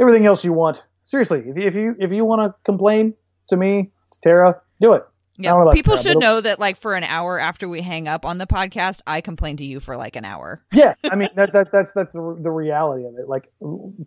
everything 0.00 0.26
else 0.26 0.44
you 0.44 0.52
want. 0.52 0.84
Seriously, 1.04 1.44
if 1.46 1.56
you 1.56 1.66
if 1.66 1.74
you 1.74 1.96
if 1.98 2.12
you 2.12 2.24
want 2.24 2.42
to 2.42 2.54
complain 2.64 3.14
to 3.48 3.56
me, 3.56 3.90
to 4.12 4.20
Tara, 4.20 4.60
do 4.80 4.94
it. 4.94 5.04
I 5.38 5.42
don't 5.42 5.64
know 5.64 5.70
Yeah, 5.70 5.74
people 5.74 5.96
should 5.96 6.18
know 6.18 6.40
that 6.40 6.58
like 6.58 6.76
for 6.76 6.94
an 6.94 7.04
hour 7.04 7.38
after 7.38 7.68
we 7.68 7.80
hang 7.80 8.06
up 8.06 8.24
on 8.24 8.38
the 8.38 8.46
podcast, 8.46 9.00
I 9.06 9.20
complain 9.20 9.56
to 9.58 9.64
you 9.64 9.80
for 9.80 9.96
like 9.96 10.16
an 10.16 10.24
hour. 10.24 10.62
yeah. 10.72 10.94
I 11.04 11.16
mean 11.16 11.30
that, 11.36 11.52
that 11.52 11.72
that's 11.72 11.92
that's 11.92 12.12
the, 12.12 12.20
reality 12.20 13.06
of 13.06 13.16
it. 13.16 13.28
Like 13.28 13.50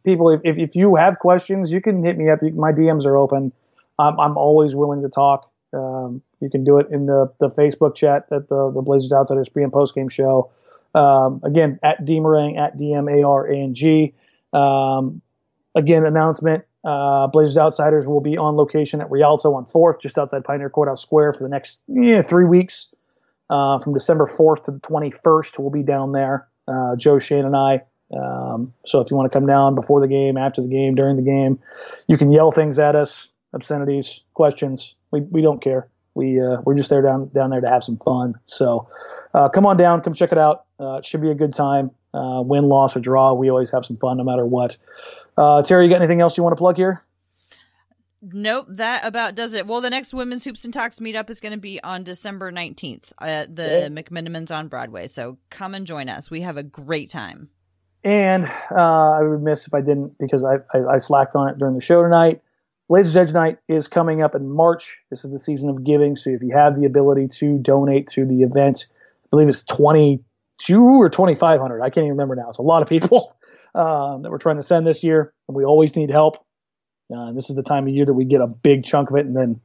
people 0.04 0.30
if, 0.30 0.58
if, 0.58 0.76
you 0.76 0.96
have 0.96 1.18
questions 1.20 1.72
you 1.72 1.82
can 1.82 2.04
hit 2.04 2.18
me 2.18 2.30
up. 2.30 2.40
You, 2.44 2.52
my 2.52 2.72
dms 2.72 3.06
are 3.06 3.18
open. 3.18 3.52
I'm, 3.98 4.20
I'm 4.20 4.38
always 4.38 4.76
willing 4.76 5.02
to 5.02 5.10
talk. 5.10 5.52
Um, 5.74 6.22
you 6.42 6.50
can 6.50 6.64
do 6.64 6.78
it 6.78 6.88
in 6.92 7.08
the, 7.08 7.34
the 7.40 7.50
facebook 7.50 7.96
chat 7.96 8.28
at 8.32 8.48
the, 8.50 8.72
the 8.72 8.82
blazers 8.82 9.12
outsiders 9.12 9.50
pre 9.50 9.64
and 9.64 9.74
post 9.74 9.96
game 9.96 10.10
show. 10.10 10.52
Um, 10.94 11.42
again 11.44 11.80
at 11.84 12.06
dmarang 12.06 12.58
at 12.58 12.78
d-m-a-r-a-n-g 12.78 14.14
um, 14.54 15.22
again 15.74 16.06
announcement 16.06 16.64
uh, 16.86 17.28
blazers 17.28 17.58
outsiders 17.58 18.06
will 18.06 18.22
be 18.22 18.38
on 18.38 18.56
location 18.56 19.02
at 19.02 19.10
rialto 19.10 19.54
on 19.56 19.66
4th 19.66 20.00
just 20.02 20.18
outside 20.18 20.44
pioneer 20.44 20.70
courthouse 20.70 21.02
square 21.02 21.34
for 21.34 21.44
the 21.44 21.50
next 21.50 21.80
yeah, 21.88 22.22
three 22.22 22.46
weeks 22.46 22.88
uh, 23.50 23.80
from 23.80 23.94
December 23.94 24.26
4th 24.26 24.66
to 24.66 24.72
the 24.72 24.80
21st. 24.80 25.58
We'll 25.60 25.72
be 25.72 25.84
down 25.84 26.12
there, 26.12 26.48
uh, 26.68 26.96
Joe, 26.96 27.20
Shane, 27.20 27.46
and 27.46 27.56
I. 27.56 27.82
Um, 28.16 28.72
so 28.86 29.02
if 29.02 29.10
you 29.10 29.18
want 29.18 29.32
to 29.32 29.36
come 29.36 29.48
down 29.48 29.74
before 29.74 30.00
the 30.00 30.08
game, 30.08 30.38
after 30.38 30.62
the 30.62 30.68
game, 30.68 30.94
during 30.94 31.16
the 31.16 31.24
game, 31.24 31.60
you 32.08 32.18
can 32.18 32.32
yell 32.32 32.52
things 32.52 32.78
at 32.78 32.96
us, 32.96 33.30
obscenities, 33.54 34.22
questions. 34.36 34.94
We, 35.10 35.22
we 35.22 35.42
don't 35.42 35.62
care. 35.62 35.88
We 36.14 36.40
uh, 36.40 36.62
we're 36.64 36.76
just 36.76 36.90
there 36.90 37.02
down 37.02 37.30
down 37.30 37.50
there 37.50 37.60
to 37.60 37.68
have 37.68 37.84
some 37.84 37.98
fun. 37.98 38.36
So 38.46 38.88
uh, 39.34 39.50
come 39.50 39.66
on 39.66 39.76
down, 39.76 40.02
come 40.02 40.14
check 40.14 40.32
it 40.32 40.38
out. 40.38 40.66
Uh, 40.80 40.98
it 40.98 41.06
should 41.06 41.22
be 41.22 41.30
a 41.30 41.36
good 41.36 41.54
time. 41.54 41.92
Win, 42.14 42.70
loss, 42.70 42.96
or 42.96 43.02
draw, 43.02 43.34
we 43.34 43.50
always 43.50 43.70
have 43.72 43.86
some 43.86 43.98
fun 43.98 44.16
no 44.16 44.24
matter 44.24 44.46
what. 44.46 44.78
Uh, 45.38 45.62
Terry, 45.64 45.86
you 45.86 45.90
got 45.90 45.98
anything 45.98 46.22
else 46.22 46.38
you 46.38 46.44
want 46.44 46.54
to 46.56 46.60
plug 46.60 46.78
here? 46.78 47.02
Nope, 48.22 48.68
that 48.70 49.06
about 49.06 49.36
does 49.36 49.54
it. 49.54 49.68
Well, 49.68 49.82
the 49.82 49.90
next 49.90 50.14
Women's 50.14 50.44
Hoops 50.44 50.66
and 50.66 50.74
Talks 50.74 51.00
meetup 51.00 51.30
is 51.30 51.40
going 51.40 51.52
to 51.52 51.60
be 51.60 51.82
on 51.84 52.04
December 52.04 52.52
19th 52.52 53.12
at 53.22 53.56
the 53.56 53.64
Yeah. 53.64 53.88
McMenamins 53.88 54.56
on 54.56 54.68
Broadway. 54.68 55.08
So 55.08 55.38
come 55.52 55.76
and 55.76 55.86
join 55.86 56.10
us. 56.10 56.32
We 56.32 56.42
have 56.42 56.58
a 56.58 56.64
great 56.64 57.10
time. 57.10 57.50
And 58.04 58.46
uh, 58.72 59.12
I 59.12 59.22
would 59.22 59.42
miss 59.44 59.68
if 59.68 59.74
I 59.74 59.82
didn't 59.82 60.18
because 60.20 60.44
I, 60.44 60.56
I, 60.76 60.96
I 60.96 60.98
slacked 61.00 61.36
on 61.36 61.50
it 61.50 61.58
during 61.58 61.76
the 61.76 61.82
show 61.82 62.02
tonight. 62.02 62.42
Blazers 62.88 63.18
Edge 63.18 63.34
Night 63.34 63.58
is 63.68 63.88
coming 63.88 64.22
up 64.22 64.36
in 64.36 64.50
March. 64.50 65.00
This 65.10 65.26
is 65.26 65.32
the 65.32 65.40
season 65.40 65.70
of 65.70 65.84
giving. 65.84 66.16
So 66.16 66.30
if 66.30 66.42
you 66.42 66.52
have 66.52 66.76
the 66.80 66.86
ability 66.86 67.28
to 67.40 67.58
donate 67.58 68.08
to 68.10 68.26
the 68.26 68.44
event, 68.44 68.86
I 69.26 69.28
believe 69.32 69.50
it's 69.50 69.64
22 69.64 70.84
or 70.84 71.10
2,500. 71.10 71.82
I 71.82 71.90
can't 71.90 71.98
even 72.06 72.12
remember 72.12 72.36
now. 72.36 72.50
It's 72.50 72.60
a 72.60 72.64
lot 72.64 72.82
of 72.84 72.88
people 72.90 73.35
um, 73.76 74.22
that 74.22 74.32
we're 74.32 74.38
trying 74.38 74.58
to 74.58 74.64
send 74.64 74.88
this 74.88 75.04
year. 75.04 75.34
And 75.48 75.56
we 75.56 75.66
always 75.66 75.96
need 75.96 76.10
help. 76.10 76.44
Uh, 77.16 77.34
this 77.34 77.50
is 77.50 77.56
the 77.56 77.64
time 77.64 77.88
of 77.88 77.94
year 77.94 78.06
that 78.06 78.14
we 78.14 78.26
get 78.26 78.42
a 78.42 78.48
big 78.48 78.84
chunk 78.84 79.12
of 79.12 79.18
it. 79.18 79.26
And 79.26 79.36
then 79.36 79.62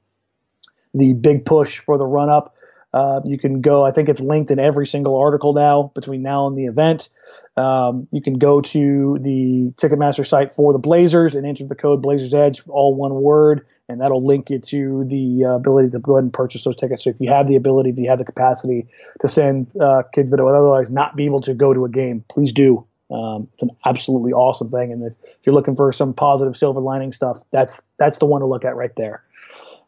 the 0.92 1.12
big 1.14 1.44
push 1.44 1.78
for 1.78 1.96
the 1.96 2.04
run 2.04 2.28
up. 2.28 2.54
Uh, 2.92 3.20
you 3.24 3.38
can 3.38 3.60
go, 3.60 3.84
I 3.86 3.92
think 3.92 4.08
it's 4.08 4.20
linked 4.20 4.50
in 4.50 4.58
every 4.58 4.86
single 4.86 5.16
article 5.16 5.52
now 5.52 5.92
between 5.94 6.22
now 6.22 6.48
and 6.48 6.58
the 6.58 6.66
event. 6.66 7.08
Um, 7.56 8.08
you 8.10 8.20
can 8.20 8.38
go 8.38 8.60
to 8.60 9.18
the 9.20 9.72
Ticketmaster 9.76 10.26
site 10.26 10.54
for 10.54 10.72
the 10.72 10.80
Blazers 10.80 11.36
and 11.36 11.46
enter 11.46 11.64
the 11.66 11.76
code 11.76 12.02
Blazers 12.02 12.34
Edge, 12.34 12.62
all 12.68 12.96
one 12.96 13.14
word, 13.14 13.64
and 13.88 14.00
that'll 14.00 14.24
link 14.24 14.50
you 14.50 14.58
to 14.58 15.04
the 15.04 15.44
uh, 15.44 15.56
ability 15.56 15.90
to 15.90 16.00
go 16.00 16.16
ahead 16.16 16.24
and 16.24 16.32
purchase 16.32 16.64
those 16.64 16.74
tickets. 16.74 17.04
So 17.04 17.10
if 17.10 17.16
you 17.20 17.28
have 17.28 17.46
the 17.46 17.54
ability, 17.54 17.90
if 17.90 17.98
you 17.98 18.08
have 18.10 18.18
the 18.18 18.24
capacity 18.24 18.88
to 19.20 19.28
send 19.28 19.68
uh, 19.80 20.02
kids 20.12 20.30
that 20.30 20.42
would 20.42 20.54
otherwise 20.54 20.90
not 20.90 21.14
be 21.14 21.26
able 21.26 21.42
to 21.42 21.54
go 21.54 21.72
to 21.72 21.84
a 21.84 21.88
game, 21.88 22.24
please 22.28 22.52
do. 22.52 22.86
Um, 23.10 23.48
it's 23.52 23.62
an 23.62 23.70
absolutely 23.84 24.32
awesome 24.32 24.70
thing, 24.70 24.92
and 24.92 25.04
if 25.04 25.14
you're 25.44 25.54
looking 25.54 25.76
for 25.76 25.92
some 25.92 26.14
positive 26.14 26.56
silver 26.56 26.80
lining 26.80 27.12
stuff, 27.12 27.42
that's 27.50 27.82
that's 27.98 28.18
the 28.18 28.26
one 28.26 28.40
to 28.40 28.46
look 28.46 28.64
at 28.64 28.76
right 28.76 28.94
there. 28.96 29.22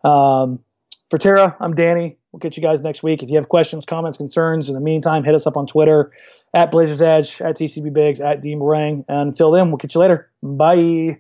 Um, 0.04 0.58
for 1.10 1.18
Tara, 1.18 1.56
I'm 1.60 1.74
Danny. 1.74 2.16
We'll 2.32 2.40
get 2.40 2.56
you 2.56 2.62
guys 2.62 2.80
next 2.80 3.02
week. 3.02 3.22
If 3.22 3.28
you 3.28 3.36
have 3.36 3.48
questions, 3.48 3.84
comments, 3.84 4.16
concerns, 4.16 4.68
in 4.68 4.74
the 4.74 4.80
meantime, 4.80 5.24
hit 5.24 5.34
us 5.34 5.46
up 5.46 5.56
on 5.56 5.66
Twitter 5.66 6.10
at 6.54 6.70
Blazers 6.70 7.02
Edge, 7.02 7.40
at 7.40 7.56
TCB 7.56 7.92
Biggs, 7.92 8.20
at 8.20 8.40
D 8.40 8.54
Marang. 8.54 9.04
And 9.08 9.28
until 9.28 9.50
then, 9.50 9.68
we'll 9.68 9.78
catch 9.78 9.94
you 9.94 10.00
later. 10.00 10.30
Bye. 10.42 11.18